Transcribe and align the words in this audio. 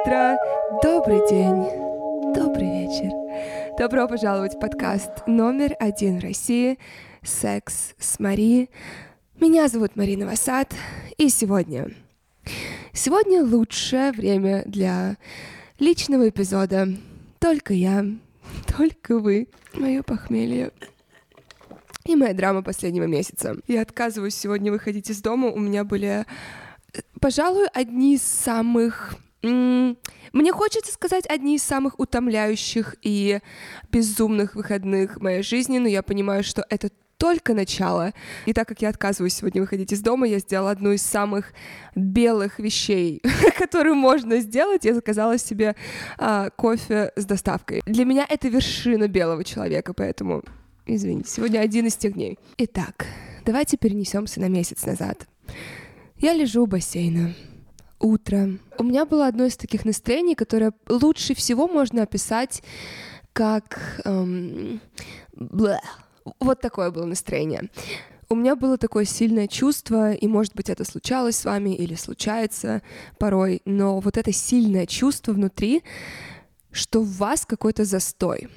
утро, 0.00 0.38
добрый 0.82 1.20
день, 1.28 2.34
добрый 2.34 2.68
вечер. 2.68 3.10
Добро 3.76 4.08
пожаловать 4.08 4.54
в 4.54 4.58
подкаст 4.58 5.10
номер 5.26 5.74
один 5.78 6.18
в 6.18 6.22
России 6.22 6.78
«Секс 7.22 7.94
с 7.98 8.18
Мари». 8.18 8.70
Меня 9.40 9.68
зовут 9.68 9.96
Марина 9.96 10.26
Васад, 10.26 10.74
и 11.18 11.28
сегодня... 11.28 11.90
Сегодня 12.92 13.44
лучшее 13.44 14.12
время 14.12 14.62
для 14.64 15.16
личного 15.78 16.28
эпизода. 16.28 16.88
Только 17.38 17.74
я, 17.74 18.04
только 18.74 19.18
вы, 19.18 19.48
мое 19.74 20.02
похмелье 20.02 20.70
и 22.06 22.16
моя 22.16 22.32
драма 22.32 22.62
последнего 22.62 23.04
месяца. 23.04 23.56
Я 23.66 23.82
отказываюсь 23.82 24.34
сегодня 24.34 24.72
выходить 24.72 25.10
из 25.10 25.20
дома. 25.20 25.48
У 25.48 25.58
меня 25.58 25.84
были, 25.84 26.24
пожалуй, 27.20 27.66
одни 27.74 28.14
из 28.14 28.22
самых 28.22 29.14
мне 29.42 30.52
хочется 30.52 30.92
сказать 30.92 31.26
одни 31.26 31.56
из 31.56 31.62
самых 31.62 31.98
утомляющих 31.98 32.96
и 33.02 33.40
безумных 33.90 34.54
выходных 34.54 35.16
в 35.16 35.22
моей 35.22 35.42
жизни, 35.42 35.78
но 35.78 35.88
я 35.88 36.02
понимаю, 36.02 36.44
что 36.44 36.64
это 36.68 36.90
только 37.16 37.52
начало. 37.52 38.12
И 38.46 38.54
так 38.54 38.66
как 38.66 38.80
я 38.80 38.88
отказываюсь 38.88 39.34
сегодня 39.34 39.60
выходить 39.60 39.92
из 39.92 40.00
дома, 40.00 40.26
я 40.26 40.38
сделала 40.38 40.70
одну 40.70 40.92
из 40.92 41.02
самых 41.02 41.52
белых 41.94 42.58
вещей, 42.58 43.22
которую 43.58 43.94
можно 43.94 44.40
сделать. 44.40 44.86
Я 44.86 44.94
заказала 44.94 45.36
себе 45.36 45.76
а, 46.16 46.48
кофе 46.50 47.12
с 47.16 47.26
доставкой. 47.26 47.82
Для 47.84 48.06
меня 48.06 48.26
это 48.26 48.48
вершина 48.48 49.06
белого 49.06 49.44
человека, 49.44 49.92
поэтому 49.92 50.42
извините, 50.86 51.30
сегодня 51.30 51.60
один 51.60 51.86
из 51.86 51.96
тех 51.96 52.14
дней. 52.14 52.38
Итак, 52.56 53.06
давайте 53.44 53.76
перенесемся 53.76 54.40
на 54.40 54.48
месяц 54.48 54.84
назад. 54.86 55.28
Я 56.16 56.32
лежу 56.32 56.62
у 56.62 56.66
бассейна 56.66 57.34
утро. 57.98 58.58
У 58.80 58.82
меня 58.82 59.04
было 59.04 59.26
одно 59.26 59.44
из 59.44 59.58
таких 59.58 59.84
настроений, 59.84 60.34
которое 60.34 60.72
лучше 60.88 61.34
всего 61.34 61.68
можно 61.68 62.02
описать 62.02 62.62
как... 63.34 64.00
Эм, 64.06 64.80
вот 65.34 66.60
такое 66.62 66.90
было 66.90 67.04
настроение. 67.04 67.68
У 68.30 68.34
меня 68.34 68.56
было 68.56 68.78
такое 68.78 69.04
сильное 69.04 69.48
чувство, 69.48 70.12
и, 70.12 70.26
может 70.26 70.54
быть, 70.54 70.70
это 70.70 70.84
случалось 70.84 71.36
с 71.36 71.44
вами 71.44 71.76
или 71.76 71.94
случается 71.94 72.80
порой, 73.18 73.60
но 73.66 74.00
вот 74.00 74.16
это 74.16 74.32
сильное 74.32 74.86
чувство 74.86 75.32
внутри, 75.32 75.82
что 76.72 77.02
в 77.02 77.18
вас 77.18 77.44
какой-то 77.44 77.84
застой. 77.84 78.48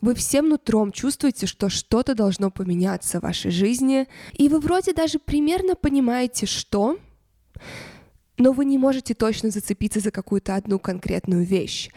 Вы 0.00 0.14
всем 0.14 0.48
нутром 0.50 0.92
чувствуете, 0.92 1.46
что 1.46 1.68
что-то 1.68 2.14
должно 2.14 2.52
поменяться 2.52 3.18
в 3.18 3.24
вашей 3.24 3.50
жизни, 3.50 4.06
и 4.34 4.48
вы 4.48 4.60
вроде 4.60 4.92
даже 4.92 5.18
примерно 5.18 5.74
понимаете, 5.74 6.46
что, 6.46 6.98
но 8.38 8.52
вы 8.52 8.64
не 8.64 8.78
можете 8.78 9.14
точно 9.14 9.50
зацепиться 9.50 10.00
за 10.00 10.10
какую-то 10.10 10.54
одну 10.54 10.78
конкретную 10.78 11.44
вещь. 11.44 11.90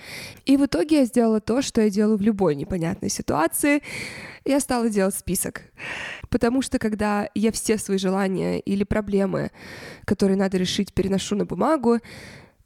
И 0.45 0.57
в 0.57 0.65
итоге 0.65 0.99
я 0.99 1.05
сделала 1.05 1.41
то, 1.41 1.61
что 1.61 1.81
я 1.81 1.89
делаю 1.89 2.17
в 2.17 2.21
любой 2.21 2.55
непонятной 2.55 3.09
ситуации. 3.09 3.81
Я 4.45 4.59
стала 4.59 4.89
делать 4.89 5.15
список. 5.15 5.63
Потому 6.29 6.61
что 6.61 6.79
когда 6.79 7.29
я 7.35 7.51
все 7.51 7.77
свои 7.77 7.97
желания 7.97 8.59
или 8.59 8.83
проблемы, 8.83 9.51
которые 10.05 10.37
надо 10.37 10.57
решить, 10.57 10.93
переношу 10.93 11.35
на 11.35 11.45
бумагу, 11.45 11.99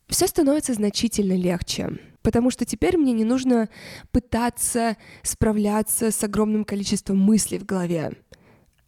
все 0.07 0.27
становится 0.27 0.73
значительно 0.73 1.33
легче. 1.33 1.97
Потому 2.21 2.51
что 2.51 2.65
теперь 2.65 2.97
мне 2.97 3.11
не 3.11 3.25
нужно 3.25 3.69
пытаться 4.11 4.97
справляться 5.23 6.11
с 6.11 6.23
огромным 6.23 6.63
количеством 6.63 7.17
мыслей 7.17 7.59
в 7.59 7.65
голове 7.65 8.13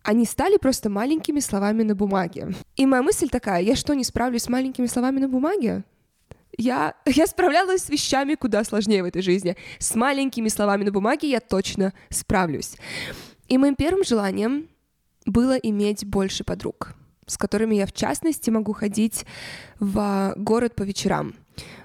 они 0.05 0.25
стали 0.25 0.57
просто 0.57 0.89
маленькими 0.89 1.39
словами 1.39 1.83
на 1.83 1.95
бумаге. 1.95 2.53
И 2.75 2.85
моя 2.85 3.01
мысль 3.01 3.27
такая, 3.27 3.61
я 3.61 3.75
что, 3.75 3.95
не 3.95 4.03
справлюсь 4.03 4.43
с 4.43 4.49
маленькими 4.49 4.85
словами 4.85 5.19
на 5.19 5.27
бумаге? 5.27 5.83
Я, 6.57 6.95
я 7.05 7.27
справлялась 7.27 7.83
с 7.83 7.89
вещами 7.89 8.35
куда 8.35 8.63
сложнее 8.63 9.01
в 9.01 9.07
этой 9.07 9.23
жизни. 9.23 9.57
С 9.79 9.95
маленькими 9.95 10.47
словами 10.47 10.83
на 10.83 10.91
бумаге 10.91 11.29
я 11.29 11.39
точно 11.39 11.93
справлюсь. 12.09 12.77
И 13.47 13.57
моим 13.57 13.75
первым 13.75 14.03
желанием 14.03 14.69
было 15.25 15.55
иметь 15.55 16.05
больше 16.05 16.43
подруг, 16.43 16.93
с 17.25 17.35
которыми 17.37 17.75
я, 17.75 17.87
в 17.87 17.93
частности, 17.93 18.51
могу 18.51 18.73
ходить 18.73 19.25
в 19.79 20.33
город 20.37 20.75
по 20.75 20.83
вечерам. 20.83 21.33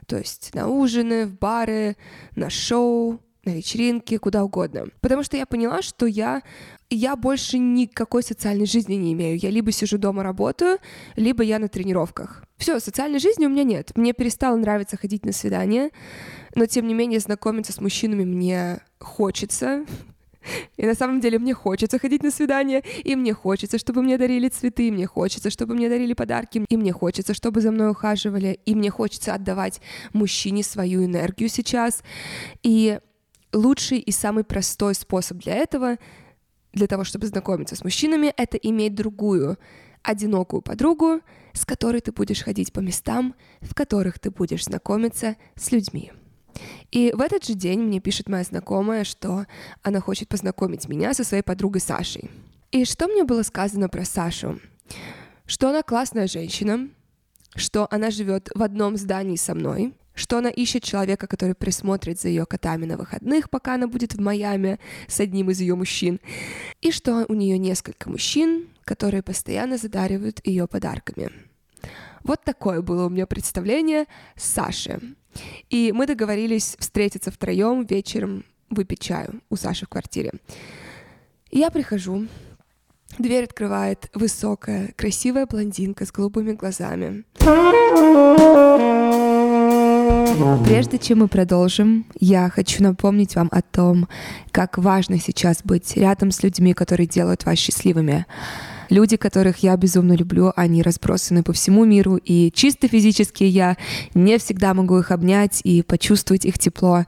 То 0.06 0.18
есть 0.18 0.54
на 0.54 0.68
ужины, 0.68 1.26
в 1.26 1.38
бары, 1.38 1.96
на 2.36 2.50
шоу, 2.50 3.20
на 3.44 3.50
вечеринки, 3.50 4.16
куда 4.16 4.44
угодно. 4.44 4.86
Потому 5.00 5.22
что 5.22 5.36
я 5.36 5.46
поняла, 5.46 5.82
что 5.82 6.06
я 6.06 6.42
я 6.90 7.14
больше 7.14 7.58
никакой 7.58 8.22
социальной 8.22 8.66
жизни 8.66 8.94
не 8.94 9.12
имею. 9.12 9.38
Я 9.38 9.50
либо 9.50 9.70
сижу 9.70 9.96
дома 9.96 10.24
работаю, 10.24 10.78
либо 11.14 11.44
я 11.44 11.60
на 11.60 11.68
тренировках. 11.68 12.44
Все, 12.56 12.80
социальной 12.80 13.20
жизни 13.20 13.46
у 13.46 13.48
меня 13.48 13.62
нет. 13.62 13.92
Мне 13.96 14.12
перестало 14.12 14.56
нравиться 14.56 14.96
ходить 14.96 15.24
на 15.24 15.32
свидания, 15.32 15.90
но 16.56 16.66
тем 16.66 16.88
не 16.88 16.94
менее 16.94 17.20
знакомиться 17.20 17.72
с 17.72 17.80
мужчинами 17.80 18.24
мне 18.24 18.80
хочется. 18.98 19.86
И 20.76 20.86
на 20.86 20.94
самом 20.94 21.20
деле 21.20 21.38
мне 21.38 21.54
хочется 21.54 21.98
ходить 21.98 22.22
на 22.22 22.30
свидания, 22.30 22.82
и 23.04 23.14
мне 23.14 23.34
хочется, 23.34 23.78
чтобы 23.78 24.02
мне 24.02 24.18
дарили 24.18 24.48
цветы, 24.48 24.88
и 24.88 24.90
мне 24.90 25.06
хочется, 25.06 25.50
чтобы 25.50 25.74
мне 25.74 25.88
дарили 25.88 26.14
подарки, 26.14 26.64
и 26.68 26.76
мне 26.76 26.92
хочется, 26.92 27.34
чтобы 27.34 27.60
за 27.60 27.70
мной 27.70 27.90
ухаживали, 27.90 28.58
и 28.64 28.74
мне 28.74 28.90
хочется 28.90 29.34
отдавать 29.34 29.80
мужчине 30.12 30.62
свою 30.62 31.04
энергию 31.04 31.48
сейчас. 31.48 32.02
И 32.62 32.98
лучший 33.52 33.98
и 33.98 34.10
самый 34.12 34.44
простой 34.44 34.94
способ 34.94 35.38
для 35.38 35.54
этого— 35.54 35.98
для 36.72 36.86
того, 36.86 37.04
чтобы 37.04 37.26
знакомиться 37.26 37.76
с 37.76 37.84
мужчинами, 37.84 38.32
это 38.36 38.56
иметь 38.56 38.94
другую, 38.94 39.58
одинокую 40.02 40.62
подругу, 40.62 41.20
с 41.52 41.66
которой 41.66 42.00
ты 42.00 42.12
будешь 42.12 42.42
ходить 42.42 42.72
по 42.72 42.80
местам, 42.80 43.34
в 43.60 43.74
которых 43.74 44.18
ты 44.18 44.30
будешь 44.30 44.64
знакомиться 44.64 45.36
с 45.56 45.72
людьми. 45.72 46.12
И 46.90 47.12
в 47.14 47.20
этот 47.20 47.44
же 47.44 47.54
день 47.54 47.80
мне 47.80 48.00
пишет 48.00 48.28
моя 48.28 48.44
знакомая, 48.44 49.04
что 49.04 49.46
она 49.82 50.00
хочет 50.00 50.28
познакомить 50.28 50.88
меня 50.88 51.14
со 51.14 51.24
своей 51.24 51.42
подругой 51.42 51.80
Сашей. 51.80 52.30
И 52.70 52.84
что 52.84 53.08
мне 53.08 53.24
было 53.24 53.42
сказано 53.42 53.88
про 53.88 54.04
Сашу? 54.04 54.60
Что 55.46 55.70
она 55.70 55.82
классная 55.82 56.28
женщина, 56.28 56.88
что 57.56 57.88
она 57.90 58.10
живет 58.10 58.48
в 58.54 58.62
одном 58.62 58.96
здании 58.96 59.36
со 59.36 59.54
мной, 59.54 59.94
что 60.14 60.38
она 60.38 60.50
ищет 60.50 60.82
человека, 60.82 61.26
который 61.26 61.54
присмотрит 61.54 62.20
за 62.20 62.28
ее 62.28 62.46
котами 62.46 62.84
на 62.84 62.96
выходных, 62.96 63.50
пока 63.50 63.74
она 63.74 63.86
будет 63.86 64.14
в 64.14 64.20
Майами 64.20 64.78
с 65.08 65.20
одним 65.20 65.50
из 65.50 65.60
ее 65.60 65.74
мужчин, 65.74 66.20
и 66.80 66.90
что 66.90 67.24
у 67.28 67.34
нее 67.34 67.58
несколько 67.58 68.10
мужчин, 68.10 68.68
которые 68.84 69.22
постоянно 69.22 69.78
задаривают 69.78 70.40
ее 70.44 70.66
подарками. 70.66 71.30
Вот 72.22 72.42
такое 72.44 72.82
было 72.82 73.06
у 73.06 73.08
меня 73.08 73.26
представление 73.26 74.06
Саши. 74.36 75.00
И 75.70 75.92
мы 75.94 76.06
договорились 76.06 76.76
встретиться 76.78 77.30
втроем 77.30 77.84
вечером 77.86 78.44
выпить 78.68 79.00
чаю 79.00 79.40
у 79.48 79.56
Саши 79.56 79.86
в 79.86 79.88
квартире. 79.88 80.32
я 81.50 81.70
прихожу, 81.70 82.26
дверь 83.18 83.44
открывает 83.44 84.10
высокая, 84.14 84.92
красивая 84.96 85.46
блондинка 85.46 86.04
с 86.04 86.12
голубыми 86.12 86.52
глазами. 86.52 87.24
Прежде 90.64 90.98
чем 90.98 91.18
мы 91.20 91.28
продолжим, 91.28 92.06
я 92.18 92.48
хочу 92.48 92.82
напомнить 92.82 93.36
вам 93.36 93.48
о 93.52 93.62
том, 93.62 94.08
как 94.52 94.78
важно 94.78 95.18
сейчас 95.18 95.62
быть 95.64 95.96
рядом 95.96 96.30
с 96.30 96.42
людьми, 96.42 96.74
которые 96.74 97.06
делают 97.06 97.44
вас 97.44 97.58
счастливыми. 97.58 98.26
Люди, 98.90 99.16
которых 99.16 99.58
я 99.58 99.76
безумно 99.76 100.14
люблю, 100.14 100.52
они 100.56 100.82
разбросаны 100.82 101.44
по 101.44 101.52
всему 101.52 101.84
миру, 101.84 102.16
и 102.16 102.50
чисто 102.52 102.88
физически 102.88 103.44
я 103.44 103.76
не 104.14 104.36
всегда 104.38 104.74
могу 104.74 104.98
их 104.98 105.12
обнять 105.12 105.60
и 105.62 105.82
почувствовать 105.82 106.44
их 106.44 106.58
тепло. 106.58 107.04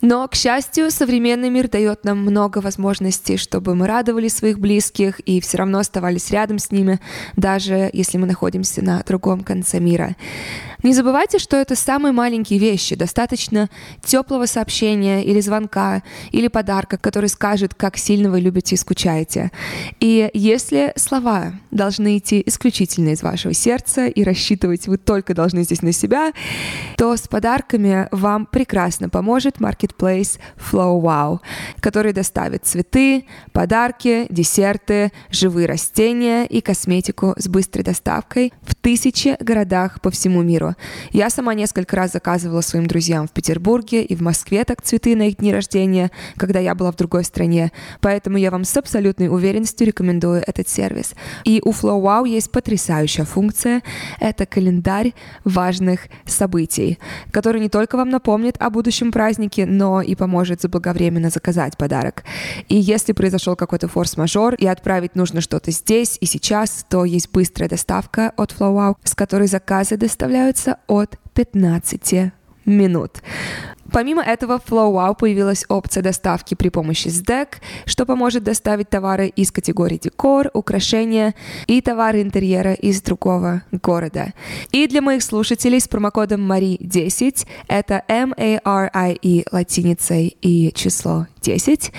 Но, 0.00 0.26
к 0.28 0.36
счастью, 0.36 0.92
современный 0.92 1.50
мир 1.50 1.68
дает 1.68 2.04
нам 2.04 2.18
много 2.18 2.58
возможностей, 2.58 3.36
чтобы 3.36 3.74
мы 3.74 3.88
радовали 3.88 4.28
своих 4.28 4.60
близких 4.60 5.18
и 5.20 5.40
все 5.40 5.58
равно 5.58 5.80
оставались 5.80 6.30
рядом 6.30 6.60
с 6.60 6.70
ними, 6.70 7.00
даже 7.36 7.90
если 7.92 8.16
мы 8.16 8.28
находимся 8.28 8.82
на 8.82 9.02
другом 9.02 9.40
конце 9.40 9.80
мира. 9.80 10.14
Не 10.84 10.92
забывайте, 10.92 11.38
что 11.38 11.56
это 11.56 11.76
самые 11.76 12.12
маленькие 12.12 12.58
вещи. 12.58 12.94
Достаточно 12.94 13.70
теплого 14.04 14.44
сообщения 14.44 15.24
или 15.24 15.40
звонка, 15.40 16.02
или 16.30 16.48
подарка, 16.48 16.98
который 16.98 17.30
скажет, 17.30 17.74
как 17.74 17.96
сильно 17.96 18.30
вы 18.30 18.40
любите 18.40 18.74
и 18.74 18.78
скучаете. 18.78 19.50
И 19.98 20.30
если 20.34 20.92
слова 20.96 21.23
должны 21.70 22.18
идти 22.18 22.42
исключительно 22.46 23.10
из 23.10 23.22
вашего 23.22 23.54
сердца 23.54 24.06
и 24.06 24.22
рассчитывать 24.24 24.86
вы 24.86 24.98
только 24.98 25.34
должны 25.34 25.64
здесь 25.64 25.82
на 25.82 25.92
себя, 25.92 26.32
то 26.96 27.16
с 27.16 27.26
подарками 27.28 28.08
вам 28.10 28.46
прекрасно 28.46 29.08
поможет 29.08 29.56
Marketplace 29.58 30.38
Flow 30.56 31.00
Wow, 31.00 31.40
который 31.80 32.12
доставит 32.12 32.64
цветы, 32.64 33.24
подарки, 33.52 34.26
десерты, 34.30 35.12
живые 35.30 35.66
растения 35.66 36.44
и 36.46 36.60
косметику 36.60 37.34
с 37.36 37.48
быстрой 37.48 37.84
доставкой 37.84 38.52
в 38.62 38.74
тысячи 38.74 39.36
городах 39.40 40.00
по 40.00 40.10
всему 40.10 40.42
миру. 40.42 40.74
Я 41.10 41.30
сама 41.30 41.54
несколько 41.54 41.96
раз 41.96 42.12
заказывала 42.12 42.60
своим 42.60 42.86
друзьям 42.86 43.26
в 43.26 43.32
Петербурге 43.32 44.02
и 44.04 44.14
в 44.14 44.20
Москве 44.20 44.64
так 44.64 44.82
цветы 44.82 45.16
на 45.16 45.28
их 45.28 45.36
дни 45.38 45.52
рождения, 45.52 46.10
когда 46.36 46.60
я 46.60 46.74
была 46.74 46.92
в 46.92 46.96
другой 46.96 47.24
стране, 47.24 47.72
поэтому 48.00 48.36
я 48.36 48.50
вам 48.50 48.64
с 48.64 48.76
абсолютной 48.76 49.28
уверенностью 49.28 49.86
рекомендую 49.86 50.42
этот 50.46 50.68
сервис. 50.68 51.13
И 51.44 51.60
у 51.64 51.70
Flow 51.70 52.00
Wow 52.02 52.28
есть 52.28 52.50
потрясающая 52.50 53.24
функция— 53.24 53.82
это 54.20 54.46
календарь 54.46 55.12
важных 55.44 56.08
событий, 56.26 56.98
который 57.30 57.60
не 57.60 57.68
только 57.68 57.96
вам 57.96 58.10
напомнит 58.10 58.56
о 58.58 58.70
будущем 58.70 59.12
празднике, 59.12 59.66
но 59.66 60.00
и 60.02 60.14
поможет 60.14 60.60
заблаговременно 60.60 61.30
заказать 61.30 61.76
подарок. 61.76 62.24
И 62.68 62.76
если 62.76 63.12
произошел 63.12 63.56
какой-то 63.56 63.88
форс-мажор 63.88 64.54
и 64.54 64.66
отправить 64.66 65.14
нужно 65.14 65.40
что-то 65.40 65.70
здесь 65.70 66.18
и 66.20 66.26
сейчас, 66.26 66.84
то 66.88 67.04
есть 67.04 67.30
быстрая 67.32 67.68
доставка 67.68 68.32
от 68.36 68.52
Flow 68.52 68.74
Wow, 68.74 68.96
с 69.04 69.14
которой 69.14 69.46
заказы 69.46 69.96
доставляются 69.96 70.78
от 70.86 71.18
15 71.34 72.32
минут. 72.64 73.22
Помимо 73.94 74.22
этого, 74.22 74.58
в 74.58 74.68
FlowWow 74.68 75.14
появилась 75.16 75.64
опция 75.68 76.02
доставки 76.02 76.56
при 76.56 76.68
помощи 76.68 77.06
SDEC, 77.06 77.46
что 77.86 78.06
поможет 78.06 78.42
доставить 78.42 78.90
товары 78.90 79.28
из 79.28 79.52
категории 79.52 79.98
декор, 80.02 80.50
украшения 80.52 81.36
и 81.68 81.80
товары 81.80 82.20
интерьера 82.22 82.72
из 82.72 83.00
другого 83.02 83.62
города. 83.70 84.32
И 84.72 84.88
для 84.88 85.00
моих 85.00 85.22
слушателей 85.22 85.78
с 85.78 85.86
промокодом 85.86 86.50
MARI10, 86.50 87.46
это 87.68 88.02
M-A-R-I-E 88.08 89.44
латиницей 89.52 90.36
и 90.42 90.72
число 90.74 91.28
10, 91.42 91.92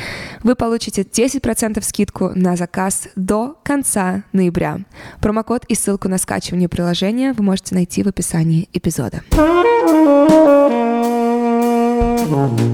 вы 0.44 0.56
получите 0.56 1.04
10% 1.04 1.82
скидку 1.82 2.32
на 2.36 2.58
заказ 2.58 3.08
до 3.16 3.58
конца 3.64 4.24
ноября. 4.34 4.80
Промокод 5.22 5.64
и 5.70 5.76
ссылку 5.76 6.10
на 6.10 6.18
скачивание 6.18 6.68
приложения 6.68 7.32
вы 7.32 7.46
можете 7.46 7.74
найти 7.74 8.04
в 8.04 8.10
описании 8.10 8.68
эпизода. 8.74 9.22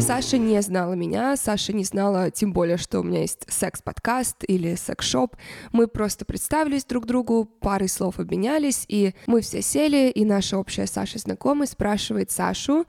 Саша 0.01 0.37
не 0.37 0.61
знала 0.61 0.93
меня, 0.93 1.35
Саша 1.37 1.73
не 1.73 1.83
знала 1.83 2.31
тем 2.31 2.53
более, 2.53 2.77
что 2.77 2.99
у 2.99 3.03
меня 3.03 3.21
есть 3.21 3.45
секс-подкаст 3.47 4.43
или 4.47 4.75
секс-шоп. 4.75 5.35
Мы 5.71 5.87
просто 5.87 6.25
представились 6.25 6.85
друг 6.85 7.05
другу, 7.05 7.45
парой 7.45 7.89
слов 7.89 8.19
обменялись, 8.19 8.85
и 8.87 9.13
мы 9.27 9.41
все 9.41 9.61
сели, 9.61 10.09
и 10.09 10.25
наша 10.25 10.57
общая 10.57 10.87
Саша 10.87 11.19
знакомая 11.19 11.67
спрашивает 11.67 12.31
Сашу 12.31 12.85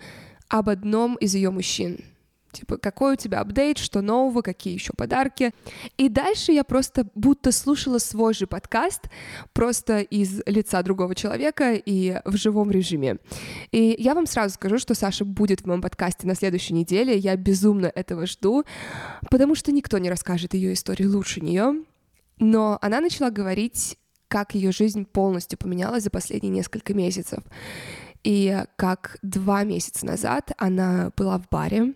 об 0.49 0.69
одном 0.69 1.17
из 1.17 1.35
ее 1.35 1.51
мужчин. 1.51 1.99
Типа, 2.53 2.77
какой 2.77 3.15
у 3.15 3.17
тебя 3.17 3.41
апдейт, 3.41 3.79
что 3.79 4.03
нового, 4.03 4.43
какие 4.43 4.75
еще 4.75 4.93
подарки. 4.95 5.53
И 5.97 6.09
дальше 6.09 6.53
я 6.53 6.65
просто 6.65 7.09
будто 7.15 7.51
слушала 7.51 7.99
свой 7.99 8.35
же 8.35 8.47
подкаст, 8.47 9.09
просто 9.55 10.01
из 10.01 10.43
лица 10.47 10.83
другого 10.83 11.15
человека 11.15 11.73
и 11.75 12.21
в 12.27 12.37
живом 12.37 12.71
режиме. 12.71 13.17
И 13.71 13.97
я 13.99 14.15
вам 14.15 14.27
сразу 14.27 14.55
скажу, 14.55 14.79
что 14.79 14.95
Саша 14.95 15.25
будет 15.25 15.63
в 15.63 15.67
моем 15.67 15.81
подкасте 15.81 16.27
на 16.27 16.35
следующей 16.35 16.75
неделе. 16.75 17.17
Я 17.17 17.37
безумно 17.37 17.87
этого 17.87 18.27
жду, 18.27 18.65
потому 19.31 19.55
что 19.55 19.73
никто 19.73 19.97
не 19.99 20.11
расскажет 20.11 20.55
ее 20.55 20.75
историю 20.75 21.11
лучше 21.11 21.41
нее. 21.41 21.83
Но 22.39 22.79
она 22.83 23.01
начала 23.01 23.31
говорить, 23.31 23.97
как 24.29 24.55
ее 24.55 24.73
жизнь 24.73 25.05
полностью 25.05 25.59
поменялась 25.59 26.05
за 26.05 26.11
последние 26.11 26.51
несколько 26.51 26.93
месяцев. 26.93 27.43
И 28.25 28.65
как 28.77 29.19
два 29.23 29.65
месяца 29.65 30.07
назад 30.07 30.53
она 30.59 31.13
была 31.17 31.39
в 31.39 31.49
баре, 31.49 31.95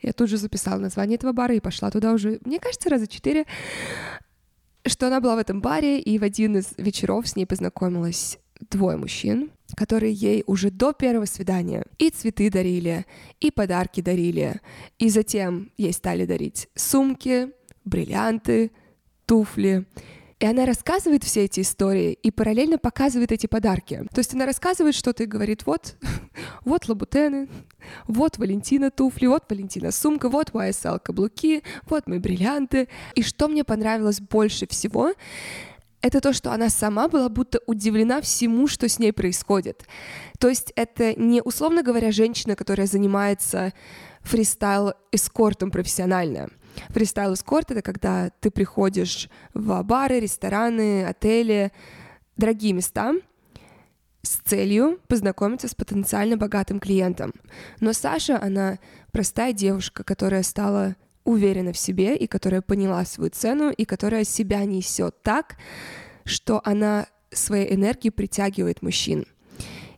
я 0.00 0.12
тут 0.12 0.28
же 0.28 0.36
записала 0.36 0.78
название 0.78 1.16
этого 1.16 1.32
бара 1.32 1.54
и 1.54 1.60
пошла 1.60 1.90
туда 1.90 2.12
уже, 2.12 2.40
мне 2.44 2.58
кажется, 2.58 2.88
раза 2.88 3.06
четыре, 3.06 3.46
что 4.86 5.06
она 5.06 5.20
была 5.20 5.36
в 5.36 5.40
этом 5.40 5.60
баре, 5.60 6.00
и 6.00 6.18
в 6.18 6.22
один 6.22 6.56
из 6.56 6.72
вечеров 6.78 7.28
с 7.28 7.36
ней 7.36 7.44
познакомилась 7.44 8.38
двое 8.70 8.96
мужчин, 8.96 9.50
которые 9.76 10.12
ей 10.12 10.44
уже 10.46 10.70
до 10.70 10.92
первого 10.92 11.26
свидания 11.26 11.84
и 11.98 12.10
цветы 12.10 12.50
дарили, 12.50 13.06
и 13.40 13.50
подарки 13.50 14.00
дарили, 14.00 14.60
и 14.98 15.08
затем 15.08 15.70
ей 15.76 15.92
стали 15.92 16.26
дарить 16.26 16.68
сумки, 16.74 17.50
бриллианты, 17.84 18.70
туфли, 19.26 19.86
и 20.40 20.46
она 20.46 20.64
рассказывает 20.64 21.22
все 21.22 21.44
эти 21.44 21.60
истории 21.60 22.12
и 22.14 22.30
параллельно 22.30 22.78
показывает 22.78 23.30
эти 23.30 23.46
подарки. 23.46 24.06
То 24.12 24.20
есть 24.20 24.32
она 24.32 24.46
рассказывает 24.46 24.94
что-то 24.94 25.22
и 25.24 25.26
говорит, 25.26 25.66
вот, 25.66 25.96
вот 26.64 26.88
лабутены, 26.88 27.48
вот 28.08 28.38
Валентина 28.38 28.90
туфли, 28.90 29.26
вот 29.26 29.44
Валентина 29.50 29.92
сумка, 29.92 30.30
вот 30.30 30.50
YSL 30.50 30.98
каблуки, 30.98 31.62
вот 31.88 32.06
мои 32.06 32.18
бриллианты. 32.18 32.88
И 33.14 33.22
что 33.22 33.48
мне 33.48 33.64
понравилось 33.64 34.20
больше 34.20 34.66
всего, 34.66 35.12
это 36.00 36.22
то, 36.22 36.32
что 36.32 36.52
она 36.52 36.70
сама 36.70 37.08
была 37.08 37.28
будто 37.28 37.60
удивлена 37.66 38.22
всему, 38.22 38.66
что 38.66 38.88
с 38.88 38.98
ней 38.98 39.12
происходит. 39.12 39.84
То 40.38 40.48
есть 40.48 40.72
это 40.74 41.12
не, 41.20 41.42
условно 41.42 41.82
говоря, 41.82 42.12
женщина, 42.12 42.56
которая 42.56 42.86
занимается 42.86 43.74
фристайл-эскортом 44.22 45.70
профессионально. 45.70 46.48
Фристайл-эскорт— 46.90 47.70
это 47.72 47.82
когда 47.82 48.30
ты 48.40 48.50
приходишь 48.50 49.28
в 49.54 49.82
бары, 49.82 50.20
рестораны, 50.20 51.04
отели, 51.04 51.72
дорогие 52.36 52.72
места 52.72 53.14
с 54.22 54.36
целью 54.36 55.00
познакомиться 55.08 55.68
с 55.68 55.74
потенциально 55.74 56.36
богатым 56.36 56.78
клиентом. 56.78 57.32
Но 57.80 57.92
Саша, 57.92 58.40
она 58.40 58.78
простая 59.12 59.52
девушка, 59.52 60.04
которая 60.04 60.42
стала 60.42 60.96
уверена 61.24 61.72
в 61.72 61.78
себе 61.78 62.16
и 62.16 62.26
которая 62.26 62.62
поняла 62.62 63.04
свою 63.04 63.30
цену 63.30 63.70
и 63.70 63.84
которая 63.84 64.24
себя 64.24 64.64
несет 64.64 65.22
так, 65.22 65.56
что 66.24 66.60
она 66.64 67.06
своей 67.30 67.74
энергией 67.74 68.10
притягивает 68.10 68.82
мужчин. 68.82 69.26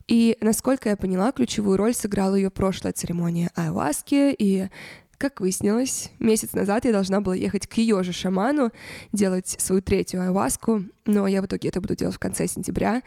И, 0.09 0.37
насколько 0.41 0.89
я 0.89 0.97
поняла, 0.97 1.33
ключевую 1.33 1.77
роль 1.77 1.95
сыграла 1.95 2.35
ее 2.35 2.51
прошлая 2.51 2.93
церемония 2.93 3.51
айваски, 3.55 4.35
и 4.37 4.69
как 5.23 5.41
выяснилось, 5.41 6.11
месяц 6.19 6.53
назад 6.53 6.85
я 6.85 6.91
должна 6.91 7.21
была 7.21 7.37
ехать 7.37 7.69
к 7.69 7.75
ее 7.75 8.03
же 8.03 8.13
шаману, 8.13 8.73
делать 9.13 9.55
свою 9.61 9.81
третью 9.81 10.21
айваску, 10.21 10.83
но 11.07 11.29
я 11.29 11.41
в 11.41 11.47
итоге 11.47 11.69
это 11.69 11.81
буду 11.81 11.95
делать 11.95 12.17
в 12.17 12.19
конце 12.19 12.49
сентября. 12.49 13.03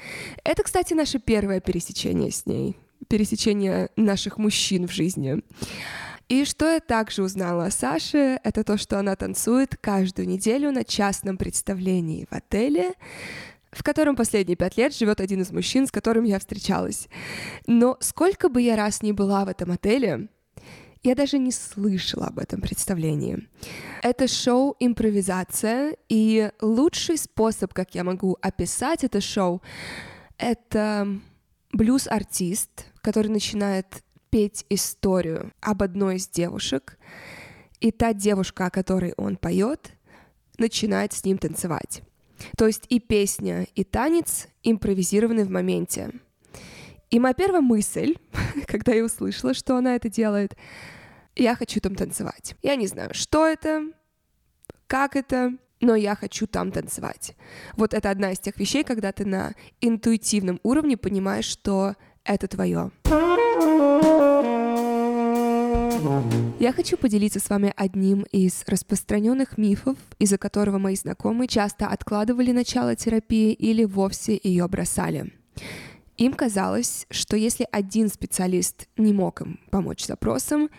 Это, 0.45 0.63
кстати, 0.63 0.93
наше 0.93 1.19
первое 1.19 1.59
пересечение 1.59 2.31
с 2.31 2.45
ней, 2.45 2.77
пересечение 3.09 3.89
наших 3.97 4.37
мужчин 4.37 4.87
в 4.87 4.93
жизни. 4.93 5.43
И 6.29 6.45
что 6.45 6.71
я 6.71 6.79
также 6.79 7.21
узнала 7.21 7.65
о 7.65 7.71
Саше, 7.71 8.39
это 8.45 8.63
то, 8.63 8.77
что 8.77 8.97
она 8.97 9.17
танцует 9.17 9.75
каждую 9.75 10.29
неделю 10.29 10.71
на 10.71 10.85
частном 10.85 11.37
представлении 11.37 12.27
в 12.31 12.33
отеле, 12.33 12.93
в 13.71 13.83
котором 13.83 14.15
последние 14.15 14.55
пять 14.55 14.77
лет 14.77 14.95
живет 14.95 15.19
один 15.19 15.41
из 15.41 15.51
мужчин, 15.51 15.85
с 15.85 15.91
которым 15.91 16.23
я 16.23 16.39
встречалась. 16.39 17.09
Но 17.67 17.97
сколько 17.99 18.47
бы 18.47 18.61
я 18.61 18.77
раз 18.77 19.01
ни 19.01 19.11
была 19.11 19.43
в 19.43 19.49
этом 19.49 19.71
отеле, 19.71 20.29
я 21.05 21.15
даже 21.15 21.37
не 21.37 21.51
слышала 21.51 22.27
об 22.27 22.39
этом 22.39 22.61
представлении. 22.61 23.47
Это 24.01 24.27
шоу 24.27 24.75
импровизация, 24.79 25.95
и 26.09 26.51
лучший 26.61 27.17
способ, 27.17 27.73
как 27.73 27.95
я 27.95 28.03
могу 28.03 28.37
описать 28.41 29.03
это 29.03 29.21
шоу, 29.21 29.61
это 30.37 31.07
блюз-артист, 31.71 32.85
который 33.01 33.27
начинает 33.27 33.85
петь 34.29 34.65
историю 34.69 35.53
об 35.61 35.83
одной 35.83 36.17
из 36.17 36.27
девушек, 36.27 36.97
и 37.79 37.91
та 37.91 38.13
девушка, 38.13 38.65
о 38.65 38.71
которой 38.71 39.13
он 39.17 39.37
поет, 39.37 39.91
начинает 40.57 41.13
с 41.13 41.23
ним 41.23 41.37
танцевать. 41.37 42.01
То 42.57 42.67
есть 42.67 42.85
и 42.89 42.99
песня, 42.99 43.67
и 43.75 43.83
танец 43.83 44.47
импровизированы 44.63 45.45
в 45.45 45.49
моменте. 45.49 46.11
И 47.09 47.19
моя 47.19 47.33
первая 47.33 47.61
мысль, 47.61 48.15
когда 48.67 48.93
я 48.93 49.03
услышала, 49.03 49.53
что 49.53 49.77
она 49.77 49.95
это 49.95 50.09
делает, 50.09 50.57
я 51.35 51.55
хочу 51.55 51.79
там 51.79 51.95
танцевать. 51.95 52.55
Я 52.61 52.75
не 52.75 52.87
знаю, 52.87 53.13
что 53.13 53.45
это, 53.45 53.83
как 54.87 55.15
это, 55.15 55.53
но 55.81 55.95
я 55.95 56.15
хочу 56.15 56.47
там 56.47 56.71
танцевать. 56.71 57.35
Вот 57.75 57.93
это 57.93 58.09
одна 58.09 58.31
из 58.31 58.39
тех 58.39 58.57
вещей, 58.57 58.83
когда 58.83 59.11
ты 59.11 59.25
на 59.25 59.53
интуитивном 59.81 60.59
уровне 60.63 60.97
понимаешь, 60.97 61.45
что 61.45 61.95
это 62.23 62.47
твое. 62.47 62.91
Я 66.59 66.71
хочу 66.71 66.97
поделиться 66.97 67.39
с 67.39 67.49
вами 67.49 67.73
одним 67.75 68.23
из 68.31 68.63
распространенных 68.67 69.57
мифов, 69.57 69.97
из-за 70.19 70.37
которого 70.37 70.77
мои 70.77 70.95
знакомые 70.95 71.47
часто 71.47 71.87
откладывали 71.87 72.51
начало 72.51 72.95
терапии 72.95 73.53
или 73.53 73.83
вовсе 73.83 74.39
ее 74.41 74.67
бросали. 74.67 75.33
Им 76.17 76.33
казалось, 76.33 77.07
что 77.09 77.35
если 77.35 77.67
один 77.71 78.07
специалист 78.07 78.87
не 78.95 79.11
мог 79.13 79.41
им 79.41 79.59
помочь 79.69 80.03
с 80.03 80.07
запросом, 80.07 80.69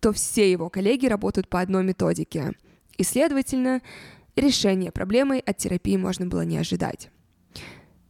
то 0.00 0.12
все 0.12 0.50
его 0.50 0.68
коллеги 0.70 1.06
работают 1.06 1.48
по 1.48 1.60
одной 1.60 1.84
методике. 1.84 2.52
И, 2.96 3.02
следовательно, 3.02 3.82
решение 4.36 4.92
проблемы 4.92 5.38
от 5.38 5.56
терапии 5.58 5.96
можно 5.96 6.26
было 6.26 6.42
не 6.42 6.58
ожидать. 6.58 7.10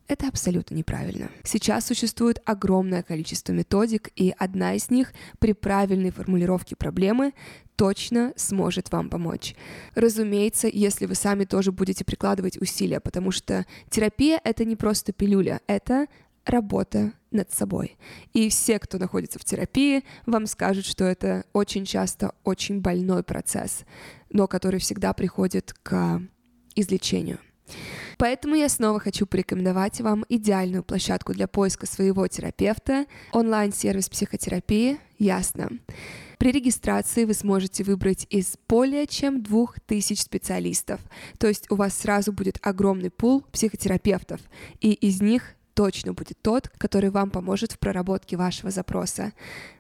Это 0.09 0.29
абсолютно 0.29 0.75
неправильно. 0.77 1.31
Сейчас 1.43 1.87
существует 1.87 2.41
огромное 2.45 3.03
количество 3.03 3.53
методик, 3.53 4.11
и 4.15 4.33
одна 4.39 4.75
из 4.75 4.89
них 4.89 5.13
при 5.41 5.53
правильной 5.53 6.13
формулировке 6.13 6.77
проблемы 6.77 7.33
точно 7.75 8.33
сможет 8.37 8.93
вам 8.93 9.11
помочь. 9.11 9.57
Разумеется, 9.95 10.69
если 10.73 11.07
вы 11.07 11.17
сами 11.17 11.45
тоже 11.45 11.73
будете 11.73 12.05
прикладывать 12.05 12.61
усилия, 12.61 13.01
потому 13.01 13.33
что 13.33 13.67
терапия— 13.91 14.41
это 14.45 14.65
не 14.65 14.77
просто 14.77 15.13
пилюля, 15.13 15.61
это 15.67 16.07
работа 16.45 17.13
над 17.37 17.53
собой. 17.53 17.97
И 18.33 18.49
все, 18.49 18.79
кто 18.79 18.99
находится 18.99 19.39
в 19.39 19.45
терапии, 19.45 20.05
вам 20.27 20.47
скажут, 20.47 20.87
что 20.87 21.05
это 21.05 21.45
очень 21.53 21.85
часто 21.85 22.33
очень 22.45 22.81
больной 22.81 23.23
процесс, 23.23 23.85
но 24.31 24.47
который 24.49 24.81
всегда 24.81 25.13
приходит 25.13 25.75
к 25.83 26.21
излечению. 26.75 27.39
Поэтому 28.19 28.55
я 28.55 28.69
снова 28.69 29.01
хочу 29.01 29.27
порекомендовать 29.27 30.01
вам 30.01 30.25
идеальную 30.29 30.83
площадку 30.83 31.35
для 31.35 31.47
поиска 31.47 31.87
своего 31.87 32.27
терапевта, 32.29 33.07
онлайн-сервис 33.33 34.09
психотерапии 34.09 34.99
«Ясно». 35.19 35.71
При 36.39 36.53
регистрации 36.53 37.25
вы 37.25 37.33
сможете 37.33 37.83
выбрать 37.83 38.27
из 38.29 38.57
более 38.69 39.07
чем 39.07 39.43
двух 39.43 39.81
тысяч 39.81 40.21
специалистов, 40.21 41.01
то 41.39 41.47
есть 41.47 41.71
у 41.71 41.77
вас 41.77 41.95
сразу 41.95 42.33
будет 42.33 42.59
огромный 42.63 43.11
пул 43.11 43.43
психотерапевтов, 43.53 44.41
и 44.81 44.93
из 44.93 45.23
них 45.23 45.56
точно 45.77 46.15
будет 46.15 46.39
тот, 46.41 46.69
который 46.79 47.11
вам 47.11 47.31
поможет 47.31 47.73
в 47.73 47.79
проработке 47.79 48.37
вашего 48.39 48.71
запроса. 48.71 49.33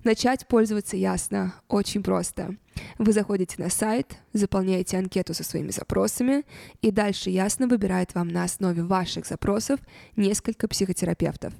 Начать 0.05 0.47
пользоваться 0.47 0.95
ясно 0.97 1.55
очень 1.69 2.03
просто. 2.03 2.55
Вы 2.99 3.13
заходите 3.13 3.57
на 3.59 3.71
сайт, 3.71 4.19
заполняете 4.35 4.99
анкету 4.99 5.33
со 5.33 5.43
своими 5.43 5.71
запросами, 5.71 6.45
и 6.83 6.91
дальше 6.91 7.31
ясно 7.31 7.67
выбирает 7.67 8.15
вам 8.15 8.29
на 8.29 8.45
основе 8.45 8.83
ваших 8.83 9.27
запросов 9.27 9.81
несколько 10.17 10.69
психотерапевтов. 10.69 11.55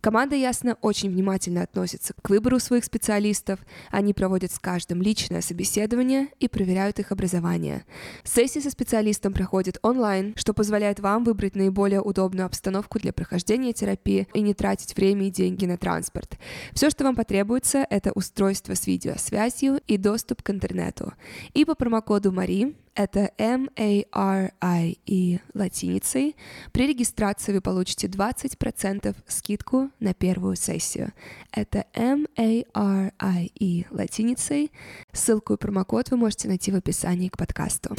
Команда 0.00 0.36
Ясно 0.36 0.76
очень 0.80 1.10
внимательно 1.10 1.62
относится 1.62 2.14
к 2.22 2.30
выбору 2.30 2.58
своих 2.58 2.84
специалистов, 2.84 3.58
они 3.90 4.14
проводят 4.14 4.52
с 4.52 4.58
каждым 4.58 5.02
личное 5.02 5.40
собеседование 5.40 6.28
и 6.38 6.48
проверяют 6.48 6.98
их 6.98 7.12
образование. 7.12 7.84
Сессии 8.24 8.60
со 8.60 8.70
специалистом 8.70 9.32
проходят 9.32 9.78
онлайн, 9.82 10.34
что 10.36 10.54
позволяет 10.54 11.00
вам 11.00 11.24
выбрать 11.24 11.56
наиболее 11.56 12.00
удобную 12.00 12.46
обстановку 12.46 12.98
для 12.98 13.12
прохождения 13.12 13.72
терапии 13.72 14.28
и 14.34 14.40
не 14.40 14.54
тратить 14.54 14.96
время 14.96 15.26
и 15.26 15.30
деньги 15.30 15.66
на 15.66 15.76
транспорт. 15.76 16.38
Все, 16.72 16.90
что 16.90 17.04
вам 17.04 17.16
потребуется, 17.16 17.86
это 17.90 18.12
устройство 18.12 18.74
с 18.74 18.86
видеосвязью 18.86 19.80
и 19.86 19.96
доступ 19.96 20.42
к 20.42 20.50
интернету. 20.50 21.12
И 21.54 21.64
по 21.64 21.74
промокоду 21.74 22.32
Мари 22.32 22.76
это 22.98 23.30
M-A-R-I-E 23.38 25.38
латиницей. 25.54 26.34
При 26.72 26.88
регистрации 26.88 27.52
вы 27.52 27.60
получите 27.60 28.08
20% 28.08 29.14
скидку 29.28 29.90
на 30.00 30.14
первую 30.14 30.56
сессию. 30.56 31.12
Это 31.52 31.84
M-A-R-I-E 31.94 33.84
латиницей. 33.90 34.72
Ссылку 35.12 35.54
и 35.54 35.56
промокод 35.56 36.10
вы 36.10 36.16
можете 36.16 36.48
найти 36.48 36.72
в 36.72 36.74
описании 36.74 37.28
к 37.28 37.36
подкасту. 37.36 37.94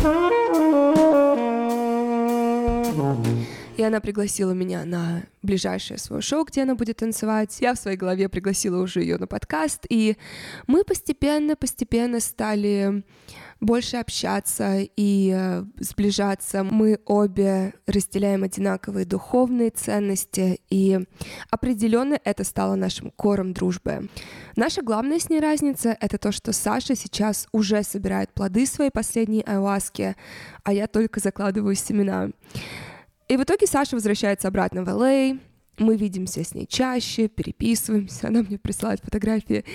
И 3.77 3.81
она 3.81 4.01
пригласила 4.01 4.51
меня 4.51 4.83
на 4.83 5.23
ближайшее 5.41 5.97
свое 5.97 6.21
шоу, 6.21 6.43
где 6.43 6.63
она 6.63 6.75
будет 6.75 6.97
танцевать. 6.97 7.55
Я 7.61 7.73
в 7.73 7.79
своей 7.79 7.95
голове 7.95 8.27
пригласила 8.27 8.83
уже 8.83 8.99
ее 8.99 9.17
на 9.17 9.27
подкаст, 9.27 9.85
и 9.87 10.17
мы 10.67 10.83
постепенно-постепенно 10.83 12.19
стали 12.19 13.05
больше 13.59 13.97
общаться 13.97 14.79
и 14.79 15.33
э, 15.35 15.63
сближаться. 15.79 16.63
Мы 16.63 16.99
обе 17.05 17.73
разделяем 17.87 18.43
одинаковые 18.43 19.05
духовные 19.05 19.69
ценности, 19.69 20.61
и 20.69 20.99
определенно 21.49 22.19
это 22.23 22.43
стало 22.43 22.75
нашим 22.75 23.11
кором 23.11 23.53
дружбы. 23.53 24.09
Наша 24.55 24.81
главная 24.81 25.19
с 25.19 25.29
ней 25.29 25.39
разница— 25.39 25.95
это 25.99 26.17
то, 26.17 26.31
что 26.31 26.53
Саша 26.53 26.95
сейчас 26.95 27.47
уже 27.51 27.83
собирает 27.83 28.33
плоды 28.33 28.65
своей 28.65 28.91
последней 28.91 29.41
айуаски, 29.41 30.15
а 30.63 30.73
я 30.73 30.87
только 30.87 31.19
закладываю 31.19 31.75
семена. 31.75 32.29
И 33.27 33.37
в 33.37 33.43
итоге 33.43 33.67
Саша 33.67 33.95
возвращается 33.95 34.47
обратно 34.47 34.83
в 34.83 34.89
Л.А., 34.89 35.37
мы 35.79 35.95
видимся 35.95 36.43
с 36.43 36.53
ней 36.53 36.65
чаще, 36.67 37.27
переписываемся, 37.27 38.27
она 38.27 38.41
мне 38.41 38.57
присылает 38.57 38.99
фотографии 39.01 39.65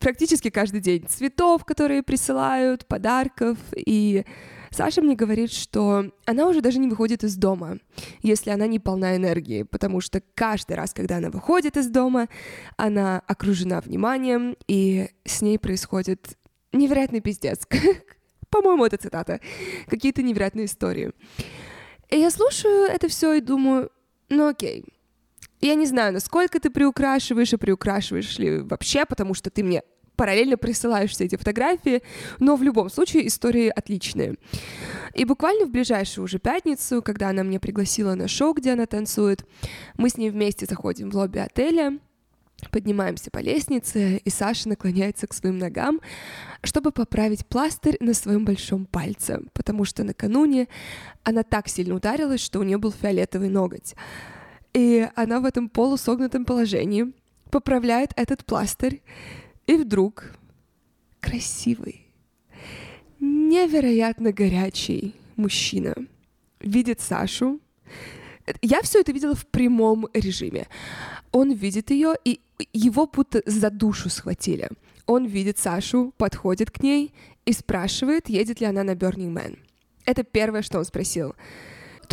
практически 0.00 0.50
каждый 0.50 0.80
день 0.80 1.06
цветов, 1.08 1.64
которые 1.64 2.02
присылают, 2.02 2.86
подарков, 2.86 3.58
и 3.74 4.24
Саша 4.70 5.02
мне 5.02 5.14
говорит, 5.14 5.52
что 5.52 6.10
она 6.26 6.48
уже 6.48 6.60
даже 6.60 6.80
не 6.80 6.88
выходит 6.88 7.22
из 7.22 7.36
дома, 7.36 7.78
если 8.22 8.50
она 8.50 8.66
не 8.66 8.80
полна 8.80 9.14
энергии, 9.14 9.62
потому 9.62 10.00
что 10.00 10.20
каждый 10.34 10.74
раз, 10.74 10.92
когда 10.92 11.18
она 11.18 11.30
выходит 11.30 11.76
из 11.76 11.86
дома, 11.86 12.28
она 12.76 13.22
окружена 13.28 13.80
вниманием, 13.80 14.56
и 14.66 15.10
с 15.24 15.42
ней 15.42 15.60
происходит 15.60 16.36
невероятный 16.72 17.20
пиздец. 17.20 17.68
По-моему, 18.50 18.84
это 18.84 18.96
цитата. 18.96 19.40
Какие-то 19.86 20.22
невероятные 20.22 20.66
истории. 20.66 21.12
И 22.10 22.18
я 22.18 22.30
слушаю 22.30 22.86
это 22.86 23.06
все 23.06 23.34
и 23.34 23.40
думаю, 23.40 23.92
ну 24.28 24.48
окей, 24.48 24.84
я 25.66 25.74
не 25.74 25.86
знаю, 25.86 26.12
насколько 26.12 26.60
ты 26.60 26.70
приукрашиваешь 26.70 27.52
и 27.52 27.56
приукрашиваешь 27.56 28.38
ли 28.38 28.58
вообще, 28.58 29.04
потому 29.04 29.34
что 29.34 29.50
ты 29.50 29.62
мне 29.62 29.82
параллельно 30.16 30.56
присылаешь 30.56 31.10
все 31.10 31.24
эти 31.24 31.36
фотографии, 31.36 32.02
но 32.38 32.56
в 32.56 32.62
любом 32.62 32.88
случае 32.90 33.26
истории 33.26 33.68
отличные. 33.68 34.36
И 35.14 35.24
буквально 35.24 35.66
в 35.66 35.70
ближайшую 35.70 36.24
уже 36.24 36.38
пятницу, 36.38 37.02
когда 37.02 37.30
она 37.30 37.42
меня 37.42 37.60
пригласила 37.60 38.14
на 38.14 38.28
шоу, 38.28 38.54
где 38.54 38.72
она 38.72 38.86
танцует, 38.86 39.44
мы 39.96 40.08
с 40.08 40.16
ней 40.16 40.30
вместе 40.30 40.66
заходим 40.66 41.10
в 41.10 41.16
лобби 41.16 41.38
отеля, 41.38 41.98
поднимаемся 42.70 43.30
по 43.30 43.38
лестнице, 43.38 44.18
и 44.18 44.30
Саша 44.30 44.68
наклоняется 44.68 45.26
к 45.26 45.34
своим 45.34 45.58
ногам, 45.58 46.00
чтобы 46.62 46.92
поправить 46.92 47.46
пластырь 47.46 47.96
на 48.00 48.14
своем 48.14 48.44
большом 48.44 48.86
пальце, 48.86 49.40
потому 49.52 49.84
что 49.84 50.04
накануне 50.04 50.68
она 51.24 51.42
так 51.42 51.68
сильно 51.68 51.94
ударилась, 51.94 52.40
что 52.40 52.60
у 52.60 52.62
нее 52.62 52.78
был 52.78 52.92
фиолетовый 52.92 53.48
ноготь. 53.48 53.94
И 54.74 55.08
она 55.14 55.40
в 55.40 55.44
этом 55.44 55.68
полусогнутом 55.68 56.44
положении 56.44 57.12
поправляет 57.50 58.12
этот 58.16 58.44
пластырь, 58.44 59.02
и 59.66 59.76
вдруг 59.76 60.34
красивый, 61.20 62.08
невероятно 63.20 64.32
горячий 64.32 65.14
мужчина 65.36 65.94
видит 66.60 67.00
Сашу. 67.00 67.60
Я 68.60 68.82
все 68.82 69.00
это 69.00 69.12
видела 69.12 69.34
в 69.34 69.46
прямом 69.46 70.08
режиме. 70.12 70.66
Он 71.32 71.52
видит 71.52 71.90
ее, 71.90 72.14
и 72.24 72.40
его 72.72 73.06
будто 73.06 73.42
за 73.46 73.70
душу 73.70 74.10
схватили. 74.10 74.68
Он 75.06 75.24
видит 75.24 75.58
Сашу, 75.58 76.12
подходит 76.18 76.70
к 76.70 76.82
ней 76.82 77.14
и 77.46 77.52
спрашивает, 77.52 78.28
едет 78.28 78.60
ли 78.60 78.66
она 78.66 78.82
на 78.82 78.94
Burning 78.94 79.32
Man. 79.32 79.58
Это 80.04 80.24
первое, 80.24 80.62
что 80.62 80.78
он 80.78 80.84
спросил. 80.84 81.34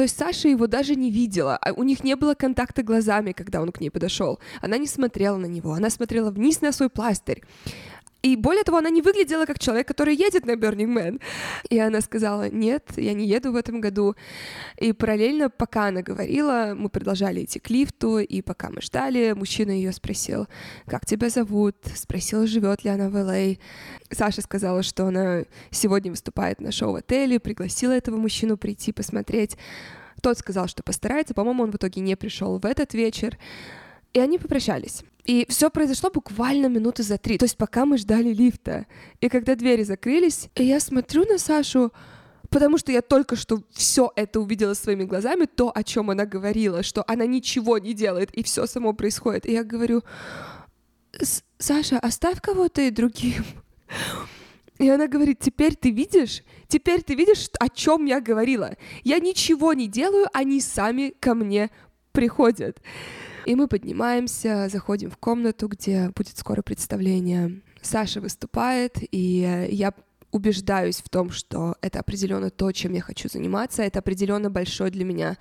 То 0.01 0.05
есть 0.05 0.17
Саша 0.17 0.47
его 0.47 0.65
даже 0.65 0.95
не 0.95 1.11
видела, 1.11 1.55
а 1.57 1.73
у 1.73 1.83
них 1.83 2.03
не 2.03 2.15
было 2.15 2.33
контакта 2.33 2.81
глазами, 2.81 3.33
когда 3.33 3.61
он 3.61 3.71
к 3.71 3.79
ней 3.79 3.91
подошел. 3.91 4.39
Она 4.59 4.79
не 4.79 4.87
смотрела 4.87 5.37
на 5.37 5.45
него, 5.45 5.73
она 5.73 5.91
смотрела 5.91 6.31
вниз 6.31 6.61
на 6.61 6.71
свой 6.71 6.89
пластырь. 6.89 7.43
И 8.21 8.35
более 8.35 8.63
того, 8.63 8.77
она 8.77 8.89
не 8.91 9.01
выглядела 9.01 9.45
как 9.45 9.57
человек, 9.57 9.87
который 9.87 10.15
едет 10.15 10.45
на 10.45 10.51
Burning 10.51 10.93
Man. 10.93 11.21
И 11.69 11.79
она 11.79 12.01
сказала, 12.01 12.49
нет, 12.49 12.83
я 12.97 13.13
не 13.13 13.25
еду 13.25 13.51
в 13.51 13.55
этом 13.55 13.81
году. 13.81 14.15
И 14.77 14.93
параллельно, 14.93 15.49
пока 15.49 15.87
она 15.87 16.03
говорила, 16.03 16.73
мы 16.75 16.89
продолжали 16.89 17.43
идти 17.43 17.59
к 17.59 17.69
лифту, 17.71 18.19
и 18.19 18.41
пока 18.41 18.69
мы 18.69 18.81
ждали, 18.81 19.33
мужчина 19.33 19.71
ее 19.71 19.91
спросил, 19.91 20.47
как 20.85 21.05
тебя 21.05 21.29
зовут, 21.29 21.75
спросил, 21.95 22.45
живет 22.45 22.83
ли 22.83 22.91
она 22.91 23.09
в 23.09 23.15
Л.А. 23.15 23.55
Саша 24.11 24.41
сказала, 24.41 24.83
что 24.83 25.07
она 25.07 25.43
сегодня 25.71 26.11
выступает 26.11 26.61
на 26.61 26.71
шоу 26.71 26.91
в 26.91 26.95
отеле, 26.95 27.39
пригласила 27.39 27.91
этого 27.91 28.17
мужчину 28.17 28.55
прийти 28.55 28.91
посмотреть. 28.91 29.57
Тот 30.21 30.37
сказал, 30.37 30.67
что 30.67 30.83
постарается. 30.83 31.33
По-моему, 31.33 31.63
он 31.63 31.71
в 31.71 31.75
итоге 31.75 32.01
не 32.01 32.15
пришел 32.15 32.59
в 32.59 32.65
этот 32.65 32.93
вечер. 32.93 33.39
И 34.13 34.19
они 34.19 34.37
попрощались. 34.37 35.03
И 35.25 35.45
все 35.49 35.69
произошло 35.69 36.09
буквально 36.09 36.67
минуты 36.67 37.03
за 37.03 37.17
три. 37.17 37.37
То 37.37 37.45
есть 37.45 37.57
пока 37.57 37.85
мы 37.85 37.97
ждали 37.97 38.33
лифта. 38.33 38.87
И 39.19 39.29
когда 39.29 39.55
двери 39.55 39.83
закрылись, 39.83 40.49
я 40.55 40.79
смотрю 40.79 41.25
на 41.25 41.37
Сашу, 41.37 41.91
потому 42.49 42.77
что 42.77 42.91
я 42.91 43.01
только 43.01 43.35
что 43.35 43.63
все 43.71 44.11
это 44.15 44.39
увидела 44.39 44.73
своими 44.73 45.03
глазами, 45.03 45.45
то, 45.45 45.71
о 45.73 45.83
чем 45.83 46.09
она 46.09 46.25
говорила, 46.25 46.83
что 46.83 47.03
она 47.07 47.25
ничего 47.25 47.77
не 47.77 47.93
делает, 47.93 48.31
и 48.31 48.43
все 48.43 48.65
само 48.65 48.93
происходит. 48.93 49.45
И 49.45 49.53
я 49.53 49.63
говорю, 49.63 50.03
Саша, 51.57 51.99
оставь 51.99 52.41
кого-то 52.41 52.81
и 52.81 52.89
другим. 52.89 53.45
И 54.79 54.89
она 54.89 55.07
говорит, 55.07 55.39
теперь 55.39 55.75
ты 55.75 55.91
видишь, 55.91 56.43
теперь 56.67 57.03
ты 57.03 57.13
видишь, 57.13 57.49
о 57.59 57.69
чем 57.69 58.05
я 58.05 58.19
говорила. 58.19 58.75
Я 59.03 59.19
ничего 59.19 59.73
не 59.73 59.87
делаю, 59.87 60.27
они 60.33 60.59
сами 60.59 61.13
ко 61.19 61.35
мне 61.35 61.69
приходят. 62.11 62.81
И 63.45 63.55
мы 63.55 63.67
поднимаемся, 63.67 64.69
заходим 64.69 65.09
в 65.09 65.17
комнату, 65.17 65.67
где 65.67 66.09
будет 66.15 66.37
скоро 66.37 66.61
представление. 66.61 67.61
Саша 67.81 68.21
выступает, 68.21 68.97
и 69.11 69.67
я 69.71 69.93
убеждаюсь 70.31 71.01
в 71.01 71.09
том, 71.09 71.31
что 71.31 71.75
это 71.81 71.99
определенно 71.99 72.49
то, 72.49 72.71
чем 72.71 72.93
я 72.93 73.01
хочу 73.01 73.29
заниматься. 73.29 73.83
Это 73.83 73.99
определенно 73.99 74.49
большой 74.49 74.91
для 74.91 75.03
меня 75.03 75.37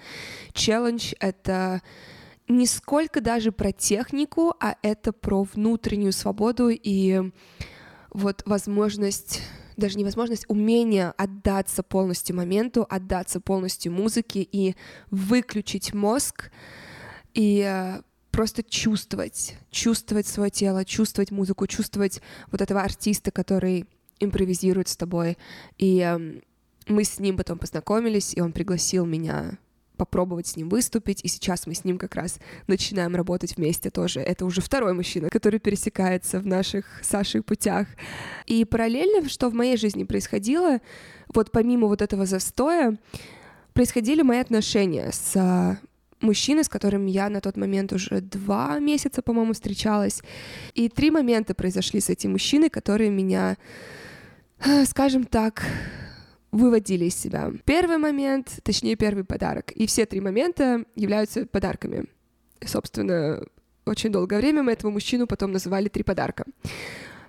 челлендж. 0.52 1.12
Это 1.20 1.82
не 2.48 2.66
сколько 2.66 3.20
даже 3.20 3.52
про 3.52 3.72
технику, 3.72 4.54
а 4.58 4.76
это 4.82 5.12
про 5.12 5.44
внутреннюю 5.44 6.12
свободу 6.12 6.68
и 6.70 7.30
вот 8.10 8.42
возможность 8.46 9.42
даже 9.80 9.98
невозможность, 9.98 10.44
умение 10.48 11.12
отдаться 11.16 11.82
полностью 11.82 12.36
моменту, 12.36 12.86
отдаться 12.88 13.40
полностью 13.40 13.92
музыке 13.92 14.42
и 14.42 14.76
выключить 15.10 15.92
мозг, 15.92 16.50
и 17.34 17.64
э, 17.66 18.02
просто 18.30 18.62
чувствовать, 18.62 19.56
чувствовать 19.70 20.26
свое 20.26 20.50
тело, 20.50 20.84
чувствовать 20.84 21.30
музыку, 21.30 21.66
чувствовать 21.66 22.22
вот 22.52 22.60
этого 22.60 22.82
артиста, 22.82 23.30
который 23.30 23.86
импровизирует 24.20 24.88
с 24.88 24.96
тобой. 24.96 25.36
И 25.78 26.00
э, 26.00 26.40
мы 26.86 27.04
с 27.04 27.18
ним 27.18 27.36
потом 27.36 27.58
познакомились, 27.58 28.34
и 28.34 28.40
он 28.40 28.52
пригласил 28.52 29.06
меня 29.06 29.58
попробовать 30.00 30.46
с 30.46 30.56
ним 30.56 30.70
выступить, 30.70 31.20
и 31.22 31.28
сейчас 31.28 31.66
мы 31.66 31.74
с 31.74 31.84
ним 31.84 31.98
как 31.98 32.14
раз 32.14 32.38
начинаем 32.66 33.14
работать 33.14 33.58
вместе 33.58 33.90
тоже. 33.90 34.20
Это 34.20 34.46
уже 34.46 34.62
второй 34.62 34.94
мужчина, 34.94 35.28
который 35.28 35.60
пересекается 35.60 36.40
в 36.40 36.46
наших 36.46 36.86
с 37.02 37.08
Сашей 37.08 37.42
путях. 37.42 37.86
И 38.46 38.64
параллельно, 38.64 39.28
что 39.28 39.50
в 39.50 39.54
моей 39.54 39.76
жизни 39.76 40.04
происходило, 40.04 40.78
вот 41.34 41.52
помимо 41.52 41.86
вот 41.86 42.00
этого 42.00 42.24
застоя, 42.24 42.96
происходили 43.74 44.22
мои 44.22 44.38
отношения 44.38 45.10
с 45.12 45.36
а, 45.36 45.76
мужчиной, 46.22 46.64
с 46.64 46.70
которым 46.70 47.04
я 47.04 47.28
на 47.28 47.42
тот 47.42 47.58
момент 47.58 47.92
уже 47.92 48.22
два 48.22 48.78
месяца, 48.78 49.20
по-моему, 49.20 49.52
встречалась. 49.52 50.22
И 50.72 50.88
три 50.88 51.10
момента 51.10 51.54
произошли 51.54 52.00
с 52.00 52.08
этим 52.08 52.32
мужчиной, 52.32 52.70
которые 52.70 53.10
меня, 53.10 53.58
а, 54.64 54.86
скажем 54.86 55.24
так, 55.24 55.62
выводили 56.52 57.06
из 57.06 57.16
себя. 57.16 57.52
Первый 57.64 57.98
момент, 57.98 58.58
точнее 58.62 58.96
первый 58.96 59.24
подарок. 59.24 59.72
И 59.72 59.86
все 59.86 60.06
три 60.06 60.20
момента 60.20 60.84
являются 60.96 61.46
подарками. 61.46 62.06
Собственно, 62.64 63.42
очень 63.86 64.12
долгое 64.12 64.38
время 64.40 64.62
мы 64.62 64.72
этого 64.72 64.90
мужчину 64.90 65.26
потом 65.26 65.52
называли 65.52 65.88
три 65.88 66.02
подарка. 66.02 66.44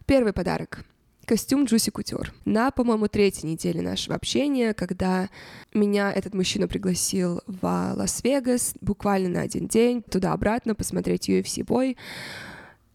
Первый 0.06 0.34
подарок 0.34 0.84
костюм 1.32 1.64
Juicy 1.64 1.92
Couture. 1.92 2.34
На, 2.44 2.72
по-моему, 2.72 3.08
третьей 3.08 3.50
неделе 3.50 3.82
нашего 3.82 4.16
общения, 4.16 4.74
когда 4.74 5.30
меня 5.74 6.12
этот 6.12 6.34
мужчина 6.34 6.68
пригласил 6.68 7.42
в 7.48 7.94
Лас-Вегас 7.96 8.74
буквально 8.82 9.30
на 9.30 9.42
один 9.42 9.68
день, 9.68 10.02
туда-обратно 10.04 10.76
посмотреть 10.76 11.30
UFC 11.30 11.64
бой, 11.64 11.96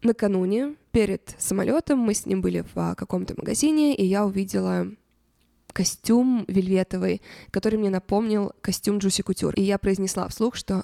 накануне, 0.03 0.75
перед 0.91 1.35
самолетом, 1.39 1.97
мы 1.97 2.13
с 2.13 2.27
ним 2.27 2.41
были 2.41 2.63
в 2.75 2.93
каком-то 2.95 3.33
магазине, 3.35 3.95
и 3.95 4.05
я 4.05 4.23
увидела 4.23 4.87
костюм 5.77 6.43
вельветовый, 6.47 7.21
который 7.51 7.77
мне 7.77 7.91
напомнил 7.91 8.51
костюм 8.61 8.97
Juicy 8.97 9.21
Couture. 9.21 9.53
И 9.53 9.61
я 9.61 9.77
произнесла 9.77 10.27
вслух, 10.27 10.55
что 10.55 10.83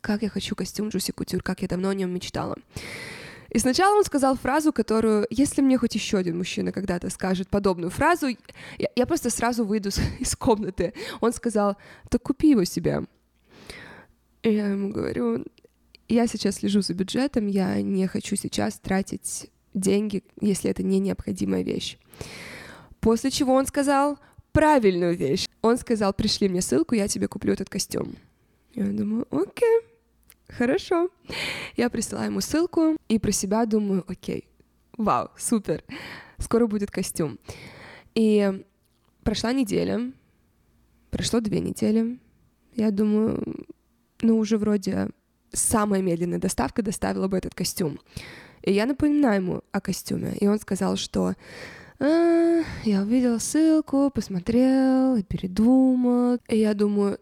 как 0.00 0.22
я 0.22 0.28
хочу 0.28 0.56
костюм 0.56 0.88
Juicy 0.88 1.12
Couture, 1.12 1.44
как 1.44 1.62
я 1.62 1.68
давно 1.68 1.90
о 1.90 1.94
нем 1.94 2.12
мечтала. 2.12 2.56
И 3.50 3.58
сначала 3.60 3.96
он 3.96 4.02
сказал 4.02 4.36
фразу, 4.36 4.72
которую, 4.72 5.28
если 5.30 5.62
мне 5.62 5.78
хоть 5.78 5.94
еще 5.94 6.18
один 6.18 6.38
мужчина 6.38 6.72
когда-то 6.72 7.08
скажет 7.08 7.50
подобную 7.50 7.90
фразу, 7.90 8.26
я, 8.78 8.88
я 8.96 9.06
просто 9.06 9.30
сразу 9.30 9.64
выйду 9.64 9.90
из 10.18 10.34
комнаты. 10.34 10.92
Он 11.20 11.32
сказал, 11.32 11.76
так 12.10 12.20
купи 12.20 12.50
его 12.50 12.64
себе. 12.64 13.02
И 14.42 14.52
я 14.52 14.66
ему 14.66 14.90
говорю, 14.90 15.44
я 16.08 16.26
сейчас 16.26 16.56
слежу 16.56 16.82
за 16.82 16.94
бюджетом, 16.94 17.46
я 17.46 17.80
не 17.80 18.08
хочу 18.08 18.34
сейчас 18.34 18.80
тратить 18.80 19.52
деньги, 19.72 20.24
если 20.40 20.68
это 20.68 20.82
не 20.82 20.98
необходимая 20.98 21.62
вещь. 21.62 21.96
После 22.98 23.30
чего 23.30 23.54
он 23.54 23.66
сказал, 23.66 24.18
правильную 24.52 25.16
вещь. 25.16 25.46
Он 25.62 25.76
сказал, 25.76 26.12
пришли 26.12 26.48
мне 26.48 26.60
ссылку, 26.60 26.94
я 26.94 27.08
тебе 27.08 27.28
куплю 27.28 27.52
этот 27.52 27.68
костюм. 27.68 28.16
Я 28.74 28.84
думаю, 28.84 29.26
окей, 29.30 29.80
хорошо. 30.48 31.10
Я 31.76 31.90
присылаю 31.90 32.30
ему 32.30 32.40
ссылку 32.40 32.96
и 33.08 33.18
про 33.18 33.32
себя 33.32 33.66
думаю, 33.66 34.04
окей, 34.08 34.48
вау, 34.96 35.30
супер, 35.36 35.84
скоро 36.38 36.66
будет 36.66 36.90
костюм. 36.90 37.38
И 38.14 38.64
прошла 39.22 39.52
неделя, 39.52 40.12
прошло 41.10 41.40
две 41.40 41.60
недели. 41.60 42.18
Я 42.74 42.90
думаю, 42.90 43.66
ну 44.22 44.38
уже 44.38 44.56
вроде 44.58 45.10
самая 45.52 46.02
медленная 46.02 46.38
доставка 46.38 46.82
доставила 46.82 47.28
бы 47.28 47.36
этот 47.36 47.54
костюм. 47.54 48.00
И 48.62 48.72
я 48.72 48.86
напоминаю 48.86 49.42
ему 49.42 49.62
о 49.72 49.80
костюме. 49.80 50.34
И 50.40 50.46
он 50.46 50.58
сказал, 50.58 50.96
что 50.96 51.34
а, 52.04 52.64
я 52.82 53.02
увидел 53.02 53.38
ссылку, 53.38 54.10
посмотрел 54.10 55.14
и 55.14 55.22
передумал. 55.22 56.38
И 56.48 56.58
я 56.58 56.74
думаю, 56.74 57.18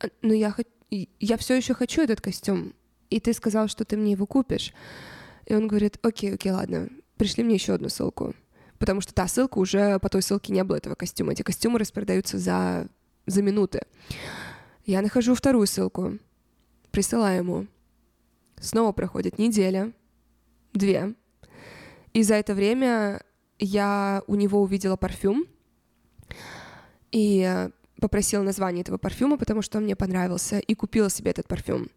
«А, 0.00 0.06
ну 0.20 0.32
я, 0.32 0.50
хочу, 0.50 0.68
я 0.90 1.36
все 1.36 1.54
еще 1.54 1.74
хочу 1.74 2.02
этот 2.02 2.20
костюм, 2.20 2.74
и 3.10 3.20
ты 3.20 3.32
сказал, 3.32 3.68
что 3.68 3.84
ты 3.84 3.96
мне 3.96 4.12
его 4.12 4.26
купишь. 4.26 4.74
И 5.46 5.54
он 5.54 5.68
говорит, 5.68 5.98
окей, 6.02 6.34
окей, 6.34 6.50
ладно, 6.50 6.88
пришли 7.16 7.44
мне 7.44 7.54
еще 7.54 7.74
одну 7.74 7.88
ссылку. 7.88 8.34
Потому 8.78 9.00
что 9.00 9.14
та 9.14 9.28
ссылка 9.28 9.58
уже, 9.58 10.00
по 10.00 10.08
той 10.08 10.22
ссылке 10.22 10.52
не 10.52 10.64
было 10.64 10.76
этого 10.76 10.96
костюма. 10.96 11.32
Эти 11.32 11.42
костюмы 11.42 11.78
распродаются 11.78 12.38
за, 12.38 12.88
за 13.26 13.42
минуты. 13.42 13.82
Я 14.86 15.02
нахожу 15.02 15.36
вторую 15.36 15.68
ссылку, 15.68 16.18
присылаю 16.90 17.38
ему. 17.38 17.66
Снова 18.60 18.90
проходит 18.90 19.38
неделя, 19.38 19.92
две. 20.72 21.14
И 22.12 22.24
за 22.24 22.34
это 22.34 22.54
время 22.54 23.22
я 23.58 24.22
у 24.26 24.34
него 24.34 24.60
увидела 24.62 24.96
парфюм 24.96 25.46
и 27.12 27.68
попросила 28.00 28.42
название 28.42 28.82
этого 28.82 28.98
парфюма, 28.98 29.36
потому 29.36 29.62
что 29.62 29.78
он 29.78 29.84
мне 29.84 29.96
понравился, 29.96 30.58
и 30.58 30.74
купила 30.74 31.08
себе 31.08 31.30
этот 31.30 31.46
парфюм. 31.46 31.88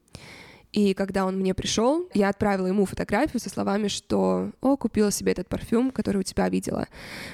И 0.74 0.94
когда 0.94 1.26
он 1.26 1.40
мне 1.40 1.54
пришел, 1.54 2.08
я 2.14 2.30
отправила 2.30 2.68
ему 2.68 2.86
фотографию 2.86 3.40
со 3.40 3.50
словами, 3.50 3.88
что 3.88 4.52
«О, 4.62 4.76
купила 4.78 5.12
себе 5.12 5.32
этот 5.32 5.48
парфюм, 5.48 5.92
который 5.92 6.18
у 6.18 6.24
тебя 6.24 6.50
видела». 6.50 6.88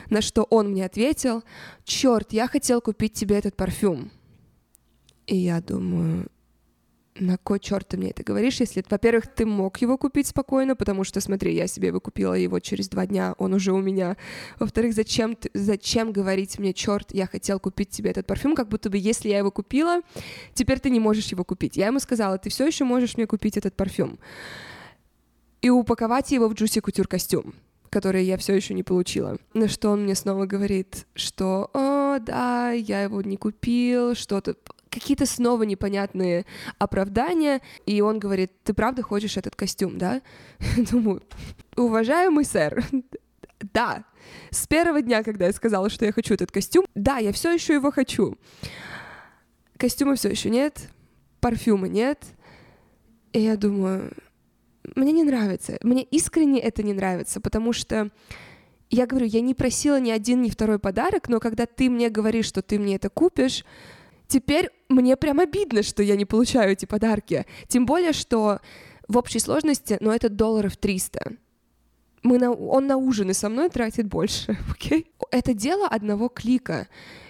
На 0.09 0.21
что 0.21 0.43
он 0.43 0.71
мне 0.71 0.85
ответил 0.85 1.43
«Черт, 1.83 2.31
я 2.31 2.47
хотел 2.47 2.79
купить 2.79 3.13
тебе 3.13 3.37
этот 3.37 3.55
парфюм». 3.55 4.11
И 5.25 5.35
я 5.37 5.61
думаю, 5.61 6.27
на 7.15 7.37
кой 7.37 7.59
черт 7.59 7.87
ты 7.87 7.97
мне 7.97 8.09
это 8.09 8.23
говоришь, 8.23 8.59
если, 8.59 8.83
во-первых, 8.89 9.27
ты 9.27 9.45
мог 9.45 9.77
его 9.81 9.97
купить 9.97 10.27
спокойно, 10.27 10.75
потому 10.75 11.03
что, 11.03 11.21
смотри, 11.21 11.53
я 11.53 11.67
себе 11.67 11.89
его 11.89 11.99
купила 11.99 12.33
его 12.33 12.59
через 12.59 12.89
два 12.89 13.05
дня, 13.05 13.35
он 13.37 13.53
уже 13.53 13.71
у 13.71 13.81
меня. 13.81 14.17
Во-вторых, 14.59 14.93
зачем, 14.93 15.35
ты, 15.35 15.49
зачем 15.53 16.11
говорить 16.11 16.59
мне, 16.59 16.73
черт, 16.73 17.13
я 17.13 17.27
хотел 17.27 17.59
купить 17.59 17.89
тебе 17.89 18.11
этот 18.11 18.25
парфюм, 18.25 18.55
как 18.55 18.67
будто 18.67 18.89
бы, 18.89 18.97
если 18.97 19.29
я 19.29 19.37
его 19.37 19.51
купила, 19.51 20.01
теперь 20.53 20.79
ты 20.79 20.89
не 20.89 20.99
можешь 20.99 21.27
его 21.27 21.43
купить. 21.43 21.77
Я 21.77 21.87
ему 21.87 21.99
сказала, 21.99 22.37
ты 22.37 22.49
все 22.49 22.65
еще 22.65 22.83
можешь 22.83 23.15
мне 23.17 23.27
купить 23.27 23.57
этот 23.57 23.75
парфюм. 23.75 24.17
И 25.61 25.69
упаковать 25.69 26.31
его 26.31 26.49
в 26.49 26.53
Juicy 26.53 26.81
Couture 26.81 27.07
костюм 27.07 27.53
который 27.89 28.25
я 28.25 28.37
все 28.37 28.55
еще 28.55 28.73
не 28.73 28.81
получила. 28.81 29.37
На 29.53 29.67
что 29.67 29.91
он 29.91 30.05
мне 30.05 30.15
снова 30.15 30.47
говорит, 30.47 31.05
что 31.13 31.69
«О, 31.75 32.17
да, 32.17 32.71
я 32.71 33.03
его 33.03 33.21
не 33.21 33.37
купил, 33.37 34.15
что-то 34.15 34.55
какие-то 34.93 35.25
снова 35.25 35.63
непонятные 35.63 36.45
оправдания, 36.77 37.61
и 37.85 38.01
он 38.01 38.19
говорит, 38.19 38.51
ты 38.63 38.73
правда 38.73 39.01
хочешь 39.01 39.37
этот 39.37 39.55
костюм, 39.55 39.97
да? 39.97 40.21
Думаю, 40.91 41.23
уважаемый 41.75 42.45
сэр, 42.45 42.85
да, 43.73 44.05
с 44.51 44.67
первого 44.67 45.01
дня, 45.01 45.23
когда 45.23 45.47
я 45.47 45.53
сказала, 45.53 45.89
что 45.89 46.05
я 46.05 46.11
хочу 46.11 46.35
этот 46.35 46.51
костюм, 46.51 46.85
да, 46.95 47.17
я 47.17 47.31
все 47.31 47.51
еще 47.51 47.73
его 47.73 47.91
хочу. 47.91 48.37
Костюма 49.77 50.15
все 50.15 50.29
еще 50.29 50.49
нет, 50.49 50.89
парфюма 51.39 51.87
нет, 51.87 52.23
и 53.33 53.41
я 53.41 53.57
думаю, 53.57 54.13
мне 54.95 55.11
не 55.11 55.23
нравится, 55.23 55.77
мне 55.81 56.03
искренне 56.03 56.59
это 56.59 56.83
не 56.83 56.93
нравится, 56.93 57.41
потому 57.41 57.73
что 57.73 58.11
я 58.89 59.07
говорю, 59.07 59.25
я 59.25 59.41
не 59.41 59.55
просила 59.55 59.99
ни 59.99 60.11
один, 60.11 60.43
ни 60.43 60.49
второй 60.49 60.77
подарок, 60.77 61.27
но 61.27 61.39
когда 61.39 61.65
ты 61.65 61.89
мне 61.89 62.09
говоришь, 62.09 62.45
что 62.45 62.61
ты 62.61 62.77
мне 62.77 62.95
это 62.95 63.09
купишь, 63.09 63.65
Теперь 64.33 64.71
мне 64.93 65.15
прям 65.17 65.39
обидно, 65.39 65.83
что 65.83 66.03
я 66.03 66.15
не 66.15 66.25
получаю 66.25 66.71
эти 66.71 66.85
подарки. 66.85 67.45
Тем 67.67 67.85
более, 67.85 68.13
что 68.13 68.59
в 69.07 69.17
общей 69.17 69.39
сложности, 69.39 69.97
ну, 69.99 70.11
это 70.11 70.29
долларов 70.29 70.77
300. 70.77 71.33
Мы 72.23 72.37
на, 72.37 72.51
он 72.51 72.87
на 72.87 72.95
ужины 72.95 73.33
со 73.33 73.49
мной 73.49 73.69
тратит 73.69 74.07
больше, 74.07 74.57
окей? 74.71 75.11
Okay? 75.19 75.27
Это 75.31 75.53
дело 75.53 75.87
одного 75.87 76.29
клика. 76.29 76.87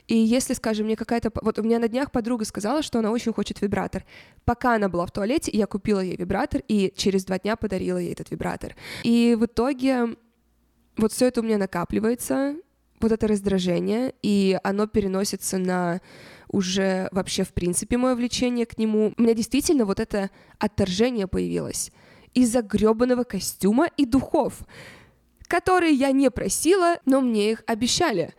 И 0.07 0.15
если, 0.15 0.53
скажем, 0.53 0.85
мне 0.85 0.95
какая-то... 0.95 1.31
Вот 1.41 1.57
у 1.57 1.63
меня 1.63 1.79
на 1.79 1.87
днях 1.87 2.11
подруга 2.11 2.45
сказала, 2.45 2.83
что 2.83 2.99
она 2.99 3.09
очень 3.11 3.33
хочет 3.33 3.61
вибратор. 3.61 4.05
Пока 4.43 4.75
она 4.75 4.89
была 4.89 5.05
в 5.05 5.11
туалете, 5.11 5.51
я 5.53 5.65
купила 5.65 6.01
ей 6.01 6.17
вибратор 6.17 6.61
и 6.67 6.93
через 6.95 7.25
два 7.25 7.39
дня 7.39 7.55
подарила 7.55 7.97
ей 7.97 8.11
этот 8.11 8.29
вибратор. 8.29 8.75
И 9.03 9.35
в 9.39 9.45
итоге 9.45 10.15
вот 10.97 11.11
все 11.11 11.27
это 11.27 11.39
у 11.39 11.43
меня 11.43 11.57
накапливается, 11.57 12.55
вот 12.99 13.11
это 13.11 13.27
раздражение, 13.27 14.13
и 14.21 14.57
оно 14.63 14.87
переносится 14.87 15.57
на 15.57 16.01
уже 16.53 17.09
вообще, 17.11 17.43
в 17.43 17.51
принципе, 17.51 17.97
мое 17.97 18.15
влечение 18.15 18.65
к 18.65 18.77
нему. 18.77 19.13
У 19.17 19.21
меня 19.21 19.33
действительно 19.33 19.83
вот 19.83 19.99
это 19.99 20.29
отторжение 20.59 21.27
появилось 21.27 21.91
из-за 22.33 22.61
гребаного 22.61 23.23
костюма 23.23 23.87
и 23.97 24.05
духов, 24.05 24.61
которые 25.47 25.93
я 25.93 26.11
не 26.11 26.31
просила, 26.31 26.99
но 27.05 27.19
мне 27.21 27.51
их 27.51 27.63
обещали. 27.67 28.33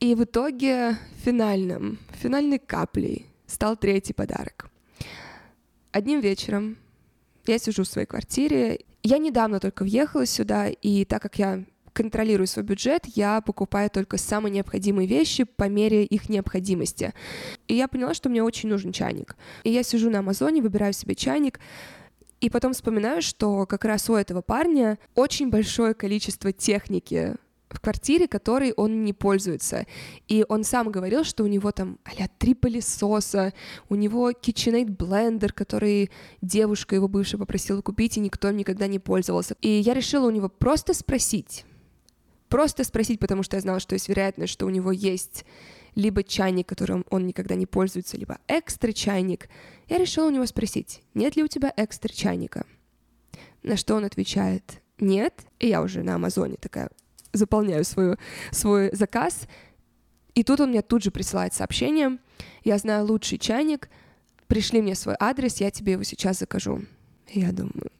И 0.00 0.14
в 0.14 0.24
итоге 0.24 0.96
финальным, 1.24 1.98
финальной 2.20 2.58
каплей 2.58 3.26
стал 3.46 3.76
третий 3.76 4.14
подарок. 4.14 4.70
Одним 5.92 6.20
вечером 6.20 6.78
я 7.46 7.58
сижу 7.58 7.84
в 7.84 7.88
своей 7.88 8.06
квартире. 8.06 8.80
Я 9.02 9.18
недавно 9.18 9.60
только 9.60 9.82
въехала 9.82 10.26
сюда, 10.26 10.68
и 10.68 11.04
так 11.04 11.22
как 11.22 11.38
я 11.38 11.64
контролирую 11.92 12.46
свой 12.46 12.64
бюджет, 12.64 13.04
я 13.06 13.40
покупаю 13.40 13.90
только 13.90 14.16
самые 14.16 14.52
необходимые 14.52 15.06
вещи 15.06 15.44
по 15.44 15.68
мере 15.68 16.04
их 16.04 16.28
необходимости. 16.28 17.12
И 17.68 17.74
я 17.74 17.88
поняла, 17.88 18.14
что 18.14 18.28
мне 18.28 18.42
очень 18.42 18.68
нужен 18.68 18.92
чайник. 18.92 19.36
И 19.64 19.70
я 19.70 19.82
сижу 19.82 20.10
на 20.10 20.20
Амазоне, 20.20 20.62
выбираю 20.62 20.92
себе 20.92 21.14
чайник, 21.14 21.60
и 22.40 22.50
потом 22.50 22.72
вспоминаю, 22.72 23.22
что 23.22 23.66
как 23.66 23.84
раз 23.84 24.10
у 24.10 24.14
этого 24.14 24.42
парня 24.42 24.98
очень 25.14 25.48
большое 25.48 25.94
количество 25.94 26.52
техники 26.52 27.36
в 27.74 27.80
квартире, 27.80 28.28
которой 28.28 28.72
он 28.72 29.04
не 29.04 29.12
пользуется. 29.12 29.86
И 30.28 30.44
он 30.48 30.64
сам 30.64 30.90
говорил, 30.90 31.24
что 31.24 31.44
у 31.44 31.46
него 31.46 31.72
там 31.72 31.98
а 32.04 32.28
три 32.38 32.54
пылесоса, 32.54 33.52
у 33.88 33.94
него 33.94 34.30
KitchenAid 34.30 34.90
блендер, 34.90 35.52
который 35.52 36.10
девушка 36.40 36.94
его 36.94 37.08
бывшая 37.08 37.38
попросила 37.38 37.80
купить, 37.80 38.16
и 38.16 38.20
никто 38.20 38.48
им 38.48 38.56
никогда 38.56 38.86
не 38.86 38.98
пользовался. 38.98 39.56
И 39.60 39.68
я 39.68 39.94
решила 39.94 40.26
у 40.26 40.30
него 40.30 40.48
просто 40.48 40.94
спросить. 40.94 41.64
Просто 42.52 42.84
спросить, 42.84 43.18
потому 43.18 43.42
что 43.42 43.56
я 43.56 43.62
знала, 43.62 43.80
что 43.80 43.94
есть 43.94 44.10
вероятность, 44.10 44.52
что 44.52 44.66
у 44.66 44.68
него 44.68 44.92
есть 44.92 45.46
либо 45.94 46.22
чайник, 46.22 46.68
которым 46.68 47.06
он 47.08 47.26
никогда 47.26 47.54
не 47.54 47.64
пользуется, 47.64 48.18
либо 48.18 48.40
экстра 48.46 48.92
чайник. 48.92 49.48
Я 49.88 49.96
решила 49.96 50.26
у 50.26 50.30
него 50.30 50.44
спросить, 50.44 51.00
нет 51.14 51.34
ли 51.34 51.44
у 51.44 51.48
тебя 51.48 51.72
экстра 51.78 52.12
чайника? 52.12 52.66
На 53.62 53.78
что 53.78 53.94
он 53.94 54.04
отвечает, 54.04 54.82
нет. 54.98 55.32
И 55.60 55.68
я 55.68 55.80
уже 55.80 56.02
на 56.02 56.16
Амазоне 56.16 56.56
такая 56.60 56.90
заполняю 57.32 57.84
свою, 57.86 58.18
свой 58.50 58.94
заказ. 58.94 59.48
И 60.34 60.44
тут 60.44 60.60
он 60.60 60.72
мне 60.72 60.82
тут 60.82 61.02
же 61.02 61.10
присылает 61.10 61.54
сообщение. 61.54 62.18
Я 62.64 62.76
знаю 62.76 63.06
лучший 63.06 63.38
чайник, 63.38 63.88
пришли 64.46 64.82
мне 64.82 64.94
свой 64.94 65.16
адрес, 65.18 65.56
я 65.62 65.70
тебе 65.70 65.92
его 65.92 66.02
сейчас 66.02 66.40
закажу. 66.40 66.82
И 67.28 67.40
я 67.40 67.50
думаю, 67.50 67.90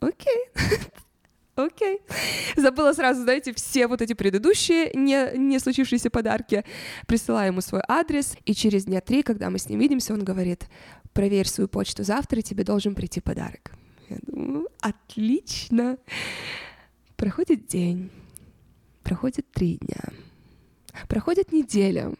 окей, 0.00 0.50
окей. 1.56 2.00
Забыла 2.56 2.92
сразу, 2.92 3.22
знаете, 3.22 3.52
все 3.54 3.86
вот 3.86 4.02
эти 4.02 4.12
предыдущие 4.14 4.92
не, 4.94 5.36
не 5.36 5.58
случившиеся 5.58 6.10
подарки. 6.10 6.64
Присылаю 7.06 7.52
ему 7.52 7.60
свой 7.60 7.82
адрес, 7.88 8.36
и 8.44 8.54
через 8.54 8.84
дня 8.84 9.00
три, 9.00 9.22
когда 9.22 9.50
мы 9.50 9.58
с 9.58 9.68
ним 9.68 9.80
видимся, 9.80 10.14
он 10.14 10.24
говорит, 10.24 10.66
проверь 11.12 11.48
свою 11.48 11.68
почту 11.68 12.04
завтра, 12.04 12.40
тебе 12.40 12.64
должен 12.64 12.94
прийти 12.94 13.20
подарок. 13.20 13.72
Я 14.08 14.18
думаю, 14.22 14.68
отлично. 14.80 15.98
Проходит 17.16 17.66
день, 17.66 18.10
проходит 19.02 19.50
три 19.52 19.76
дня, 19.76 20.02
проходит 21.08 21.52
неделя. 21.52 22.12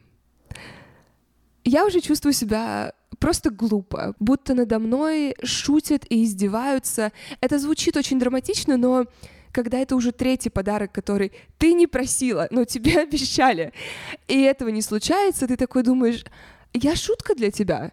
Я 1.64 1.86
уже 1.86 2.00
чувствую 2.00 2.32
себя 2.32 2.94
просто 3.22 3.50
глупо, 3.50 4.14
будто 4.18 4.52
надо 4.52 4.80
мной 4.80 5.36
шутят 5.44 6.04
и 6.10 6.24
издеваются. 6.24 7.12
Это 7.40 7.60
звучит 7.60 7.96
очень 7.96 8.18
драматично, 8.18 8.76
но 8.76 9.06
когда 9.52 9.78
это 9.78 9.94
уже 9.94 10.10
третий 10.10 10.50
подарок, 10.50 10.90
который 10.90 11.30
ты 11.56 11.72
не 11.72 11.86
просила, 11.86 12.48
но 12.50 12.64
тебе 12.64 12.98
обещали, 13.02 13.72
и 14.26 14.40
этого 14.40 14.70
не 14.70 14.82
случается, 14.82 15.46
ты 15.46 15.56
такой 15.56 15.84
думаешь, 15.84 16.24
я 16.72 16.96
шутка 16.96 17.36
для 17.36 17.50
тебя 17.50 17.92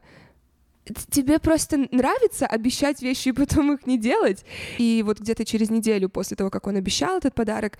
тебе 1.11 1.37
просто 1.37 1.87
нравится 1.91 2.47
обещать 2.47 3.03
вещи 3.03 3.27
и 3.27 3.31
потом 3.31 3.73
их 3.73 3.85
не 3.85 3.99
делать. 3.99 4.43
И 4.79 5.03
вот 5.05 5.19
где-то 5.19 5.45
через 5.45 5.69
неделю 5.69 6.09
после 6.09 6.35
того, 6.35 6.49
как 6.49 6.65
он 6.65 6.77
обещал 6.77 7.17
этот 7.19 7.35
подарок, 7.35 7.77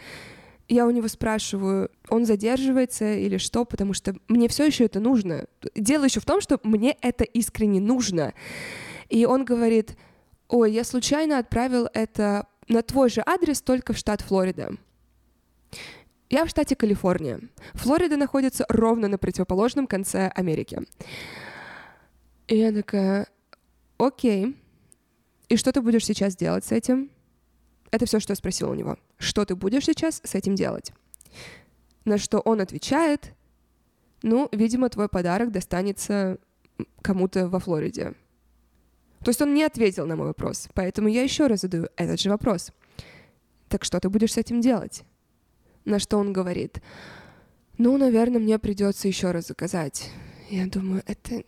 я 0.69 0.86
у 0.86 0.91
него 0.91 1.08
спрашиваю, 1.08 1.89
он 2.10 2.25
задерживается 2.25 3.13
или 3.13 3.38
что, 3.38 3.65
потому 3.65 3.93
что 3.93 4.15
мне 4.27 4.47
все 4.47 4.65
еще 4.67 4.86
это 4.86 4.99
нужно. 4.99 5.47
Дело 5.75 6.05
еще 6.05 6.19
в 6.19 6.25
том, 6.25 6.41
что 6.41 6.60
мне 6.63 6.95
это 7.01 7.23
искренне 7.23 7.82
нужно. 7.82 8.34
И 9.10 9.25
он 9.25 9.45
говорит, 9.45 9.97
ой, 10.47 10.71
я 10.71 10.84
случайно 10.84 11.39
отправил 11.39 11.89
это 11.93 12.47
на 12.67 12.84
твой 12.84 13.10
же 13.10 13.23
адрес, 13.25 13.62
только 13.62 13.93
в 13.93 13.97
штат 13.97 14.21
Флорида. 14.21 14.75
Я 16.29 16.45
в 16.45 16.49
штате 16.49 16.75
Калифорния. 16.75 17.41
Флорида 17.73 18.15
находится 18.15 18.63
ровно 18.69 19.08
на 19.08 19.17
противоположном 19.17 19.88
конце 19.88 20.27
Америки. 20.36 20.79
И 22.47 22.58
я 22.58 22.71
такая, 22.71 23.27
окей, 23.97 24.55
и 25.47 25.58
что 25.58 25.71
ты 25.71 25.82
будешь 25.82 26.05
сейчас 26.05 26.36
делать 26.36 26.63
с 26.65 26.71
этим? 26.71 27.10
Это 27.91 28.06
все, 28.06 28.19
что 28.19 28.32
я 28.32 28.36
спросила 28.36 28.71
у 28.71 28.75
него. 28.75 28.97
Что 29.17 29.45
ты 29.45 29.56
будешь 29.56 29.86
сейчас 29.86 30.21
с 30.23 30.36
этим 30.36 30.56
делать? 30.56 30.91
На 32.06 32.17
что 32.17 32.39
он 32.39 32.62
отвечает, 32.62 33.34
ну, 34.21 34.49
видимо, 34.52 34.89
твой 34.89 35.10
подарок 35.10 35.52
достанется 35.52 36.38
кому-то 37.02 37.49
во 37.49 37.60
Флориде. 37.60 38.13
То 39.23 39.30
есть 39.30 39.41
он 39.41 39.54
не 39.54 39.63
ответил 39.63 40.06
на 40.06 40.15
мой 40.15 40.28
вопрос, 40.28 40.69
поэтому 40.73 41.10
я 41.10 41.23
еще 41.23 41.47
раз 41.47 41.62
задаю 41.62 41.89
этот 41.97 42.19
же 42.19 42.30
вопрос. 42.30 42.71
Так 43.67 43.84
что 43.84 43.99
ты 43.99 44.10
будешь 44.10 44.34
с 44.34 44.38
этим 44.38 44.62
делать? 44.62 45.04
На 45.86 45.99
что 45.99 46.17
он 46.17 46.32
говорит, 46.32 46.82
ну, 47.78 47.97
наверное, 47.97 48.39
мне 48.39 48.60
придется 48.60 49.08
еще 49.08 49.32
раз 49.32 49.47
заказать. 49.47 50.10
Я 50.49 50.67
думаю, 50.67 51.04
это 51.06 51.43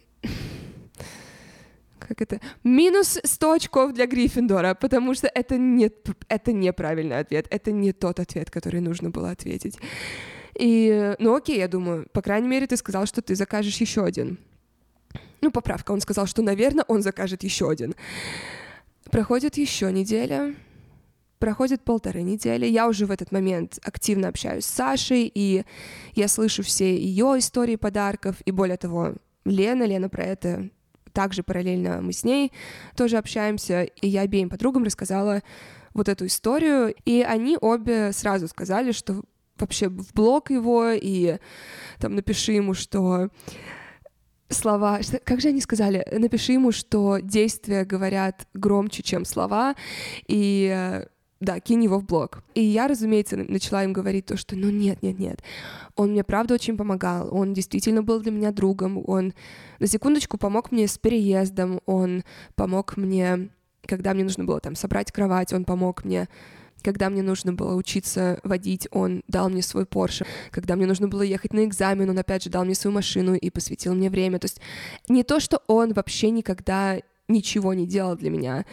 как 2.15 2.21
это, 2.21 2.41
минус 2.63 3.19
100 3.23 3.51
очков 3.51 3.93
для 3.93 4.05
Гриффиндора, 4.05 4.75
потому 4.75 5.13
что 5.13 5.27
это, 5.33 5.57
не, 5.57 5.89
это 6.27 6.51
неправильный 6.51 7.19
ответ, 7.19 7.47
это 7.49 7.71
не 7.71 7.93
тот 7.93 8.19
ответ, 8.19 8.51
который 8.51 8.81
нужно 8.81 9.09
было 9.09 9.31
ответить. 9.31 9.77
И, 10.59 11.15
ну 11.19 11.35
окей, 11.35 11.57
я 11.57 11.67
думаю, 11.67 12.07
по 12.11 12.21
крайней 12.21 12.47
мере, 12.47 12.67
ты 12.67 12.75
сказал, 12.77 13.05
что 13.05 13.21
ты 13.21 13.35
закажешь 13.35 13.77
еще 13.77 14.03
один. 14.03 14.37
Ну, 15.41 15.51
поправка, 15.51 15.91
он 15.91 16.01
сказал, 16.01 16.27
что, 16.27 16.41
наверное, 16.41 16.85
он 16.87 17.01
закажет 17.01 17.43
еще 17.43 17.69
один. 17.69 17.95
Проходит 19.09 19.57
еще 19.57 19.91
неделя, 19.91 20.53
проходит 21.39 21.83
полторы 21.83 22.21
недели. 22.21 22.67
Я 22.67 22.87
уже 22.87 23.05
в 23.05 23.11
этот 23.11 23.31
момент 23.31 23.79
активно 23.83 24.27
общаюсь 24.27 24.65
с 24.65 24.73
Сашей, 24.73 25.31
и 25.33 25.65
я 26.13 26.27
слышу 26.27 26.63
все 26.63 26.95
ее 26.95 27.39
истории 27.39 27.75
подарков, 27.75 28.35
и 28.45 28.51
более 28.51 28.77
того, 28.77 29.15
Лена, 29.43 29.83
Лена 29.83 30.07
про 30.07 30.23
это 30.23 30.69
также 31.13 31.43
параллельно 31.43 32.01
мы 32.01 32.13
с 32.13 32.23
ней 32.23 32.51
тоже 32.95 33.17
общаемся, 33.17 33.83
и 33.83 34.07
я 34.07 34.21
обеим 34.21 34.49
подругам 34.49 34.83
рассказала 34.83 35.41
вот 35.93 36.09
эту 36.09 36.25
историю, 36.25 36.93
и 37.05 37.21
они 37.21 37.57
обе 37.59 38.13
сразу 38.13 38.47
сказали, 38.47 38.91
что 38.91 39.21
вообще 39.57 39.89
в 39.89 40.13
блог 40.13 40.49
его, 40.49 40.89
и 40.89 41.37
там 41.99 42.15
напиши 42.15 42.53
ему, 42.53 42.73
что 42.73 43.29
слова, 44.49 44.99
как 45.23 45.41
же 45.41 45.49
они 45.49 45.61
сказали, 45.61 46.05
напиши 46.11 46.53
ему, 46.53 46.71
что 46.71 47.19
действия 47.19 47.85
говорят 47.85 48.47
громче, 48.53 49.03
чем 49.03 49.25
слова, 49.25 49.75
и 50.27 51.05
да, 51.41 51.59
кинь 51.59 51.83
его 51.83 51.99
в 51.99 52.05
блог. 52.05 52.43
И 52.53 52.63
я, 52.63 52.87
разумеется, 52.87 53.35
начала 53.35 53.83
им 53.83 53.91
говорить 53.91 54.27
то, 54.27 54.37
что 54.37 54.55
ну 54.55 54.69
нет, 54.69 55.01
нет, 55.01 55.19
нет, 55.19 55.43
он 55.95 56.11
мне 56.11 56.23
правда 56.23 56.53
очень 56.53 56.77
помогал, 56.77 57.35
он 57.35 57.53
действительно 57.53 58.03
был 58.03 58.21
для 58.21 58.31
меня 58.31 58.51
другом, 58.51 59.03
он 59.07 59.33
на 59.79 59.87
секундочку 59.87 60.37
помог 60.37 60.71
мне 60.71 60.87
с 60.87 60.97
переездом, 60.97 61.81
он 61.85 62.23
помог 62.55 62.95
мне, 62.95 63.49
когда 63.85 64.13
мне 64.13 64.23
нужно 64.23 64.45
было 64.45 64.59
там 64.59 64.75
собрать 64.75 65.11
кровать, 65.11 65.51
он 65.51 65.65
помог 65.65 66.05
мне 66.05 66.29
когда 66.83 67.11
мне 67.11 67.21
нужно 67.21 67.53
было 67.53 67.75
учиться 67.75 68.39
водить, 68.43 68.87
он 68.89 69.23
дал 69.27 69.49
мне 69.49 69.61
свой 69.61 69.85
Порше. 69.85 70.25
Когда 70.49 70.75
мне 70.75 70.87
нужно 70.87 71.07
было 71.07 71.21
ехать 71.21 71.53
на 71.53 71.63
экзамен, 71.65 72.09
он 72.09 72.17
опять 72.17 72.43
же 72.43 72.49
дал 72.49 72.65
мне 72.65 72.73
свою 72.73 72.95
машину 72.95 73.35
и 73.35 73.49
посвятил 73.51 73.93
мне 73.93 74.09
время. 74.09 74.39
То 74.39 74.45
есть 74.45 74.59
не 75.07 75.23
то, 75.23 75.39
что 75.39 75.61
он 75.67 75.93
вообще 75.93 76.31
никогда 76.31 76.97
ничего 77.31 77.73
не 77.73 77.87
делал 77.87 78.15
для 78.15 78.29
меня. 78.29 78.65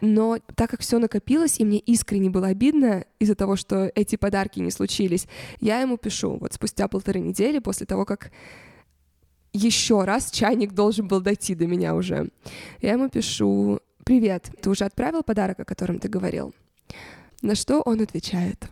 Но 0.00 0.38
так 0.56 0.70
как 0.70 0.80
все 0.80 0.98
накопилось, 0.98 1.60
и 1.60 1.64
мне 1.64 1.78
искренне 1.78 2.28
было 2.30 2.48
обидно 2.48 3.04
из-за 3.20 3.34
того, 3.34 3.56
что 3.56 3.90
эти 3.94 4.16
подарки 4.16 4.58
не 4.58 4.70
случились, 4.70 5.28
я 5.60 5.80
ему 5.80 5.96
пишу 5.96 6.36
вот 6.40 6.52
спустя 6.52 6.88
полторы 6.88 7.20
недели 7.20 7.60
после 7.60 7.86
того, 7.86 8.04
как 8.04 8.32
еще 9.52 10.04
раз 10.04 10.30
чайник 10.30 10.72
должен 10.72 11.06
был 11.06 11.20
дойти 11.20 11.54
до 11.54 11.66
меня 11.66 11.94
уже. 11.94 12.30
Я 12.80 12.92
ему 12.92 13.08
пишу, 13.08 13.80
привет, 14.04 14.50
ты 14.60 14.70
уже 14.70 14.84
отправил 14.84 15.22
подарок, 15.22 15.60
о 15.60 15.64
котором 15.64 15.98
ты 15.98 16.08
говорил? 16.08 16.54
На 17.42 17.54
что 17.54 17.80
он 17.80 18.00
отвечает, 18.00 18.68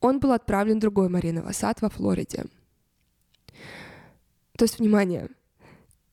он 0.00 0.18
был 0.18 0.32
отправлен 0.32 0.78
другой 0.78 1.08
Марина 1.08 1.42
в 1.42 1.54
сад 1.54 1.80
во 1.82 1.88
Флориде. 1.88 2.44
То 4.56 4.64
есть, 4.64 4.78
внимание, 4.78 5.28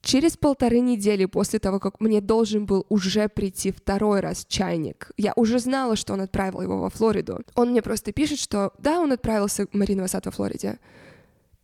Через 0.02 0.36
полторы 0.36 0.80
недели 0.80 1.26
после 1.26 1.60
того, 1.60 1.80
как 1.80 2.00
мне 2.00 2.22
должен 2.22 2.66
был 2.66 2.86
уже 2.90 3.30
прийти 3.30 3.72
второй 3.72 4.20
раз 4.20 4.46
чайник, 4.48 5.12
я 5.16 5.32
уже 5.36 5.60
знала, 5.60 5.96
что 5.96 6.14
он 6.14 6.22
отправил 6.22 6.62
его 6.62 6.80
во 6.80 6.90
Флориду. 6.90 7.42
Он 7.56 7.70
мне 7.70 7.84
просто 7.84 8.12
пишет, 8.12 8.40
что 8.40 8.74
да, 8.80 9.00
он 9.00 9.12
отправился 9.12 9.68
в 9.68 9.74
Мариновый 9.76 10.10
сад 10.10 10.26
во 10.26 10.32
Флориде. 10.32 10.80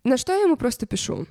На 0.04 0.18
что 0.18 0.34
я 0.34 0.44
ему 0.44 0.56
просто 0.56 0.86
пишу. 0.86 1.26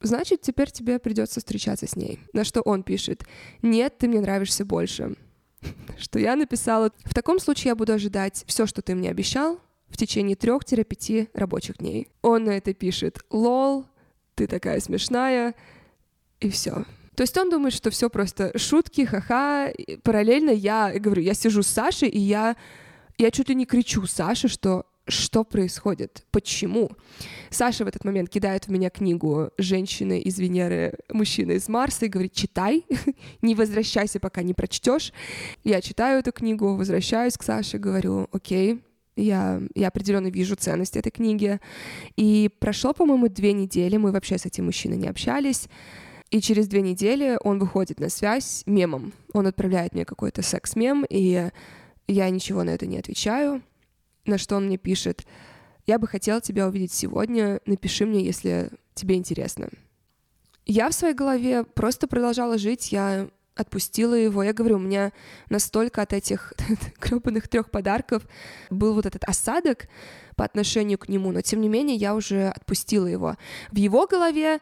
Значит, 0.00 0.42
теперь 0.42 0.70
тебе 0.70 0.98
придется 0.98 1.40
встречаться 1.40 1.86
с 1.86 1.96
ней. 1.96 2.20
На 2.34 2.44
что 2.44 2.60
он 2.60 2.82
пишет, 2.82 3.24
нет, 3.62 3.96
ты 3.96 4.06
мне 4.06 4.20
нравишься 4.20 4.66
больше. 4.66 5.16
Что 5.98 6.18
я 6.18 6.36
написала, 6.36 6.92
в 7.04 7.14
таком 7.14 7.38
случае 7.38 7.70
я 7.70 7.74
буду 7.74 7.94
ожидать 7.94 8.44
все, 8.46 8.66
что 8.66 8.82
ты 8.82 8.94
мне 8.94 9.08
обещал, 9.08 9.58
в 9.88 9.96
течение 9.96 10.36
трех-пяти 10.36 11.30
рабочих 11.32 11.78
дней. 11.78 12.08
Он 12.20 12.44
на 12.44 12.50
это 12.50 12.74
пишет, 12.74 13.20
лол, 13.30 13.86
ты 14.34 14.46
такая 14.46 14.80
смешная, 14.80 15.54
и 16.40 16.50
все. 16.50 16.84
То 17.14 17.22
есть 17.22 17.36
он 17.38 17.50
думает, 17.50 17.74
что 17.74 17.90
все 17.90 18.10
просто 18.10 18.56
шутки, 18.58 19.04
ха-ха. 19.04 19.70
Параллельно 20.02 20.50
я, 20.50 20.92
говорю, 20.98 21.22
я 21.22 21.34
сижу 21.34 21.62
с 21.62 21.68
Сашей, 21.68 22.08
и 22.08 22.18
я, 22.18 22.56
я 23.18 23.30
чуть 23.30 23.48
ли 23.48 23.54
не 23.54 23.66
кричу 23.66 24.06
Саше, 24.06 24.48
что 24.48 24.86
что 25.06 25.44
происходит, 25.44 26.24
почему. 26.30 26.90
Саша 27.50 27.84
в 27.84 27.88
этот 27.88 28.04
момент 28.04 28.30
кидает 28.30 28.66
в 28.66 28.70
меня 28.70 28.88
книгу 28.88 29.50
«Женщины 29.58 30.18
из 30.18 30.38
Венеры, 30.38 30.94
мужчины 31.10 31.52
из 31.52 31.68
Марса» 31.68 32.06
и 32.06 32.08
говорит 32.08 32.32
«читай, 32.32 32.86
не 33.42 33.54
возвращайся, 33.54 34.18
пока 34.18 34.42
не 34.42 34.54
прочтешь». 34.54 35.12
Я 35.62 35.82
читаю 35.82 36.20
эту 36.20 36.32
книгу, 36.32 36.74
возвращаюсь 36.74 37.36
к 37.36 37.42
Саше, 37.42 37.76
говорю 37.78 38.28
«окей, 38.32 38.82
я, 39.16 39.60
я 39.74 39.88
определенно 39.88 40.28
вижу 40.28 40.56
ценность 40.56 40.96
этой 40.96 41.10
книги. 41.10 41.60
И 42.16 42.50
прошло, 42.58 42.92
по-моему, 42.92 43.28
две 43.28 43.52
недели, 43.52 43.96
мы 43.96 44.10
вообще 44.10 44.38
с 44.38 44.46
этим 44.46 44.64
мужчиной 44.64 44.96
не 44.96 45.06
общались. 45.06 45.68
И 46.34 46.40
через 46.40 46.66
две 46.66 46.82
недели 46.82 47.38
он 47.44 47.60
выходит 47.60 48.00
на 48.00 48.08
связь 48.08 48.64
мемом. 48.66 49.12
Он 49.32 49.46
отправляет 49.46 49.94
мне 49.94 50.04
какой-то 50.04 50.42
секс-мем, 50.42 51.06
и 51.08 51.48
я 52.08 52.30
ничего 52.30 52.64
на 52.64 52.70
это 52.70 52.86
не 52.86 52.98
отвечаю. 52.98 53.62
На 54.26 54.36
что 54.36 54.56
он 54.56 54.66
мне 54.66 54.76
пишет, 54.76 55.24
я 55.86 55.96
бы 55.96 56.08
хотел 56.08 56.40
тебя 56.40 56.66
увидеть 56.66 56.92
сегодня, 56.92 57.60
напиши 57.66 58.04
мне, 58.04 58.24
если 58.24 58.70
тебе 58.94 59.14
интересно. 59.14 59.68
Я 60.66 60.90
в 60.90 60.94
своей 60.94 61.14
голове 61.14 61.62
просто 61.62 62.08
продолжала 62.08 62.58
жить, 62.58 62.90
я 62.90 63.28
отпустила 63.54 64.14
его. 64.14 64.42
Я 64.42 64.52
говорю, 64.52 64.78
у 64.78 64.80
меня 64.80 65.12
настолько 65.50 66.02
от 66.02 66.12
этих 66.12 66.52
гребаных 67.00 67.46
трех 67.46 67.70
подарков 67.70 68.26
был 68.70 68.94
вот 68.94 69.06
этот 69.06 69.22
осадок 69.22 69.86
по 70.34 70.44
отношению 70.44 70.98
к 70.98 71.08
нему, 71.08 71.30
но 71.30 71.42
тем 71.42 71.60
не 71.60 71.68
менее 71.68 71.96
я 71.96 72.12
уже 72.12 72.48
отпустила 72.48 73.06
его. 73.06 73.36
В 73.70 73.76
его 73.76 74.08
голове 74.08 74.58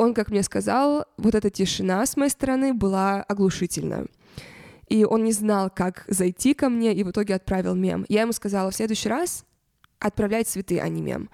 он, 0.00 0.14
как 0.14 0.30
мне 0.30 0.42
сказал, 0.42 1.04
вот 1.18 1.34
эта 1.34 1.50
тишина 1.50 2.06
с 2.06 2.16
моей 2.16 2.30
стороны 2.30 2.72
была 2.72 3.22
оглушительна. 3.22 4.06
И 4.88 5.04
он 5.04 5.24
не 5.24 5.32
знал, 5.32 5.68
как 5.68 6.04
зайти 6.08 6.54
ко 6.54 6.70
мне, 6.70 6.94
и 6.94 7.04
в 7.04 7.10
итоге 7.10 7.34
отправил 7.34 7.74
мем. 7.74 8.06
Я 8.08 8.22
ему 8.22 8.32
сказала, 8.32 8.70
в 8.70 8.74
следующий 8.74 9.10
раз 9.10 9.44
отправлять 9.98 10.48
цветы, 10.48 10.80
а 10.80 10.88
не 10.88 11.02
мем. 11.02 11.28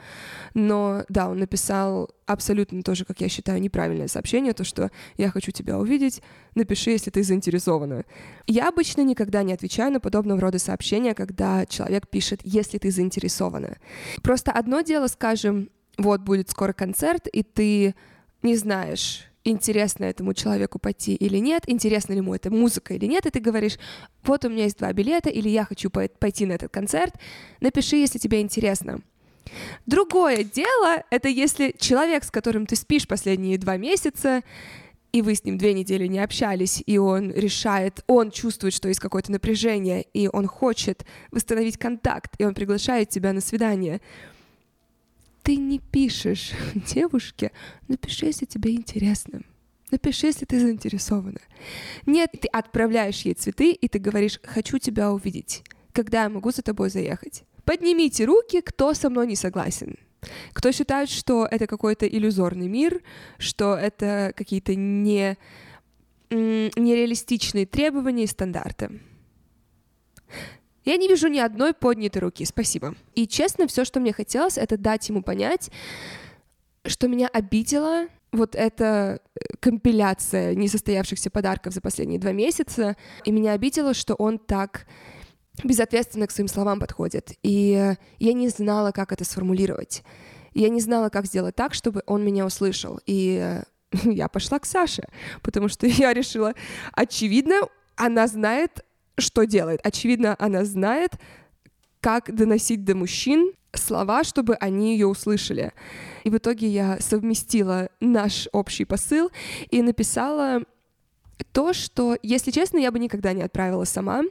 Но 0.54 1.04
да, 1.08 1.28
он 1.28 1.38
написал 1.38 2.10
абсолютно 2.26 2.82
тоже, 2.82 3.04
как 3.04 3.20
я 3.20 3.28
считаю, 3.28 3.60
неправильное 3.60 4.08
сообщение, 4.08 4.52
то, 4.52 4.64
что 4.64 4.90
я 5.16 5.30
хочу 5.30 5.52
тебя 5.52 5.78
увидеть, 5.78 6.20
напиши, 6.56 6.90
если 6.90 7.10
ты 7.10 7.22
заинтересована. 7.22 8.04
Я 8.48 8.68
обычно 8.68 9.02
никогда 9.02 9.44
не 9.44 9.52
отвечаю 9.52 9.92
на 9.92 10.00
подобного 10.00 10.40
рода 10.40 10.58
сообщения, 10.58 11.14
когда 11.14 11.66
человек 11.66 12.08
пишет, 12.08 12.40
если 12.42 12.78
ты 12.78 12.90
заинтересована. 12.90 13.76
Просто 14.24 14.50
одно 14.50 14.80
дело, 14.80 15.06
скажем, 15.06 15.70
вот 15.98 16.22
будет 16.22 16.50
скоро 16.50 16.72
концерт, 16.72 17.28
и 17.28 17.44
ты 17.44 17.94
не 18.46 18.56
знаешь, 18.56 19.26
интересно 19.44 20.04
этому 20.04 20.32
человеку 20.32 20.78
пойти 20.78 21.14
или 21.14 21.38
нет, 21.38 21.64
интересна 21.66 22.12
ли 22.12 22.18
ему 22.18 22.34
эта 22.34 22.50
музыка 22.50 22.94
или 22.94 23.06
нет, 23.06 23.26
и 23.26 23.30
ты 23.30 23.40
говоришь, 23.40 23.78
вот 24.24 24.44
у 24.44 24.48
меня 24.48 24.64
есть 24.64 24.78
два 24.78 24.92
билета, 24.92 25.28
или 25.30 25.48
я 25.48 25.64
хочу 25.64 25.90
пойти 25.90 26.46
на 26.46 26.52
этот 26.52 26.72
концерт, 26.72 27.14
напиши, 27.60 27.96
если 27.96 28.18
тебе 28.18 28.40
интересно. 28.40 29.00
Другое 29.86 30.42
дело— 30.42 31.02
это 31.10 31.28
если 31.28 31.74
человек, 31.78 32.24
с 32.24 32.30
которым 32.30 32.66
ты 32.66 32.76
спишь 32.76 33.06
последние 33.06 33.58
два 33.58 33.76
месяца, 33.76 34.42
и 35.12 35.22
вы 35.22 35.34
с 35.34 35.44
ним 35.44 35.56
две 35.56 35.72
недели 35.72 36.06
не 36.06 36.18
общались, 36.18 36.82
и 36.84 36.98
он 36.98 37.30
решает, 37.32 38.02
он 38.06 38.30
чувствует, 38.30 38.74
что 38.74 38.88
есть 38.88 39.00
какое-то 39.00 39.32
напряжение, 39.32 40.02
и 40.12 40.28
он 40.32 40.46
хочет 40.46 41.04
восстановить 41.30 41.78
контакт, 41.78 42.34
и 42.38 42.44
он 42.44 42.54
приглашает 42.54 43.08
тебя 43.08 43.32
на 43.32 43.40
свидание— 43.40 44.00
ты 45.46 45.56
не 45.56 45.78
пишешь 45.78 46.50
девушке, 46.74 47.52
напиши, 47.86 48.26
если 48.26 48.46
тебе 48.46 48.74
интересно. 48.74 49.42
Напиши, 49.92 50.26
если 50.26 50.44
ты 50.44 50.58
заинтересована. 50.58 51.38
Нет, 52.04 52.32
ты 52.32 52.48
отправляешь 52.48 53.22
ей 53.22 53.34
цветы, 53.34 53.70
и 53.70 53.86
ты 53.86 54.00
говоришь, 54.00 54.40
хочу 54.42 54.78
тебя 54.78 55.12
увидеть. 55.12 55.62
Когда 55.92 56.24
я 56.24 56.28
могу 56.28 56.50
за 56.50 56.62
тобой 56.62 56.90
заехать? 56.90 57.44
Поднимите 57.64 58.24
руки, 58.24 58.60
кто 58.60 58.92
со 58.94 59.08
мной 59.08 59.28
не 59.28 59.36
согласен. 59.36 59.96
Кто 60.52 60.72
считает, 60.72 61.08
что 61.08 61.46
это 61.48 61.68
какой-то 61.68 62.08
иллюзорный 62.08 62.66
мир, 62.66 63.00
что 63.38 63.76
это 63.76 64.32
какие-то 64.34 64.74
не, 64.74 65.38
нереалистичные 66.30 67.66
требования 67.66 68.24
и 68.24 68.26
стандарты. 68.26 69.00
Я 70.86 70.96
не 70.96 71.08
вижу 71.08 71.26
ни 71.26 71.40
одной 71.40 71.74
поднятой 71.74 72.22
руки, 72.22 72.44
спасибо. 72.44 72.94
И 73.14 73.26
честно, 73.26 73.66
все, 73.66 73.84
что 73.84 73.98
мне 73.98 74.12
хотелось, 74.12 74.56
это 74.56 74.78
дать 74.78 75.08
ему 75.08 75.20
понять, 75.20 75.70
что 76.86 77.08
меня 77.08 77.26
обидела 77.26 78.06
вот 78.30 78.54
эта 78.54 79.20
э, 79.34 79.56
компиляция 79.58 80.54
несостоявшихся 80.54 81.28
подарков 81.28 81.74
за 81.74 81.80
последние 81.80 82.20
два 82.20 82.30
месяца, 82.30 82.96
и 83.24 83.32
меня 83.32 83.52
обидело, 83.52 83.94
что 83.94 84.14
он 84.14 84.38
так 84.38 84.86
безответственно 85.64 86.28
к 86.28 86.30
своим 86.30 86.48
словам 86.48 86.78
подходит. 86.78 87.32
И 87.42 87.94
я 88.18 88.32
не 88.32 88.48
знала, 88.48 88.92
как 88.92 89.10
это 89.10 89.24
сформулировать. 89.24 90.04
Я 90.54 90.68
не 90.68 90.80
знала, 90.80 91.08
как 91.08 91.26
сделать 91.26 91.56
так, 91.56 91.74
чтобы 91.74 92.04
он 92.06 92.24
меня 92.24 92.46
услышал. 92.46 93.00
И 93.06 93.60
я 94.04 94.28
пошла 94.28 94.60
к 94.60 94.66
Саше, 94.66 95.08
потому 95.42 95.68
что 95.68 95.86
я 95.88 96.14
решила, 96.14 96.54
очевидно, 96.92 97.56
она 97.96 98.28
знает 98.28 98.84
что 99.18 99.44
делает? 99.44 99.80
Очевидно, 99.82 100.36
она 100.38 100.64
знает, 100.64 101.12
как 102.00 102.34
доносить 102.34 102.84
до 102.84 102.94
мужчин 102.94 103.52
слова, 103.72 104.24
чтобы 104.24 104.54
они 104.54 104.92
ее 104.92 105.06
услышали. 105.06 105.72
И 106.24 106.30
в 106.30 106.36
итоге 106.36 106.68
я 106.68 106.98
совместила 107.00 107.88
наш 108.00 108.48
общий 108.52 108.84
посыл 108.84 109.30
и 109.70 109.82
написала 109.82 110.62
то, 111.52 111.72
что, 111.72 112.16
если 112.22 112.50
честно, 112.50 112.78
я 112.78 112.90
бы 112.90 112.98
никогда 112.98 113.32
не 113.32 113.42
отправила 113.42 113.84
сама. 113.84 114.22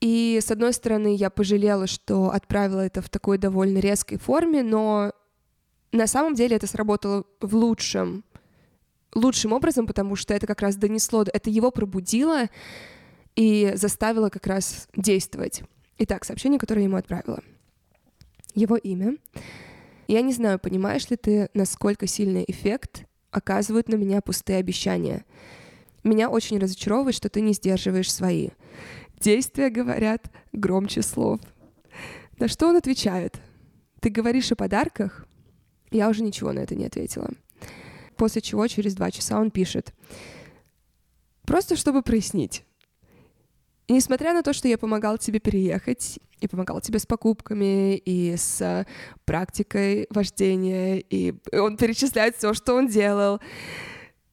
И, 0.00 0.38
с 0.40 0.50
одной 0.50 0.72
стороны, 0.72 1.14
я 1.16 1.28
пожалела, 1.28 1.86
что 1.86 2.30
отправила 2.30 2.80
это 2.80 3.02
в 3.02 3.08
такой 3.08 3.38
довольно 3.38 3.78
резкой 3.78 4.18
форме, 4.18 4.62
но 4.62 5.12
на 5.90 6.06
самом 6.06 6.34
деле 6.34 6.56
это 6.56 6.66
сработало 6.66 7.24
в 7.40 7.56
лучшем, 7.56 8.24
лучшим 9.14 9.52
образом, 9.52 9.86
потому 9.86 10.14
что 10.14 10.34
это 10.34 10.46
как 10.46 10.62
раз 10.62 10.76
донесло, 10.76 11.22
это 11.22 11.50
его 11.50 11.70
пробудило, 11.72 12.48
и 13.38 13.70
заставила 13.76 14.30
как 14.30 14.48
раз 14.48 14.88
действовать. 14.96 15.62
Итак, 15.98 16.24
сообщение, 16.24 16.58
которое 16.58 16.80
я 16.80 16.86
ему 16.86 16.96
отправила. 16.96 17.40
Его 18.56 18.76
имя. 18.76 19.16
Я 20.08 20.22
не 20.22 20.32
знаю, 20.32 20.58
понимаешь 20.58 21.08
ли 21.08 21.16
ты, 21.16 21.48
насколько 21.54 22.08
сильный 22.08 22.44
эффект 22.48 23.04
оказывают 23.30 23.88
на 23.88 23.94
меня 23.94 24.22
пустые 24.22 24.58
обещания. 24.58 25.24
Меня 26.02 26.30
очень 26.30 26.58
разочаровывает, 26.58 27.14
что 27.14 27.28
ты 27.28 27.40
не 27.40 27.52
сдерживаешь 27.52 28.12
свои. 28.12 28.48
Действия 29.20 29.70
говорят 29.70 30.32
громче 30.52 31.02
слов. 31.02 31.40
На 32.40 32.48
что 32.48 32.66
он 32.66 32.74
отвечает? 32.74 33.40
Ты 34.00 34.10
говоришь 34.10 34.50
о 34.50 34.56
подарках? 34.56 35.28
Я 35.92 36.08
уже 36.08 36.24
ничего 36.24 36.50
на 36.50 36.58
это 36.58 36.74
не 36.74 36.86
ответила. 36.86 37.30
После 38.16 38.42
чего 38.42 38.66
через 38.66 38.96
два 38.96 39.12
часа 39.12 39.38
он 39.38 39.52
пишет. 39.52 39.94
Просто 41.44 41.76
чтобы 41.76 42.02
прояснить. 42.02 42.64
И 43.88 43.92
несмотря 43.94 44.34
на 44.34 44.42
то, 44.42 44.52
что 44.52 44.68
я 44.68 44.78
помогал 44.78 45.18
тебе 45.18 45.40
переехать, 45.40 46.20
и 46.40 46.46
помогал 46.46 46.80
тебе 46.80 46.98
с 46.98 47.06
покупками, 47.06 47.96
и 47.96 48.36
с 48.36 48.86
практикой 49.24 50.06
вождения, 50.10 50.98
и 50.98 51.34
он 51.52 51.76
перечисляет 51.76 52.36
все, 52.36 52.54
что 52.54 52.74
он 52.74 52.86
делал, 52.86 53.40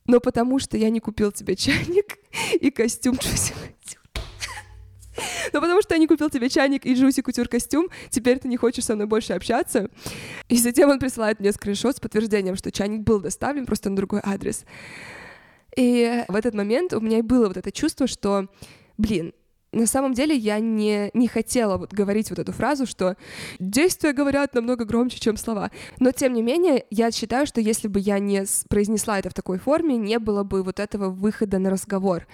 но 0.06 0.20
потому 0.20 0.60
что 0.60 0.78
я 0.78 0.90
не 0.90 1.00
купил 1.00 1.32
тебе 1.32 1.56
чайник 1.56 2.18
и 2.60 2.70
костюм 2.70 3.18
но 5.54 5.62
потому 5.62 5.82
что 5.82 5.94
я 5.94 6.00
не 6.00 6.08
купил 6.08 6.30
тебе 6.30 6.50
чайник 6.50 6.86
и 6.86 6.94
Джуси 6.94 7.22
Кутюр 7.22 7.48
костюм, 7.48 7.88
теперь 8.10 8.40
ты 8.40 8.50
не 8.50 8.58
хочешь 8.58 8.84
со 8.84 8.96
мной 8.96 9.08
больше 9.08 9.32
общаться. 9.32 9.90
И 10.50 10.58
затем 10.58 10.90
он 10.90 11.00
присылает 11.00 11.40
мне 11.40 11.54
скриншот 11.54 11.96
с 11.96 12.00
подтверждением, 12.02 12.58
что 12.58 12.72
чайник 12.72 13.02
был 13.02 13.22
доставлен 13.22 13.66
просто 13.66 13.90
на 13.90 13.96
другой 13.96 14.20
адрес. 14.22 14.66
И 15.78 16.26
в 16.28 16.36
этот 16.36 16.54
момент 16.54 16.94
у 16.94 17.00
меня 17.00 17.20
и 17.20 17.22
было 17.22 17.48
вот 17.48 17.56
это 17.56 17.72
чувство, 17.72 18.08
что, 18.08 18.50
блин, 18.98 19.34
на 19.76 19.88
самом 19.88 20.14
деле 20.14 20.36
я 20.36 20.60
не, 20.60 21.12
не 21.14 21.28
хотела 21.28 21.78
вот 21.78 21.94
говорить 21.94 22.30
вот 22.30 22.40
эту 22.40 22.52
фразу, 22.54 22.86
что 22.86 23.18
действия 23.60 24.14
говорят 24.14 24.56
намного 24.56 24.86
громче, 24.86 25.20
чем 25.20 25.38
слова. 25.38 25.70
Но, 26.00 26.12
тем 26.12 26.34
не 26.34 26.42
менее, 26.42 26.86
я 26.90 27.12
считаю, 27.12 27.46
что 27.46 27.60
если 27.60 27.88
бы 27.88 28.00
я 28.00 28.20
не 28.20 28.46
произнесла 28.70 29.20
это 29.20 29.30
в 29.30 29.34
такой 29.34 29.60
форме, 29.60 29.98
не 29.98 30.18
было 30.18 30.44
бы 30.44 30.64
вот 30.64 30.80
этого 30.80 31.10
выхода 31.10 31.60
на 31.60 31.70
разговор 31.70 32.26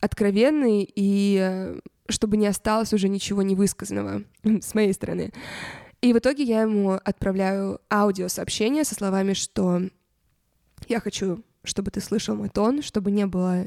откровенный 0.00 0.88
и 0.94 1.38
э, 1.40 1.78
чтобы 2.08 2.36
не 2.36 2.46
осталось 2.46 2.92
уже 2.92 3.08
ничего 3.08 3.42
невысказанного 3.42 4.22
с 4.44 4.74
моей 4.74 4.92
стороны. 4.92 5.32
И 6.02 6.12
в 6.12 6.18
итоге 6.18 6.42
я 6.42 6.62
ему 6.62 6.92
отправляю 6.92 7.80
аудиосообщение 7.90 8.84
со 8.84 8.94
словами, 8.94 9.32
что 9.32 9.82
я 10.88 11.00
хочу, 11.00 11.42
чтобы 11.64 11.90
ты 11.90 12.00
слышал 12.00 12.34
мой 12.36 12.48
тон, 12.48 12.82
чтобы 12.82 13.10
не 13.10 13.26
было 13.26 13.66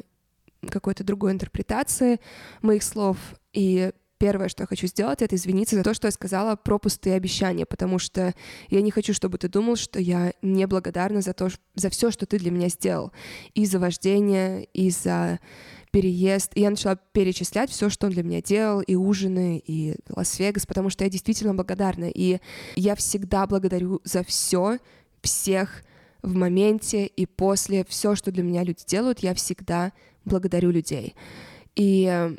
какой-то 0.68 1.04
другой 1.04 1.32
интерпретации 1.32 2.20
моих 2.62 2.84
слов. 2.84 3.18
И 3.54 3.92
первое, 4.20 4.50
что 4.50 4.64
я 4.64 4.68
хочу 4.68 4.86
сделать, 4.88 5.22
это 5.22 5.36
извиниться 5.36 5.76
за 5.76 5.84
то, 5.84 5.94
что 5.94 6.08
я 6.08 6.12
сказала 6.12 6.56
про 6.56 6.78
пустые 6.78 7.16
обещания, 7.16 7.66
потому 7.66 8.00
что 8.00 8.34
я 8.70 8.82
не 8.82 8.92
хочу, 8.92 9.14
чтобы 9.14 9.38
ты 9.38 9.48
думал, 9.48 9.78
что 9.78 10.00
я 10.00 10.34
неблагодарна 10.42 11.22
за 11.22 11.34
то, 11.34 11.50
за 11.76 11.90
все, 11.90 12.12
что 12.12 12.26
ты 12.26 12.38
для 12.38 12.52
меня 12.52 12.68
сделал. 12.68 13.12
И 13.54 13.66
за 13.66 13.80
вождение, 13.80 14.66
и 14.74 14.92
за 14.92 15.40
переезд. 15.92 16.52
И 16.56 16.62
я 16.62 16.70
начала 16.70 16.98
перечислять 16.98 17.72
все, 17.72 17.90
что 17.90 18.08
он 18.08 18.14
для 18.14 18.24
меня 18.24 18.42
делал, 18.42 18.82
и 18.82 18.96
ужины, 18.96 19.64
и 19.66 19.96
Лас-Вегас, 20.10 20.66
потому 20.66 20.90
что 20.90 21.06
я 21.06 21.10
действительно 21.10 21.56
благодарна. 21.56 22.10
И 22.14 22.40
я 22.76 22.96
всегда 22.96 23.48
благодарю 23.48 24.02
за 24.04 24.24
все, 24.24 24.78
всех 25.22 25.84
в 26.22 26.36
моменте 26.36 27.06
и 27.06 27.26
после. 27.26 27.86
Все, 27.86 28.16
что 28.16 28.32
для 28.32 28.44
меня 28.44 28.64
люди 28.64 28.84
делают, 28.86 29.20
я 29.20 29.34
всегда 29.34 29.94
благодарю 30.26 30.72
людей. 30.72 31.16
И 31.76 32.36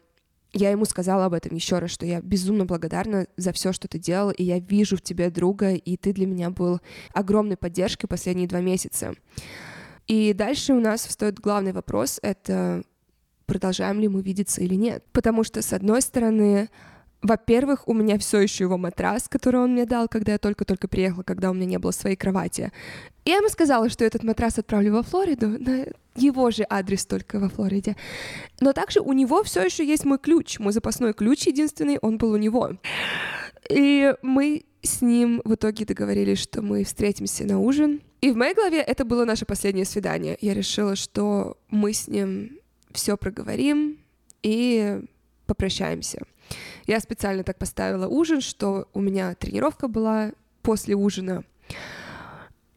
я 0.52 0.70
ему 0.70 0.84
сказала 0.84 1.26
об 1.26 1.34
этом 1.34 1.54
еще 1.54 1.78
раз, 1.78 1.90
что 1.90 2.04
я 2.04 2.20
безумно 2.20 2.64
благодарна 2.64 3.26
за 3.36 3.52
все, 3.52 3.72
что 3.72 3.86
ты 3.88 3.98
делал, 3.98 4.30
и 4.30 4.42
я 4.42 4.58
вижу 4.58 4.96
в 4.96 5.02
тебе 5.02 5.30
друга, 5.30 5.74
и 5.74 5.96
ты 5.96 6.12
для 6.12 6.26
меня 6.26 6.50
был 6.50 6.80
огромной 7.14 7.56
поддержкой 7.56 8.08
последние 8.08 8.48
два 8.48 8.60
месяца. 8.60 9.14
И 10.08 10.32
дальше 10.32 10.72
у 10.72 10.80
нас 10.80 11.06
встает 11.06 11.38
главный 11.38 11.72
вопрос— 11.72 12.18
это 12.22 12.82
продолжаем 13.46 14.00
ли 14.00 14.08
мы 14.08 14.22
видеться 14.22 14.60
или 14.60 14.74
нет. 14.74 15.04
Потому 15.12 15.44
что, 15.44 15.62
с 15.62 15.72
одной 15.72 16.02
стороны, 16.02 16.68
во-первых, 17.22 17.87
у 17.87 17.92
меня 17.92 18.18
все 18.18 18.40
еще 18.40 18.64
его 18.64 18.78
матрас, 18.78 19.28
который 19.28 19.61
он 19.61 19.72
мне 19.72 19.85
дал, 19.85 20.09
когда 20.09 20.33
я 20.33 20.38
только-только 20.38 20.88
приехала, 20.88 21.22
когда 21.22 21.50
у 21.50 21.54
меня 21.54 21.66
не 21.66 21.78
было 21.78 21.90
своей 21.90 22.16
кровати. 22.16 22.72
Я 23.26 23.37
ему 23.37 23.48
сказала, 23.48 23.90
что 23.90 24.04
этот 24.04 24.22
матрас 24.22 24.59
отправлю 24.59 24.94
во 24.94 25.02
Флориду, 25.02 25.48
на 25.48 25.87
его 26.16 26.50
же 26.50 26.64
адрес 26.68 27.04
только 27.04 27.38
во 27.38 27.48
Флориде. 27.50 27.96
Но 28.61 28.72
также 28.72 29.00
у 29.00 29.12
него 29.12 29.42
все 29.42 29.62
еще 29.62 29.85
есть 29.87 30.04
мой 30.04 30.18
ключ, 30.18 30.59
мой 30.59 30.72
запасной 30.72 31.12
ключ 31.12 31.46
единственный, 31.46 31.98
он 32.00 32.16
был 32.16 32.33
у 32.33 32.37
него. 32.38 32.72
И 33.68 34.14
мы 34.22 34.64
с 34.83 35.02
ним 35.02 35.42
в 35.44 35.54
итоге 35.54 35.85
договорились, 35.85 36.38
что 36.38 36.62
мы 36.62 36.85
встретимся 36.85 37.44
на 37.44 37.61
ужин. 37.61 38.00
И 38.22 38.30
в 38.30 38.37
моей 38.37 38.54
голове 38.54 38.80
это 38.80 39.04
было 39.04 39.26
наше 39.26 39.44
последнее 39.44 39.85
свидание. 39.85 40.38
Я 40.40 40.54
решила, 40.54 40.96
что 40.96 41.59
мы 41.68 41.92
с 41.92 42.09
ним 42.09 42.59
все 42.92 43.16
проговорим 43.16 43.98
и 44.42 45.02
попрощаемся. 45.46 46.22
Я 46.90 46.98
специально 46.98 47.44
так 47.44 47.57
поставила 47.57 48.09
ужин, 48.09 48.40
что 48.40 48.88
у 48.94 49.00
меня 49.00 49.37
тренировка 49.37 49.87
была 49.87 50.33
после 50.61 50.96
ужина. 50.96 51.44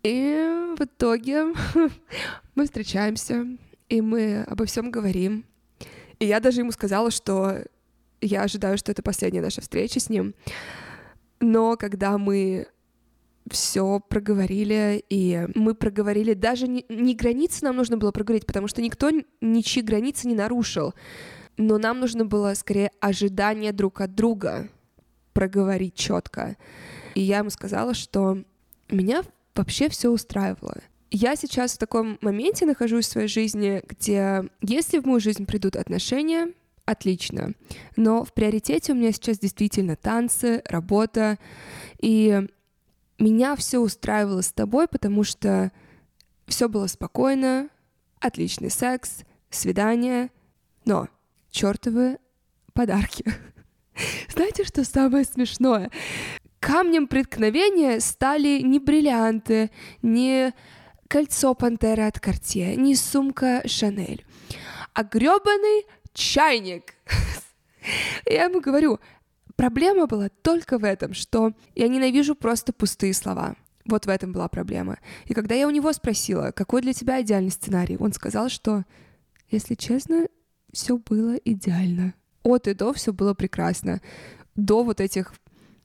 И 0.04 0.76
в 0.78 0.82
итоге 0.84 1.45
мы 2.56 2.65
встречаемся, 2.65 3.47
и 3.89 4.02
мы 4.02 4.43
обо 4.43 4.65
всем 4.65 4.91
говорим. 4.91 5.45
И 6.19 6.28
я 6.28 6.39
даже 6.39 6.62
ему 6.62 6.71
сказала, 6.71 7.10
что 7.10 7.63
я 8.21 8.43
ожидаю, 8.43 8.78
что 8.78 8.91
это 8.91 9.02
последняя 9.02 9.41
наша 9.41 9.62
встреча 9.62 9.99
с 9.99 10.10
ним. 10.10 10.36
Но 11.39 11.76
когда 11.76 12.19
мы 12.19 12.67
все 13.49 13.99
проговорили, 13.99 15.04
и 15.10 15.47
мы 15.56 15.73
проговорили, 15.73 16.36
даже 16.36 16.67
не, 16.67 16.86
не 16.88 17.15
границы 17.15 17.65
нам 17.65 17.78
нужно 17.78 17.97
было 17.97 18.12
проговорить, 18.12 18.45
потому 18.45 18.67
что 18.67 18.80
никто 18.84 19.10
ничьи 19.41 19.82
границы 19.82 20.28
не 20.28 20.36
нарушил 20.36 20.93
но 21.57 21.77
нам 21.77 21.99
нужно 21.99 22.25
было 22.25 22.53
скорее 22.53 22.91
ожидание 22.99 23.71
друг 23.71 24.01
от 24.01 24.15
друга 24.15 24.69
проговорить 25.33 25.95
четко. 25.95 26.57
И 27.15 27.21
я 27.21 27.39
ему 27.39 27.49
сказала, 27.49 27.93
что 27.93 28.43
меня 28.89 29.23
вообще 29.55 29.89
все 29.89 30.09
устраивало. 30.09 30.77
Я 31.11 31.35
сейчас 31.35 31.73
в 31.73 31.77
таком 31.77 32.17
моменте 32.21 32.65
нахожусь 32.65 33.07
в 33.07 33.11
своей 33.11 33.27
жизни, 33.27 33.83
где 33.87 34.49
если 34.61 34.99
в 34.99 35.05
мою 35.05 35.19
жизнь 35.19 35.45
придут 35.45 35.75
отношения, 35.75 36.51
отлично. 36.85 37.53
Но 37.95 38.23
в 38.23 38.33
приоритете 38.33 38.93
у 38.93 38.95
меня 38.95 39.11
сейчас 39.11 39.37
действительно 39.37 39.95
танцы, 39.95 40.63
работа. 40.65 41.37
И 41.99 42.47
меня 43.19 43.55
все 43.55 43.79
устраивало 43.79 44.41
с 44.41 44.51
тобой, 44.51 44.87
потому 44.87 45.23
что 45.23 45.71
все 46.47 46.67
было 46.67 46.87
спокойно, 46.87 47.69
отличный 48.19 48.71
секс, 48.71 49.19
свидание. 49.49 50.31
Но 50.85 51.07
чертовы 51.53 52.17
подарки. 52.73 53.23
Знаете, 54.27 54.65
что 54.65 54.83
самое 54.83 55.23
смешное? 55.23 55.91
Камнем 56.59 57.07
преткновения 57.07 57.99
стали 57.99 58.59
не 58.61 58.79
бриллианты, 58.79 59.69
не 60.01 60.53
кольцо 61.07 61.53
Пантера 61.53 62.07
от 62.07 62.19
Кортье, 62.19 62.75
не 62.75 62.95
сумка 62.95 63.61
Шанель, 63.65 64.25
а 64.93 65.03
грёбаный 65.03 65.85
чайник. 66.13 66.95
Я 68.25 68.45
ему 68.45 68.61
говорю, 68.61 68.99
проблема 69.55 70.07
была 70.07 70.29
только 70.41 70.79
в 70.79 70.83
этом, 70.83 71.13
что 71.13 71.53
я 71.75 71.87
ненавижу 71.87 72.33
просто 72.33 72.73
пустые 72.73 73.13
слова. 73.13 73.55
Вот 73.85 74.05
в 74.05 74.09
этом 74.09 74.31
была 74.31 74.47
проблема. 74.47 74.97
И 75.25 75.33
когда 75.33 75.53
я 75.53 75.67
у 75.67 75.71
него 75.71 75.91
спросила, 75.91 76.51
какой 76.51 76.81
для 76.81 76.93
тебя 76.93 77.21
идеальный 77.21 77.51
сценарий, 77.51 77.97
он 77.99 78.13
сказал, 78.13 78.47
что, 78.47 78.85
если 79.51 79.75
честно, 79.75 80.27
все 80.73 80.97
было 80.97 81.36
идеально. 81.36 82.13
От 82.43 82.67
и 82.67 82.73
до 82.73 82.91
все 82.91 83.13
было 83.13 83.33
прекрасно. 83.33 84.01
До 84.55 84.83
вот 84.83 84.99
этих 84.99 85.33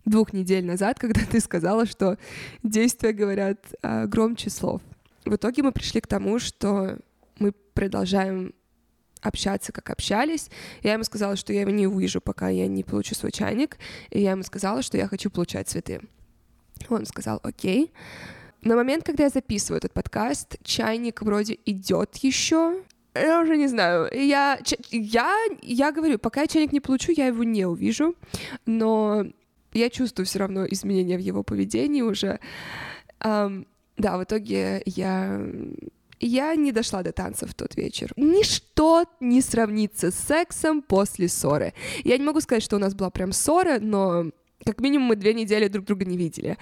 двух 0.04 0.32
недель 0.32 0.64
назад, 0.64 0.98
когда 1.00 1.20
ты 1.24 1.38
сказала, 1.40 1.86
что 1.86 2.18
действия 2.62 3.12
говорят 3.12 3.74
а, 3.82 4.06
громче 4.06 4.50
слов. 4.50 4.82
В 5.24 5.36
итоге 5.36 5.62
мы 5.62 5.72
пришли 5.72 6.00
к 6.00 6.06
тому, 6.06 6.38
что 6.38 6.98
мы 7.38 7.52
продолжаем 7.74 8.54
общаться, 9.20 9.72
как 9.72 9.90
общались. 9.90 10.50
Я 10.82 10.94
ему 10.94 11.04
сказала, 11.04 11.36
что 11.36 11.52
я 11.52 11.62
его 11.62 11.70
не 11.70 11.86
увижу, 11.86 12.20
пока 12.20 12.48
я 12.48 12.66
не 12.66 12.82
получу 12.82 13.14
свой 13.14 13.32
чайник. 13.32 13.76
И 14.10 14.20
я 14.20 14.32
ему 14.32 14.42
сказала, 14.42 14.82
что 14.82 14.96
я 14.96 15.06
хочу 15.06 15.30
получать 15.30 15.68
цветы. 15.68 16.00
Он 16.88 17.04
сказал, 17.04 17.40
окей. 17.42 17.92
На 18.62 18.74
момент, 18.74 19.04
когда 19.04 19.24
я 19.24 19.30
записываю 19.30 19.78
этот 19.78 19.92
подкаст, 19.92 20.56
чайник 20.62 21.22
вроде 21.22 21.58
идет 21.64 22.16
еще, 22.16 22.82
я 23.14 23.40
уже 23.40 23.56
не 23.56 23.68
знаю. 23.68 24.08
Я, 24.12 24.58
я, 24.90 25.34
я 25.62 25.92
говорю, 25.92 26.18
пока 26.18 26.42
я 26.42 26.46
чайник 26.46 26.72
не 26.72 26.80
получу, 26.80 27.12
я 27.12 27.26
его 27.26 27.44
не 27.44 27.66
увижу, 27.66 28.14
но 28.66 29.26
я 29.72 29.90
чувствую 29.90 30.26
все 30.26 30.38
равно 30.40 30.66
изменения 30.66 31.16
в 31.16 31.20
его 31.20 31.42
поведении 31.42 32.02
уже. 32.02 32.40
Um, 33.20 33.66
да, 33.96 34.16
в 34.16 34.24
итоге 34.24 34.82
я 34.86 35.40
я 36.20 36.54
не 36.56 36.72
дошла 36.72 37.02
до 37.02 37.12
танцев 37.12 37.50
в 37.50 37.54
тот 37.54 37.76
вечер. 37.76 38.12
Ничто 38.16 39.06
не 39.20 39.40
сравнится 39.40 40.10
с 40.10 40.16
сексом 40.16 40.82
после 40.82 41.28
ссоры. 41.28 41.74
Я 42.04 42.18
не 42.18 42.24
могу 42.24 42.40
сказать, 42.40 42.62
что 42.62 42.76
у 42.76 42.80
нас 42.80 42.94
была 42.94 43.10
прям 43.10 43.32
ссора, 43.32 43.78
но 43.80 44.26
как 44.64 44.80
минимум 44.80 45.08
мы 45.08 45.16
две 45.16 45.34
недели 45.34 45.68
друг 45.68 45.84
друга 45.84 46.04
не 46.04 46.16
видели. 46.16 46.58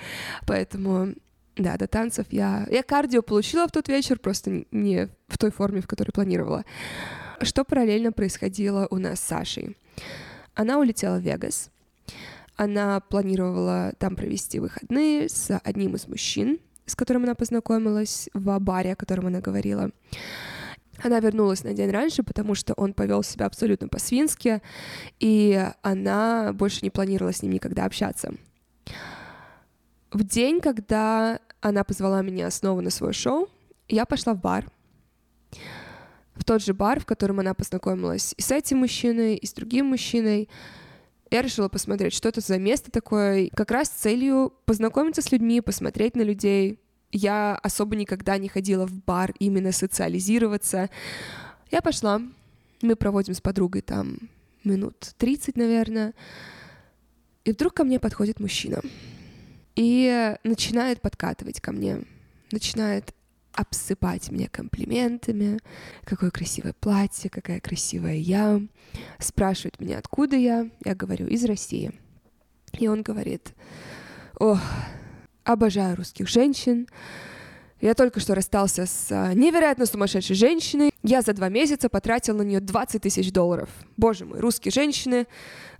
Поэтому 0.46 1.14
да, 1.56 1.76
до 1.76 1.86
танцев 1.86 2.26
я... 2.30 2.66
Я 2.70 2.82
кардио 2.82 3.22
получила 3.22 3.66
в 3.66 3.72
тот 3.72 3.88
вечер, 3.88 4.18
просто 4.18 4.64
не 4.70 5.08
в 5.28 5.38
той 5.38 5.50
форме, 5.50 5.80
в 5.80 5.86
которой 5.86 6.10
планировала. 6.10 6.64
Что 7.40 7.64
параллельно 7.64 8.12
происходило 8.12 8.86
у 8.90 8.96
нас 8.96 9.20
с 9.20 9.24
Сашей? 9.24 9.76
Она 10.54 10.78
улетела 10.78 11.18
в 11.18 11.22
Вегас. 11.22 11.70
Она 12.56 13.00
планировала 13.00 13.92
там 13.98 14.16
провести 14.16 14.60
выходные 14.60 15.28
с 15.28 15.58
одним 15.64 15.94
из 15.94 16.08
мужчин, 16.08 16.58
с 16.86 16.94
которым 16.94 17.24
она 17.24 17.34
познакомилась 17.34 18.28
в 18.32 18.58
баре, 18.58 18.92
о 18.92 18.96
котором 18.96 19.26
она 19.26 19.40
говорила. 19.40 19.90
Она 21.02 21.20
вернулась 21.20 21.64
на 21.64 21.74
день 21.74 21.90
раньше, 21.90 22.22
потому 22.22 22.54
что 22.54 22.72
он 22.74 22.94
повел 22.94 23.22
себя 23.22 23.46
абсолютно 23.46 23.88
по-свински, 23.88 24.62
и 25.20 25.68
она 25.82 26.52
больше 26.54 26.80
не 26.82 26.90
планировала 26.90 27.32
с 27.32 27.42
ним 27.42 27.52
никогда 27.52 27.84
общаться. 27.84 28.32
В 30.10 30.24
день, 30.24 30.60
когда 30.60 31.40
она 31.68 31.83
позвала 31.83 32.22
меня 32.22 32.48
снова 32.50 32.81
на 32.81 32.90
свое 32.90 33.12
шоу, 33.12 33.48
я 33.88 34.07
пошла 34.07 34.35
в 34.35 34.40
бар. 34.40 34.70
В 36.35 36.44
тот 36.44 36.62
же 36.62 36.74
бар, 36.74 37.00
в 37.00 37.07
котором 37.07 37.40
она 37.40 37.55
познакомилась 37.55 38.35
и 38.37 38.42
с 38.42 38.52
этим 38.52 38.79
мужчиной, 38.79 39.37
и 39.37 39.46
с 39.46 39.52
другим 39.52 39.87
мужчиной. 39.87 40.48
Я 41.29 41.42
решила 41.42 41.68
посмотреть, 41.68 42.12
что 42.12 42.29
это 42.29 42.40
за 42.40 42.59
место 42.59 42.92
такое, 42.92 43.48
как 43.48 43.72
раз 43.72 43.88
с 43.88 44.02
целью 44.02 44.52
познакомиться 44.64 45.22
с 45.22 45.33
людьми, 45.33 45.61
посмотреть 45.61 46.14
на 46.14 46.22
людей. 46.22 46.79
Я 47.11 47.57
особо 47.57 47.96
никогда 47.96 48.38
не 48.38 48.48
ходила 48.48 48.87
в 48.87 48.92
бар 48.92 49.35
именно 49.40 49.72
социализироваться. 49.72 50.88
Я 51.72 51.81
пошла, 51.81 52.20
мы 52.81 52.94
проводим 52.94 53.35
с 53.35 53.40
подругой 53.40 53.83
там 53.83 54.18
минут 54.62 55.14
30, 55.18 55.57
наверное, 55.57 56.14
и 57.44 57.50
вдруг 57.50 57.74
ко 57.74 57.83
мне 57.83 57.98
подходит 57.98 58.38
мужчина 58.38 58.83
и 59.76 60.34
начинает 60.42 61.00
подкатывать 61.00 61.60
ко 61.60 61.70
мне, 61.70 62.02
начинает 62.50 63.14
обсыпать 63.52 64.30
меня 64.30 64.48
комплиментами, 64.48 65.58
какое 66.04 66.30
красивое 66.30 66.74
платье, 66.74 67.30
какая 67.30 67.60
красивая 67.60 68.16
я, 68.16 68.60
спрашивает 69.18 69.80
меня, 69.80 69.98
откуда 69.98 70.36
я, 70.36 70.68
я 70.84 70.94
говорю, 70.94 71.26
из 71.26 71.44
России. 71.44 71.92
И 72.78 72.88
он 72.88 73.03
говорит, 73.03 73.55
ох, 74.38 74.61
обожаю 75.44 75.96
русских 75.96 76.28
женщин, 76.28 76.86
я 77.80 77.94
только 77.94 78.20
что 78.20 78.34
расстался 78.34 78.86
с 78.86 79.09
а, 79.11 79.34
невероятно 79.34 79.84
сумасшедшей 79.84 80.34
женщиной. 80.34 80.90
Я 81.03 81.20
за 81.20 81.34
два 81.34 81.51
месяца 81.51 81.90
потратил 81.90 82.34
на 82.34 82.42
нее 82.42 82.61
20 82.61 83.03
тысяч 83.03 83.30
долларов. 83.30 83.68
Боже 83.98 84.24
мой, 84.24 84.40
русские 84.40 84.72
женщины 84.72 85.26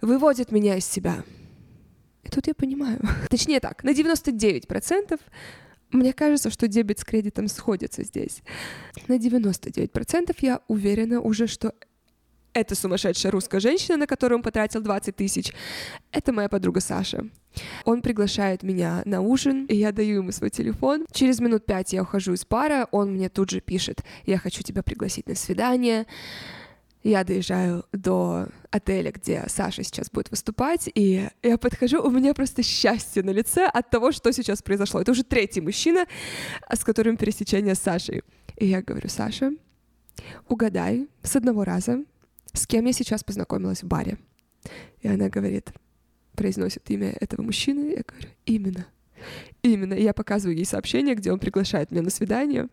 выводят 0.03 0.53
меня 0.53 0.77
из 0.77 0.85
себя. 0.85 1.25
И 2.27 2.29
тут 2.29 2.47
я 2.49 2.55
понимаю. 2.55 3.01
Точнее 3.31 3.61
так, 3.61 3.85
на 3.85 3.91
99% 3.91 5.21
мне 5.91 6.13
кажется, 6.13 6.51
что 6.51 6.67
дебет 6.67 6.99
с 6.99 7.05
кредитом 7.05 7.47
сходятся 7.49 8.03
здесь. 8.03 8.43
На 9.07 9.17
99% 9.17 10.37
я 10.41 10.61
уверена 10.67 11.21
уже, 11.21 11.47
что 11.47 11.73
эта 12.53 12.75
сумасшедшая 12.75 13.31
русская 13.31 13.61
женщина, 13.61 13.99
на 13.99 14.07
которую 14.07 14.39
он 14.39 14.43
потратил 14.43 14.81
20 14.81 15.15
тысяч, 15.15 15.53
это 16.11 16.33
моя 16.33 16.49
подруга 16.49 16.81
Саша. 16.81 17.29
Он 17.85 18.03
приглашает 18.03 18.63
меня 18.63 19.03
на 19.05 19.21
ужин, 19.21 19.67
и 19.67 19.77
я 19.77 19.93
даю 19.93 20.17
ему 20.17 20.33
свой 20.33 20.51
телефон. 20.51 21.07
Через 21.13 21.41
минут 21.41 21.67
пять 21.67 21.93
я 21.93 22.03
ухожу 22.03 22.33
из 22.33 22.45
пара, 22.45 22.89
он 22.91 23.13
мне 23.13 23.29
тут 23.29 23.51
же 23.51 23.61
пишет, 23.61 24.03
я 24.25 24.39
хочу 24.39 24.63
тебя 24.63 24.83
пригласить 24.83 25.29
на 25.29 25.35
свидание. 25.35 26.07
Я 27.07 27.23
доезжаю 27.23 27.85
до 27.93 28.49
отеля, 28.73 29.13
где 29.13 29.45
Саша 29.47 29.85
сейчас 29.85 30.11
будет 30.11 30.29
выступать, 30.33 30.91
и 30.93 31.29
я 31.41 31.57
подхожу, 31.57 32.03
у 32.03 32.11
меня 32.11 32.35
просто 32.35 32.65
счастье 32.65 33.23
на 33.23 33.31
лице 33.31 33.65
от 33.65 33.91
того, 33.91 34.11
что 34.11 34.33
сейчас 34.33 34.61
произошло. 34.61 35.01
Это 35.01 35.13
уже 35.13 35.23
третий 35.23 35.61
мужчина, 35.61 36.07
с 36.69 36.83
которым 36.83 37.17
пересечение 37.17 37.77
с 37.77 37.79
Сашей. 37.79 38.25
И 38.57 38.67
я 38.67 38.83
говорю, 38.83 39.09
Саша, 39.09 39.53
угадай 40.49 41.07
с 41.23 41.37
одного 41.37 41.63
раза, 41.63 42.03
с 42.53 42.67
кем 42.67 42.87
я 42.87 42.93
сейчас 42.93 43.23
познакомилась 43.23 43.85
в 43.85 43.87
баре. 43.87 44.19
И 45.01 45.07
она 45.07 45.29
говорит, 45.29 45.71
произносит 46.35 46.91
имя 46.91 47.17
этого 47.21 47.43
мужчины, 47.43 47.99
я 47.99 48.03
говорю, 48.05 48.31
именно. 48.47 48.85
Именно. 49.63 49.95
Я 49.95 50.13
показываю 50.13 50.57
ей 50.57 50.65
сообщение, 50.65 51.15
где 51.15 51.33
он 51.33 51.39
приглашает 51.39 51.91
меня 51.91 52.03
на 52.03 52.11
свидание. 52.11 52.69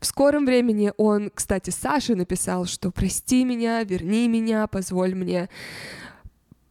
В 0.00 0.06
скором 0.06 0.46
времени 0.46 0.92
он, 0.96 1.30
кстати, 1.34 1.70
Саше 1.70 2.14
написал, 2.14 2.66
что 2.66 2.90
прости 2.90 3.44
меня, 3.44 3.82
верни 3.84 4.28
меня, 4.28 4.66
позволь 4.66 5.14
мне 5.14 5.48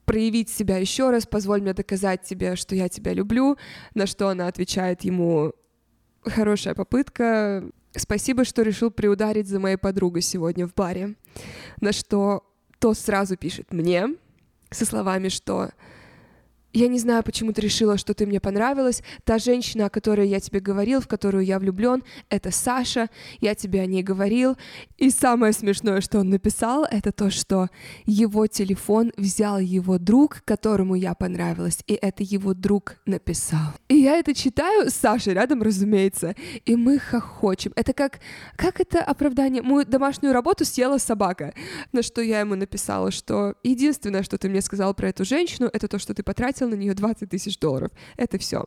проявить 0.06 0.49
себя 0.49 0.78
еще 0.78 1.10
раз, 1.12 1.26
позволь 1.26 1.62
мне 1.62 1.74
доказать 1.74 2.24
тебе, 2.24 2.56
что 2.56 2.76
я 2.76 2.89
тебя 2.89 3.14
люблю, 3.14 3.58
на 3.93 4.06
что 4.06 4.30
она 4.30 4.47
отвечает 4.47 5.04
ему 5.04 5.54
хорошая 6.26 6.76
попытка, 6.76 7.64
спасибо, 7.95 8.45
что 8.45 8.62
решил 8.64 8.91
приударить 8.91 9.47
за 9.47 9.60
моей 9.60 9.78
подругой 9.78 10.22
сегодня 10.22 10.68
в 10.68 10.74
баре, 10.74 11.16
на 11.80 11.91
что 11.91 12.43
то 12.80 12.93
сразу 12.93 13.38
пишет 13.38 13.72
мне 13.72 14.10
со 14.70 14.86
словами, 14.86 15.30
что 15.30 15.72
я 16.74 16.88
не 16.88 16.99
знаю, 16.99 17.24
почему 17.24 17.53
ты 17.53 17.61
решила, 17.61 17.97
что 17.97 18.13
ты 18.13 18.26
мне 18.26 18.39
понравилась. 18.39 19.03
Та 19.24 19.38
женщина, 19.38 19.86
о 19.86 19.89
которой 19.89 20.28
я 20.28 20.39
тебе 20.39 20.59
говорил, 20.59 21.01
в 21.01 21.07
которую 21.07 21.45
я 21.45 21.59
влюблен, 21.59 22.03
это 22.30 22.51
Саша. 22.51 23.09
Я 23.39 23.53
тебе 23.53 23.82
о 23.82 23.86
ней 23.86 24.01
говорил. 24.01 24.57
И 24.97 25.11
самое 25.11 25.53
смешное, 25.53 26.01
что 26.01 26.19
он 26.19 26.30
написал, 26.30 26.86
это 26.89 27.11
то, 27.11 27.30
что 27.30 27.69
его 28.05 28.47
телефон 28.47 29.11
взял 29.17 29.59
его 29.59 29.99
друг, 29.99 30.41
которому 30.45 30.95
я 30.95 31.13
понравилась, 31.13 31.84
и 31.88 31.93
это 31.93 32.24
его 32.24 32.53
друг 32.53 32.95
написал. 33.05 33.74
И 33.88 33.95
я 33.95 34.17
это 34.17 34.34
читаю, 34.34 34.89
Саша 34.89 35.34
рядом, 35.34 35.61
разумеется, 35.61 36.36
и 36.65 36.76
мы 36.76 36.97
хохочем. 36.97 37.71
Это 37.76 37.93
как, 37.93 38.19
как 38.55 38.80
это 38.80 38.99
оправдание? 39.03 39.61
Мою 39.61 39.86
домашнюю 39.86 40.34
работу 40.34 40.65
съела 40.65 40.97
собака. 40.97 41.53
На 41.91 42.01
что 42.01 42.21
я 42.21 42.39
ему 42.39 42.55
написала, 42.55 43.11
что 43.11 43.55
единственное, 43.63 44.24
что 44.24 44.38
ты 44.38 44.49
мне 44.49 44.61
сказал 44.61 44.93
про 44.93 45.09
эту 45.09 45.24
женщину, 45.24 45.69
это 45.71 45.88
то, 45.88 45.99
что 45.99 46.13
ты 46.13 46.24
потратил 46.24 46.62
потратил 46.64 46.70
на 46.70 46.76
нее 46.76 46.93
20 46.93 47.30
тысяч 47.30 47.59
долларов. 47.59 47.91
Это 48.18 48.38
все. 48.38 48.66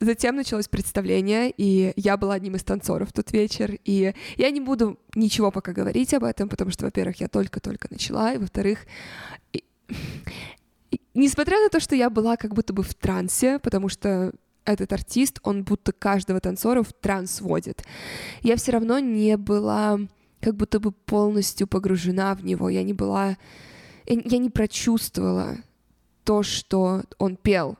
Затем 0.00 0.36
началось 0.36 0.68
представление, 0.68 1.52
и 1.56 1.92
я 1.96 2.16
была 2.16 2.34
одним 2.34 2.56
из 2.56 2.64
танцоров 2.64 3.08
в 3.08 3.12
тот 3.12 3.32
вечер. 3.32 3.78
И 3.84 4.14
я 4.36 4.50
не 4.50 4.60
буду 4.60 4.98
ничего 5.14 5.50
пока 5.50 5.72
говорить 5.72 6.14
об 6.14 6.24
этом, 6.24 6.48
потому 6.48 6.70
что, 6.70 6.84
во-первых, 6.84 7.20
я 7.20 7.28
только-только 7.28 7.88
начала, 7.90 8.34
и, 8.34 8.38
во-вторых, 8.38 8.78
и... 9.52 9.62
несмотря 11.14 11.60
на 11.60 11.68
то, 11.68 11.80
что 11.80 11.94
я 11.94 12.10
была 12.10 12.36
как 12.36 12.54
будто 12.54 12.72
бы 12.72 12.82
в 12.82 12.94
трансе, 12.94 13.58
потому 13.58 13.88
что 13.88 14.32
этот 14.64 14.92
артист, 14.92 15.38
он 15.42 15.62
будто 15.62 15.92
каждого 15.92 16.40
танцора 16.40 16.82
в 16.82 16.92
транс 16.92 17.40
водит, 17.40 17.84
я 18.42 18.56
все 18.56 18.72
равно 18.72 18.98
не 18.98 19.36
была 19.36 20.00
как 20.40 20.56
будто 20.56 20.80
бы 20.80 20.90
полностью 20.90 21.66
погружена 21.68 22.34
в 22.34 22.44
него. 22.44 22.68
Я 22.68 22.82
не 22.82 22.92
была... 22.92 23.36
Я 24.08 24.38
не 24.38 24.50
прочувствовала 24.50 25.58
то, 26.24 26.42
что 26.42 27.02
он 27.18 27.36
пел. 27.36 27.76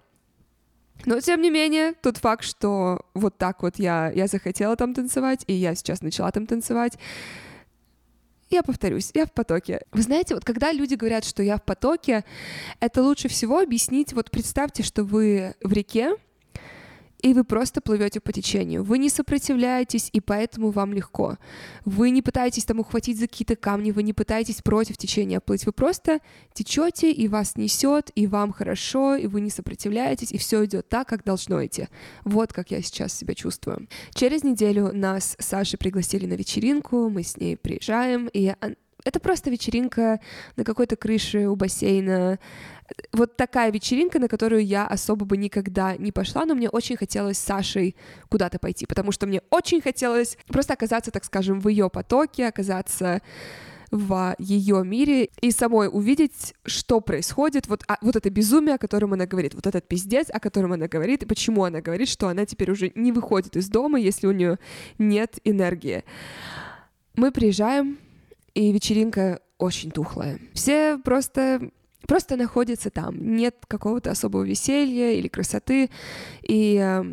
Но, 1.05 1.21
тем 1.21 1.43
не 1.43 1.51
менее, 1.51 1.95
тот 1.95 2.19
факт, 2.19 2.45
что 2.45 3.01
вот 3.15 3.37
так 3.37 3.63
вот 3.63 3.77
я, 3.79 4.11
я 4.13 4.27
захотела 4.27 4.77
там 4.77 4.95
танцевать, 4.95 5.43
и 5.47 5.53
я 5.53 5.75
сейчас 5.75 6.01
начала 6.01 6.31
там 6.31 6.47
танцевать, 6.47 6.99
я 8.51 8.63
повторюсь, 8.63 9.11
я 9.15 9.25
в 9.27 9.33
потоке. 9.33 9.81
Вы 9.93 10.03
знаете, 10.03 10.35
вот 10.35 10.45
когда 10.45 10.73
люди 10.73 10.95
говорят, 10.95 11.25
что 11.25 11.43
я 11.43 11.57
в 11.57 11.63
потоке, 11.63 12.25
это 12.81 13.03
лучше 13.03 13.29
всего 13.29 13.59
объяснить, 13.59 14.13
вот 14.13 14.31
представьте, 14.31 14.83
что 14.83 15.05
вы 15.05 15.55
в 15.63 15.73
реке, 15.73 16.17
и 17.23 17.35
вы 17.35 17.45
просто 17.45 17.81
плывете 17.81 18.21
по 18.21 18.33
течению. 18.33 18.83
Вы 18.83 18.99
не 18.99 19.09
сопротивляетесь, 19.09 20.11
и 20.13 20.21
поэтому 20.21 20.71
вам 20.71 20.93
легко. 20.93 21.39
Вы 21.85 22.11
не 22.11 22.21
пытаетесь 22.21 22.65
там 22.65 22.81
ухватить 22.81 23.19
за 23.19 23.29
какие-то 23.29 23.57
камни, 23.57 23.93
вы 23.93 24.03
не 24.03 24.13
пытаетесь 24.13 24.61
против 24.63 24.99
течения 24.99 25.41
плыть. 25.41 25.65
Вы 25.65 25.73
просто 25.73 26.21
течете, 26.53 27.13
и 27.13 27.29
вас 27.29 27.57
несет, 27.57 28.11
и 28.15 28.27
вам 28.27 28.53
хорошо, 28.53 29.15
и 29.15 29.27
вы 29.27 29.41
не 29.41 29.51
сопротивляетесь, 29.51 30.33
и 30.33 30.39
все 30.39 30.65
идет 30.65 30.89
так, 30.89 31.09
как 31.09 31.25
должно 31.25 31.65
идти. 31.65 31.89
Вот 32.25 32.53
как 32.53 32.71
я 32.71 32.83
сейчас 32.83 33.13
себя 33.13 33.35
чувствую. 33.35 33.89
Через 34.15 34.43
неделю 34.43 34.93
нас 34.93 35.37
с 35.39 35.47
Сашей 35.47 35.79
пригласили 35.79 36.27
на 36.27 36.35
вечеринку, 36.35 37.09
мы 37.09 37.23
с 37.23 37.37
ней 37.37 37.57
приезжаем, 37.57 38.29
и 38.33 38.53
это 39.05 39.21
просто 39.21 39.51
вечеринка 39.51 40.21
на 40.57 40.65
какой-то 40.65 40.97
крыше 40.97 41.49
у 41.49 41.57
бассейна. 41.57 42.39
Вот 43.13 43.37
такая 43.37 43.71
вечеринка, 43.71 44.19
на 44.19 44.29
которую 44.29 44.65
я 44.65 44.87
особо 44.87 45.25
бы 45.25 45.37
никогда 45.37 45.97
не 45.97 46.13
пошла, 46.13 46.45
но 46.45 46.55
мне 46.55 46.69
очень 46.69 46.97
хотелось 46.97 47.39
с 47.39 47.45
Сашей 47.45 47.97
куда-то 48.29 48.59
пойти, 48.59 48.87
потому 48.87 49.13
что 49.13 49.27
мне 49.27 49.41
очень 49.51 49.81
хотелось 49.81 50.37
просто 50.49 50.75
оказаться, 50.75 51.11
так 51.11 51.25
скажем, 51.25 51.61
в 51.61 51.69
ее 51.69 51.89
потоке, 51.89 52.49
оказаться 52.49 53.23
в 53.91 54.35
ее 54.39 54.83
мире 54.85 55.29
и 55.43 55.51
самой 55.51 55.89
увидеть, 55.93 56.55
что 56.65 57.01
происходит, 57.01 57.69
вот, 57.69 57.85
а, 57.89 57.99
вот 58.01 58.17
это 58.17 58.31
безумие, 58.31 58.77
о 58.77 58.79
котором 58.79 59.13
она 59.13 59.27
говорит, 59.27 59.55
вот 59.55 59.67
этот 59.67 59.87
пиздец, 59.87 60.29
о 60.31 60.41
котором 60.41 60.73
она 60.73 60.89
говорит, 60.89 61.23
и 61.23 61.27
почему 61.27 61.65
она 61.65 61.83
говорит, 61.83 62.09
что 62.09 62.29
она 62.29 62.47
теперь 62.47 62.71
уже 62.71 62.91
не 62.95 63.13
выходит 63.13 63.55
из 63.55 63.69
дома, 63.69 64.01
если 64.01 64.27
у 64.27 64.33
нее 64.33 64.59
нет 64.99 65.39
энергии. 65.45 66.05
Мы 67.17 67.31
приезжаем, 67.33 67.99
и 68.55 68.73
вечеринка 68.73 69.41
очень 69.59 69.91
тухлая. 69.91 70.39
Все 70.55 70.99
просто 70.99 71.71
просто 72.07 72.37
находятся 72.37 72.91
там, 72.91 73.17
нет 73.37 73.57
какого-то 73.69 74.11
особого 74.11 74.43
веселья 74.43 75.13
или 75.13 75.29
красоты, 75.29 75.89
и 76.43 76.77
э, 76.77 77.05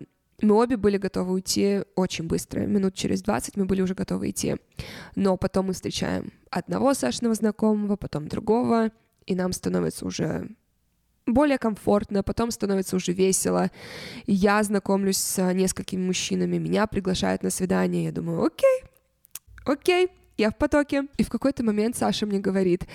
мы 0.42 0.56
обе 0.56 0.78
были 0.78 0.98
готовы 0.98 1.34
уйти 1.34 1.84
очень 1.96 2.26
быстро, 2.26 2.62
минут 2.62 2.96
через 2.96 3.22
20 3.22 3.56
мы 3.58 3.66
были 3.66 3.82
уже 3.82 3.94
готовы 3.94 4.32
идти, 4.32 4.56
но 5.16 5.38
потом 5.38 5.68
мы 5.68 5.74
встречаем 5.74 6.32
одного 6.50 6.94
Сашиного 6.94 7.36
знакомого, 7.36 7.96
потом 7.98 8.28
другого, 8.28 8.90
и 9.26 9.36
нам 9.36 9.54
становится 9.54 10.06
уже 10.06 10.50
более 11.28 11.60
комфортно, 11.60 12.24
потом 12.24 12.50
становится 12.50 12.96
уже 12.96 13.12
весело. 13.12 13.70
Я 14.26 14.64
знакомлюсь 14.64 15.18
с 15.18 15.54
несколькими 15.54 16.04
мужчинами, 16.04 16.58
меня 16.58 16.88
приглашают 16.88 17.44
на 17.44 17.52
свидание, 17.52 18.06
я 18.06 18.12
думаю, 18.12 18.44
окей, 18.44 18.84
окей, 19.66 20.10
я 20.40 20.50
в 20.50 20.56
потоке. 20.56 21.06
И 21.18 21.24
в 21.24 21.30
какой-то 21.30 21.64
момент 21.64 21.98
Саша 21.98 22.26
мне 22.26 22.40
говорит, 22.40 22.86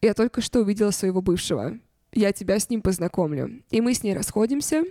я 0.00 0.14
только 0.14 0.40
что 0.40 0.60
увидела 0.60 0.90
своего 0.90 1.20
бывшего, 1.22 1.78
я 2.12 2.32
тебя 2.32 2.58
с 2.58 2.68
ним 2.70 2.82
познакомлю. 2.82 3.62
И 3.70 3.80
мы 3.80 3.94
с 3.94 4.02
ней 4.02 4.14
расходимся. 4.14 4.84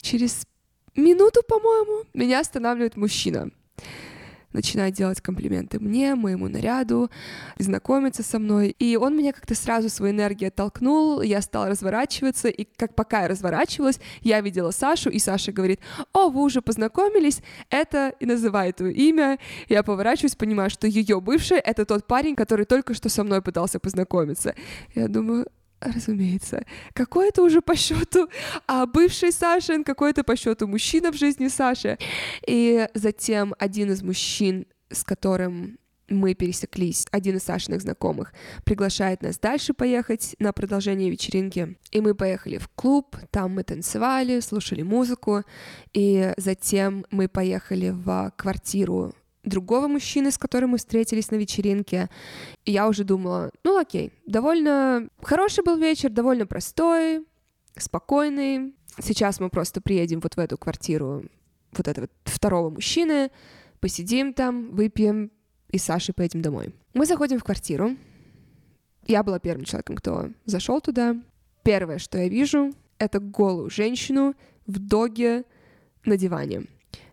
Через 0.00 0.46
минуту, 0.94 1.40
по-моему, 1.46 2.04
меня 2.14 2.40
останавливает 2.40 2.96
мужчина 2.96 3.50
начинает 4.52 4.94
делать 4.94 5.20
комплименты 5.20 5.78
мне, 5.78 6.14
моему 6.14 6.48
наряду, 6.48 7.10
знакомиться 7.58 8.22
со 8.22 8.38
мной. 8.38 8.74
И 8.78 8.96
он 8.96 9.16
меня 9.16 9.32
как-то 9.32 9.54
сразу 9.54 9.88
своей 9.88 10.14
энергией 10.14 10.48
оттолкнул, 10.48 11.20
я 11.20 11.42
стала 11.42 11.68
разворачиваться, 11.68 12.48
и 12.48 12.64
как 12.64 12.94
пока 12.94 13.22
я 13.22 13.28
разворачивалась, 13.28 14.00
я 14.22 14.40
видела 14.40 14.70
Сашу, 14.70 15.10
и 15.10 15.18
Саша 15.18 15.52
говорит, 15.52 15.80
о, 16.12 16.28
вы 16.28 16.42
уже 16.42 16.62
познакомились, 16.62 17.40
это 17.70 18.14
и 18.20 18.26
называет 18.26 18.80
его 18.80 18.90
имя. 18.90 19.38
Я 19.68 19.82
поворачиваюсь, 19.82 20.36
понимаю, 20.36 20.70
что 20.70 20.86
ее 20.86 21.20
бывший— 21.20 21.58
это 21.64 21.84
тот 21.84 22.06
парень, 22.06 22.36
который 22.36 22.64
только 22.64 22.94
что 22.94 23.08
со 23.08 23.24
мной 23.24 23.42
пытался 23.42 23.78
познакомиться. 23.78 24.54
Я 24.94 25.08
думаю, 25.08 25.46
Разумеется. 25.80 26.64
Какой 26.92 27.28
это 27.28 27.42
уже 27.42 27.60
по 27.60 27.76
счету 27.76 28.28
а 28.66 28.86
бывший 28.86 29.32
Сашин, 29.32 29.84
какой 29.84 30.10
это 30.10 30.24
по 30.24 30.36
счету 30.36 30.66
мужчина 30.66 31.12
в 31.12 31.16
жизни 31.16 31.48
Саши. 31.48 31.98
И 32.46 32.88
затем 32.94 33.54
один 33.58 33.90
из 33.90 34.02
мужчин, 34.02 34.66
с 34.90 35.04
которым 35.04 35.78
мы 36.08 36.34
пересеклись, 36.34 37.06
один 37.10 37.36
из 37.36 37.42
Сашиных 37.42 37.82
знакомых, 37.82 38.32
приглашает 38.64 39.22
нас 39.22 39.38
дальше 39.38 39.74
поехать 39.74 40.34
на 40.38 40.52
продолжение 40.52 41.10
вечеринки. 41.10 41.76
И 41.90 42.00
мы 42.00 42.14
поехали 42.14 42.58
в 42.58 42.68
клуб, 42.68 43.16
там 43.30 43.52
мы 43.52 43.62
танцевали, 43.62 44.40
слушали 44.40 44.82
музыку, 44.82 45.44
и 45.92 46.32
затем 46.36 47.04
мы 47.10 47.28
поехали 47.28 47.90
в 47.90 48.32
квартиру 48.36 49.14
другого 49.48 49.88
мужчины, 49.88 50.30
с 50.30 50.38
которым 50.38 50.70
мы 50.70 50.78
встретились 50.78 51.30
на 51.30 51.36
вечеринке. 51.36 52.08
И 52.64 52.72
я 52.72 52.88
уже 52.88 53.04
думала, 53.04 53.50
ну 53.64 53.78
окей, 53.78 54.12
довольно 54.26 55.08
хороший 55.22 55.64
был 55.64 55.76
вечер, 55.76 56.10
довольно 56.10 56.46
простой, 56.46 57.26
спокойный. 57.76 58.74
Сейчас 59.00 59.40
мы 59.40 59.50
просто 59.50 59.80
приедем 59.80 60.20
вот 60.20 60.34
в 60.34 60.38
эту 60.38 60.58
квартиру 60.58 61.24
вот 61.72 61.88
этого 61.88 62.08
второго 62.24 62.70
мужчины, 62.70 63.30
посидим 63.80 64.32
там, 64.32 64.70
выпьем 64.70 65.30
и 65.70 65.78
с 65.78 65.84
Сашей 65.84 66.14
поедем 66.14 66.42
домой. 66.42 66.74
Мы 66.94 67.06
заходим 67.06 67.38
в 67.38 67.44
квартиру. 67.44 67.96
Я 69.06 69.22
была 69.22 69.38
первым 69.38 69.64
человеком, 69.64 69.96
кто 69.96 70.30
зашел 70.44 70.80
туда. 70.80 71.16
Первое, 71.62 71.98
что 71.98 72.18
я 72.18 72.28
вижу, 72.28 72.72
это 72.98 73.20
голую 73.20 73.70
женщину 73.70 74.34
в 74.66 74.78
доге 74.78 75.44
на 76.04 76.16
диване. 76.16 76.64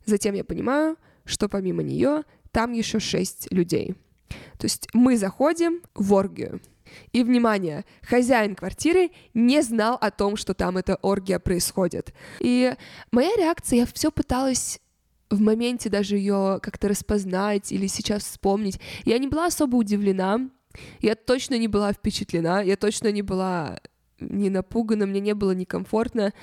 Затем 0.05 0.35
я 0.35 0.43
понимаю, 0.43 0.97
что 1.25 1.49
помимо 1.49 1.83
нее 1.83 2.23
там 2.51 2.71
еще 2.71 2.99
шесть 2.99 3.51
людей. 3.51 3.95
То 4.57 4.65
есть 4.65 4.87
мы 4.93 5.17
заходим 5.17 5.81
в 5.93 6.13
оргию. 6.13 6.61
И, 7.11 7.23
внимание, 7.23 7.83
хозяин 8.01 8.55
квартиры 8.55 9.11
не 9.33 9.61
знал 9.61 9.97
о 9.99 10.11
том, 10.11 10.37
что 10.37 10.53
там 10.53 10.77
эта 10.77 10.95
оргия 11.01 11.39
происходит. 11.39 12.13
И 12.39 12.73
моя 13.11 13.35
реакция, 13.35 13.79
я 13.79 13.85
все 13.85 14.11
пыталась 14.11 14.79
в 15.29 15.41
моменте 15.41 15.89
даже 15.89 16.17
ее 16.17 16.59
как-то 16.61 16.87
распознать 16.87 17.71
или 17.71 17.87
сейчас 17.87 18.23
вспомнить. 18.23 18.79
Я 19.03 19.17
не 19.17 19.27
была 19.27 19.47
особо 19.47 19.75
удивлена, 19.75 20.49
я 21.01 21.15
точно 21.15 21.57
не 21.57 21.67
была 21.67 21.93
впечатлена, 21.93 22.61
я 22.61 22.77
точно 22.77 23.11
не 23.11 23.21
была 23.21 23.79
не 24.19 24.49
напугана, 24.49 25.05
мне 25.05 25.19
не 25.19 25.33
было 25.33 25.51
некомфортно, 25.51 26.33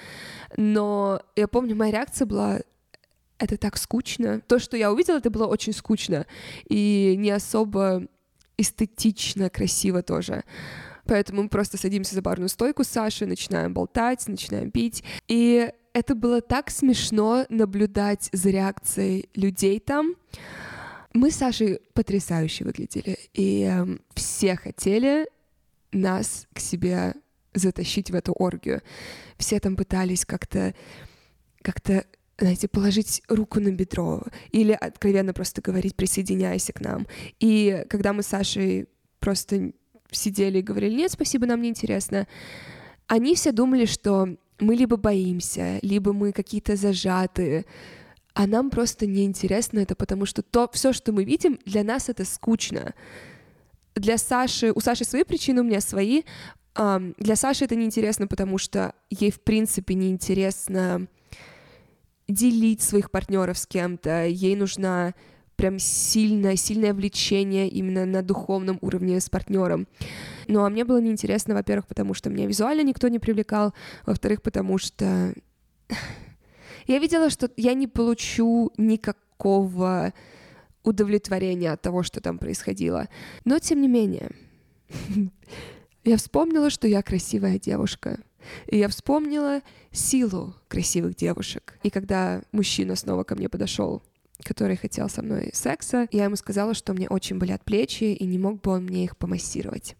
но 0.57 1.22
я 1.37 1.49
помню, 1.49 1.74
моя 1.74 1.93
реакция 1.93 2.26
была 2.26 2.61
это 3.43 3.57
так 3.57 3.76
скучно. 3.76 4.40
То, 4.40 4.59
что 4.59 4.76
я 4.76 4.93
увидела, 4.93 5.18
это 5.18 5.30
было 5.30 5.47
очень 5.47 5.72
скучно 5.72 6.26
и 6.68 7.14
не 7.18 7.30
особо 7.30 8.07
эстетично, 8.57 9.51
красиво 9.51 10.03
тоже. 10.03 10.45
Поэтому 11.07 11.43
мы 11.43 11.49
просто 11.49 11.76
садимся 11.76 12.14
за 12.14 12.22
барную 12.22 12.49
стойку 12.49 12.84
с 12.84 12.88
Сашей, 12.88 13.26
начинаем 13.26 13.74
болтать, 13.74 14.26
начинаем 14.28 14.70
пить. 14.70 15.03
И 15.26 15.70
это 15.93 16.14
было 16.14 16.40
так 16.40 16.70
смешно 16.70 17.45
наблюдать 17.49 18.28
за 18.32 18.51
реакцией 18.51 19.28
людей 19.34 19.80
там. 19.80 20.14
Мы 21.12 21.30
с 21.30 21.36
Сашей 21.36 21.80
потрясающе 21.93 22.64
выглядели, 22.64 23.18
и 23.34 23.68
э, 23.70 23.99
все 24.14 24.57
хотели 24.57 25.28
нас 25.90 26.47
к 26.55 26.61
себе 26.61 27.14
затащить 27.53 28.11
в 28.11 28.14
эту 28.14 28.32
оргию. 28.32 28.80
Все 29.36 29.61
там 29.61 29.76
пытались 29.76 30.24
как-то 30.24 30.74
как-то 31.61 32.07
знаете, 32.43 32.68
положить 32.68 33.22
руку 33.28 33.61
на 33.61 33.70
бедро 33.70 34.22
или 34.51 34.72
откровенно 34.72 35.32
просто 35.32 35.62
говорить 35.62 35.97
«присоединяйся 35.97 36.72
к 36.72 36.80
нам». 36.80 37.07
И 37.40 37.84
когда 37.88 38.12
мы 38.12 38.22
с 38.22 38.26
Сашей 38.26 38.88
просто 39.20 39.72
сидели 40.11 40.59
и 40.59 40.62
говорили 40.62 40.95
«нет, 40.95 41.12
спасибо, 41.12 41.47
нам 41.47 41.62
не 41.62 41.68
интересно», 41.68 42.26
они 43.07 43.34
все 43.34 43.53
думали, 43.53 43.84
что 43.84 44.36
мы 44.59 44.74
либо 44.74 44.97
боимся, 44.97 45.78
либо 45.82 46.12
мы 46.12 46.32
какие-то 46.32 46.76
зажатые, 46.76 47.64
а 48.34 48.47
нам 48.47 48.70
просто 48.70 49.07
неинтересно 49.07 49.80
это, 49.80 49.95
потому 49.95 50.26
что 50.26 50.43
то, 50.43 50.68
все, 50.72 50.93
что 50.93 51.12
мы 51.12 51.24
видим, 51.24 51.59
для 51.66 51.84
нас 51.84 52.09
это 52.09 52.24
скучно. 52.24 52.95
Для 53.95 54.18
Саши, 54.18 54.72
у 54.72 54.80
Саши 54.80 55.05
свои 55.05 55.24
причины, 55.24 55.61
у 55.61 55.64
меня 55.64 55.80
свои. 55.80 56.22
Для 56.74 57.36
Саши 57.36 57.66
это 57.66 57.76
неинтересно, 57.76 58.26
потому 58.26 58.57
что 58.57 58.95
ей, 59.11 59.30
в 59.30 59.43
принципе, 59.43 59.95
неинтересно 59.95 61.07
делить 62.33 62.83
своих 62.83 63.11
партнеров 63.11 63.59
с 63.59 63.66
кем-то. 63.66 64.26
Ей 64.26 64.57
нужна 64.57 65.14
прям 65.57 65.78
сильное, 65.78 66.57
сильное 66.57 66.95
влечение 66.95 67.68
именно 67.68 68.05
на 68.05 68.22
духовном 68.22 68.78
уровне 68.80 69.20
с 69.20 69.28
партнером. 69.30 69.87
Ну, 70.49 70.64
а 70.64 70.70
мне 70.70 70.85
было 70.85 71.01
неинтересно, 71.01 71.55
во-первых, 71.55 71.87
потому 71.87 72.14
что 72.14 72.30
меня 72.30 72.47
визуально 72.47 72.83
никто 72.83 73.09
не 73.09 73.18
привлекал, 73.18 73.72
во-вторых, 74.05 74.43
потому 74.43 74.78
что 74.78 75.35
я 76.87 76.99
видела, 76.99 77.30
что 77.30 77.51
я 77.57 77.74
не 77.74 77.87
получу 77.87 78.72
никакого 78.76 80.12
удовлетворения 80.83 81.72
от 81.72 81.83
того, 81.83 82.03
что 82.03 82.20
там 82.20 82.39
происходило. 82.39 83.09
Но, 83.45 83.59
тем 83.59 83.80
не 83.80 83.89
менее, 83.89 84.30
я 86.05 86.16
вспомнила, 86.16 86.70
что 86.70 86.89
я 86.89 87.03
красивая 87.03 87.59
девушка. 87.59 88.18
И 88.66 88.78
я 88.78 88.88
вспомнила 88.88 89.61
силу 89.90 90.55
красивых 90.68 91.16
девушек. 91.16 91.78
И 91.82 91.90
когда 91.90 92.43
мужчина 92.53 92.97
снова 92.97 93.24
ко 93.24 93.34
мне 93.34 93.49
подошел 93.49 94.03
который 94.45 94.76
хотел 94.76 95.09
со 95.09 95.22
мной 95.22 95.51
секса, 95.53 96.09
я 96.11 96.24
ему 96.24 96.34
сказала, 96.34 96.74
что 96.74 96.93
мне 96.95 97.09
очень 97.09 97.38
болят 97.38 97.64
плечи, 97.64 98.05
и 98.05 98.26
не 98.26 98.38
мог 98.38 98.61
бы 98.61 98.72
он 98.72 98.84
мне 98.84 99.05
их 99.05 99.16
помассировать. 99.16 99.95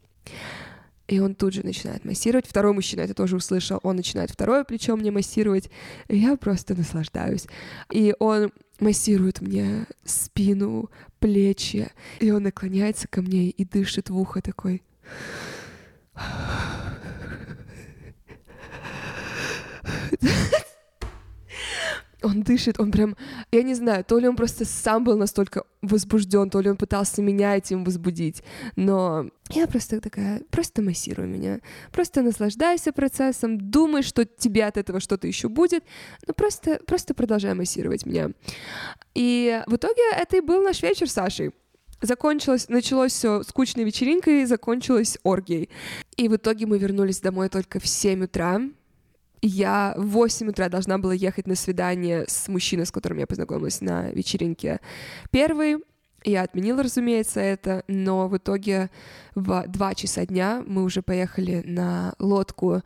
И 1.09 1.19
он 1.19 1.35
тут 1.35 1.53
же 1.53 1.65
начинает 1.65 2.05
массировать. 2.05 2.47
Второй 2.47 2.73
мужчина 2.73 3.03
это 3.03 3.13
тоже 3.13 3.37
услышал. 3.37 3.81
Он 3.83 3.97
начинает 3.97 4.31
второе 4.31 4.65
плечо 4.65 4.97
мне 4.97 5.11
массировать. 5.11 5.69
И 6.09 6.17
я 6.17 6.37
просто 6.37 6.75
наслаждаюсь. 6.75 7.47
И 7.91 8.15
он 8.19 8.53
массирует 8.81 9.41
мне 9.41 9.87
спину, 10.05 10.91
плечи. 11.19 11.91
И 12.21 12.31
он 12.31 12.45
наклоняется 12.45 13.09
ко 13.09 13.21
мне 13.21 13.51
и 13.51 13.65
дышит 13.65 14.09
в 14.11 14.19
ухо 14.19 14.41
такой. 14.41 14.83
Он 22.23 22.43
дышит, 22.43 22.81
он 22.81 22.91
прям, 22.91 23.17
я 23.51 23.63
не 23.63 23.75
знаю, 23.75 24.05
то 24.05 24.19
ли 24.19 24.29
он 24.29 24.37
просто 24.37 24.65
сам 24.65 25.05
был 25.05 25.17
настолько 25.17 25.65
возбужден, 25.83 26.51
то 26.51 26.61
ли 26.61 26.71
он 26.71 26.77
пытался 26.77 27.23
меня 27.23 27.57
этим 27.57 27.85
возбудить, 27.85 28.43
но 28.77 29.27
я 29.51 29.67
просто 29.67 30.01
такая, 30.01 30.43
просто 30.51 30.83
массируй 30.83 31.27
меня, 31.27 31.61
просто 31.93 32.23
наслаждайся 32.23 32.93
процессом, 32.93 33.59
думай, 33.59 34.03
что 34.03 34.25
тебе 34.25 34.65
от 34.65 34.77
этого 34.77 35.01
что-то 35.01 35.27
еще 35.27 35.49
будет, 35.49 35.85
но 36.27 36.35
просто, 36.35 36.81
просто 36.87 37.15
продолжай 37.15 37.55
массировать 37.55 38.07
меня. 38.07 38.31
И 39.15 39.63
в 39.67 39.77
итоге 39.77 40.03
это 40.17 40.37
и 40.37 40.41
был 40.41 40.63
наш 40.63 40.83
вечер 40.83 41.09
с 41.09 41.13
Сашей. 41.13 41.53
Закончилось, 42.01 42.69
началось 42.69 43.13
все 43.13 43.45
скучной 43.45 43.85
вечеринкой, 43.85 44.45
закончилось 44.45 45.19
оргией. 45.23 45.71
И 46.17 46.29
в 46.29 46.35
итоге 46.35 46.67
мы 46.67 46.79
вернулись 46.79 47.21
домой 47.21 47.49
только 47.49 47.79
в 47.79 47.87
7 47.87 48.25
утра, 48.25 48.61
я 49.43 49.95
в 49.97 50.07
8 50.07 50.49
утра 50.49 50.69
должна 50.69 50.99
была 50.99 51.15
ехать 51.15 51.47
на 51.47 51.57
свидание 51.57 52.25
с 52.29 52.49
мужчиной, 52.49 52.87
с 52.87 52.93
которым 52.93 53.19
я 53.19 53.27
познакомилась 53.27 53.81
на 53.81 54.11
вечеринке 54.11 54.81
первый. 55.31 55.79
Я 56.25 56.43
отменила, 56.43 56.85
разумеется, 56.85 57.41
это, 57.41 57.83
но 57.89 58.29
в 58.29 58.37
итоге 58.37 58.91
в 59.35 59.65
2 59.67 59.95
часа 59.97 60.25
дня 60.25 60.63
мы 60.65 60.85
уже 60.85 61.03
поехали 61.03 61.63
на 61.67 62.15
лодку 62.21 62.83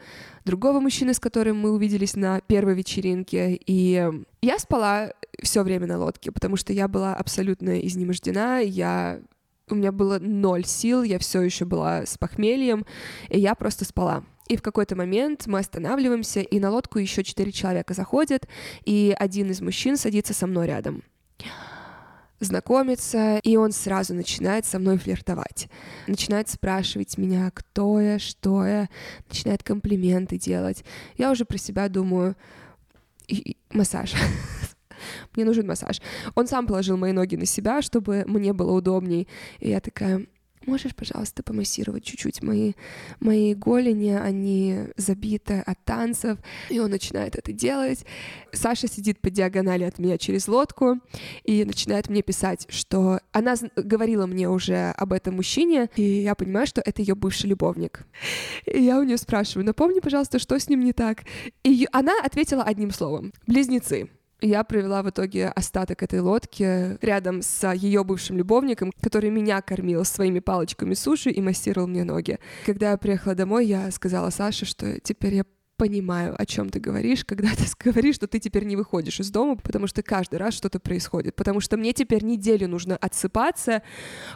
другого 0.47 0.81
мужчины, 0.81 1.13
с 1.13 1.21
которым 1.21 1.59
мы 1.59 1.73
увиделись 1.73 2.17
на 2.17 2.41
первой 2.41 2.75
вечеринке. 2.75 3.61
И 3.67 4.11
я 4.41 4.59
спала 4.59 5.13
все 5.43 5.63
время 5.63 5.87
на 5.87 5.99
лодке, 5.99 6.33
потому 6.33 6.57
что 6.57 6.73
я 6.73 6.89
была 6.89 7.15
абсолютно 7.15 7.79
изнемождена, 7.81 8.61
я 8.61 9.21
у 9.69 9.75
меня 9.75 9.93
было 9.93 10.19
ноль 10.19 10.65
сил, 10.65 11.03
я 11.03 11.19
все 11.19 11.43
еще 11.43 11.65
была 11.65 12.07
с 12.07 12.17
похмельем, 12.17 12.87
и 13.29 13.39
я 13.39 13.55
просто 13.55 13.85
спала. 13.85 14.25
И 14.49 14.57
в 14.57 14.63
какой-то 14.63 14.97
момент 14.97 15.47
мы 15.47 15.59
останавливаемся, 15.59 16.41
и 16.41 16.61
на 16.61 16.71
лодку 16.71 16.99
еще 16.99 17.25
четыре 17.25 17.53
человека 17.53 17.95
заходят, 17.95 18.49
и 18.85 19.15
один 19.19 19.51
из 19.51 19.61
мужчин 19.61 19.97
садится 19.97 20.35
со 20.35 20.47
мной 20.47 20.67
рядом 20.67 21.03
знакомится, 22.41 23.39
и 23.39 23.57
он 23.57 23.73
сразу 23.73 24.15
начинает 24.15 24.67
со 24.67 24.79
мной 24.79 24.99
флиртовать. 24.99 25.69
Начинает 26.07 26.49
спрашивать 26.49 27.17
меня, 27.19 27.51
кто 27.53 28.01
я, 28.01 28.19
что 28.19 28.65
я, 28.65 28.89
начинает 29.29 29.63
комплименты 29.63 30.39
делать. 30.39 30.85
Я 31.17 31.31
уже 31.31 31.45
про 31.45 31.59
себя 31.59 31.89
думаю, 31.89 32.37
массаж. 33.71 34.15
Мне 35.35 35.45
нужен 35.45 35.67
массаж. 35.67 36.01
Он 36.35 36.47
сам 36.47 36.67
положил 36.67 36.97
мои 36.97 37.13
ноги 37.13 37.37
на 37.37 37.47
себя, 37.47 37.83
чтобы 37.83 38.25
мне 38.27 38.53
было 38.53 38.73
удобней. 38.73 39.29
И 39.61 39.69
я 39.69 39.81
такая, 39.81 40.27
можешь, 40.67 40.95
пожалуйста, 40.95 41.43
помассировать 41.43 42.05
чуть-чуть 42.05 42.43
мои, 42.43 42.73
мои 43.21 43.55
голени, 43.55 44.11
они 44.11 44.89
забиты 44.97 45.63
от 45.67 45.83
танцев, 45.85 46.39
и 46.69 46.79
он 46.79 46.91
начинает 46.91 47.37
это 47.37 47.53
делать. 47.53 48.05
Саша 48.53 48.89
сидит 48.89 49.21
по 49.21 49.31
диагонали 49.31 49.85
от 49.85 49.99
меня 49.99 50.19
через 50.19 50.49
лодку 50.49 51.01
и 51.45 51.65
начинает 51.65 52.09
мне 52.09 52.23
писать, 52.23 52.67
что 52.69 53.21
она 53.33 53.55
говорила 53.77 54.27
мне 54.27 54.49
уже 54.49 54.91
об 54.97 55.13
этом 55.13 55.37
мужчине, 55.37 55.89
и 55.97 56.03
я 56.03 56.35
понимаю, 56.35 56.67
что 56.67 56.83
это 56.85 57.03
ее 57.03 57.15
бывший 57.15 57.47
любовник. 57.47 58.07
И 58.67 58.83
я 58.83 58.99
у 58.99 59.03
нее 59.03 59.17
спрашиваю, 59.17 59.65
напомни, 59.65 60.01
пожалуйста, 60.01 60.39
что 60.39 60.59
с 60.59 60.69
ним 60.69 60.81
не 60.81 60.93
так? 60.93 61.25
И 61.65 61.87
она 61.93 62.13
ответила 62.23 62.63
одним 62.63 62.91
словом— 62.91 63.33
близнецы. 63.47 64.09
Я 64.41 64.65
провела 64.65 65.03
в 65.03 65.09
итоге 65.09 65.49
остаток 65.49 66.03
этой 66.03 66.21
лодки 66.21 67.03
рядом 67.05 67.41
с 67.41 67.73
ее 67.73 68.05
бывшим 68.05 68.37
любовником, 68.37 68.93
который 69.01 69.31
меня 69.31 69.63
кормил 69.63 70.05
своими 70.05 70.41
палочками 70.41 70.95
суши 70.95 71.31
и 71.31 71.41
массировал 71.41 71.87
мне 71.87 72.05
ноги. 72.05 72.39
Когда 72.67 72.91
я 72.91 72.97
приехала 72.99 73.35
домой, 73.35 73.67
я 73.67 73.91
сказала 73.91 74.31
Саше, 74.31 74.67
что 74.67 75.01
теперь 75.01 75.35
я 75.37 75.45
понимаю, 75.77 76.35
о 76.39 76.47
чем 76.47 76.71
ты 76.71 76.81
говоришь, 76.81 77.25
когда 77.25 77.49
ты 77.51 77.65
говоришь, 77.79 78.17
что 78.17 78.27
ты 78.27 78.39
теперь 78.39 78.65
не 78.65 78.77
выходишь 78.77 79.21
из 79.21 79.31
дома, 79.31 79.57
потому 79.57 79.87
что 79.87 80.03
каждый 80.03 80.37
раз 80.37 80.55
что-то 80.55 80.81
происходит, 80.81 81.37
потому 81.37 81.61
что 81.61 81.77
мне 81.77 81.93
теперь 81.93 82.25
неделю 82.25 82.69
нужно 82.69 82.97
отсыпаться 82.97 83.83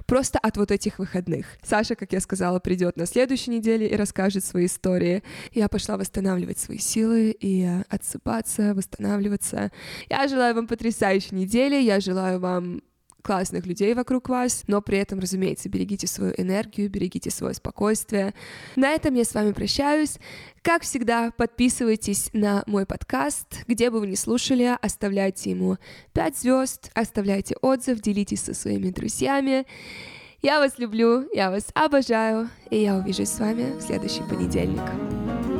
просто 0.06 0.38
от 0.38 0.56
вот 0.56 0.70
этих 0.70 0.98
выходных. 0.98 1.46
Саша, 1.62 1.94
как 1.94 2.12
я 2.12 2.20
сказала, 2.20 2.60
придет 2.60 2.96
на 2.96 3.06
следующей 3.06 3.50
неделе 3.50 3.86
и 3.86 3.96
расскажет 3.96 4.44
свои 4.44 4.66
истории. 4.66 5.22
Я 5.52 5.68
пошла 5.68 5.96
восстанавливать 5.96 6.58
свои 6.58 6.78
силы 6.78 7.36
и 7.38 7.68
отсыпаться, 7.88 8.74
восстанавливаться. 8.74 9.72
Я 10.08 10.28
желаю 10.28 10.54
вам 10.54 10.66
потрясающей 10.66 11.36
недели, 11.36 11.76
я 11.76 12.00
желаю 12.00 12.40
вам 12.40 12.82
классных 13.22 13.66
людей 13.66 13.94
вокруг 13.94 14.28
вас, 14.28 14.64
но 14.66 14.80
при 14.80 14.98
этом, 14.98 15.18
разумеется, 15.18 15.68
берегите 15.68 16.06
свою 16.06 16.32
энергию, 16.36 16.90
берегите 16.90 17.30
свое 17.30 17.54
спокойствие. 17.54 18.34
На 18.76 18.90
этом 18.90 19.14
я 19.14 19.24
с 19.24 19.34
вами 19.34 19.52
прощаюсь. 19.52 20.18
Как 20.62 20.82
всегда, 20.82 21.30
подписывайтесь 21.30 22.30
на 22.32 22.62
мой 22.66 22.86
подкаст, 22.86 23.64
где 23.66 23.90
бы 23.90 24.00
вы 24.00 24.08
ни 24.08 24.14
слушали, 24.14 24.76
оставляйте 24.80 25.50
ему 25.50 25.78
5 26.12 26.38
звезд, 26.38 26.90
оставляйте 26.94 27.56
отзыв, 27.62 28.00
делитесь 28.00 28.42
со 28.42 28.54
своими 28.54 28.90
друзьями. 28.90 29.66
Я 30.42 30.58
вас 30.58 30.78
люблю, 30.78 31.28
я 31.34 31.50
вас 31.50 31.66
обожаю, 31.74 32.48
и 32.70 32.78
я 32.82 32.96
увижусь 32.96 33.28
с 33.28 33.40
вами 33.40 33.78
в 33.78 33.82
следующий 33.82 34.22
понедельник. 34.22 35.59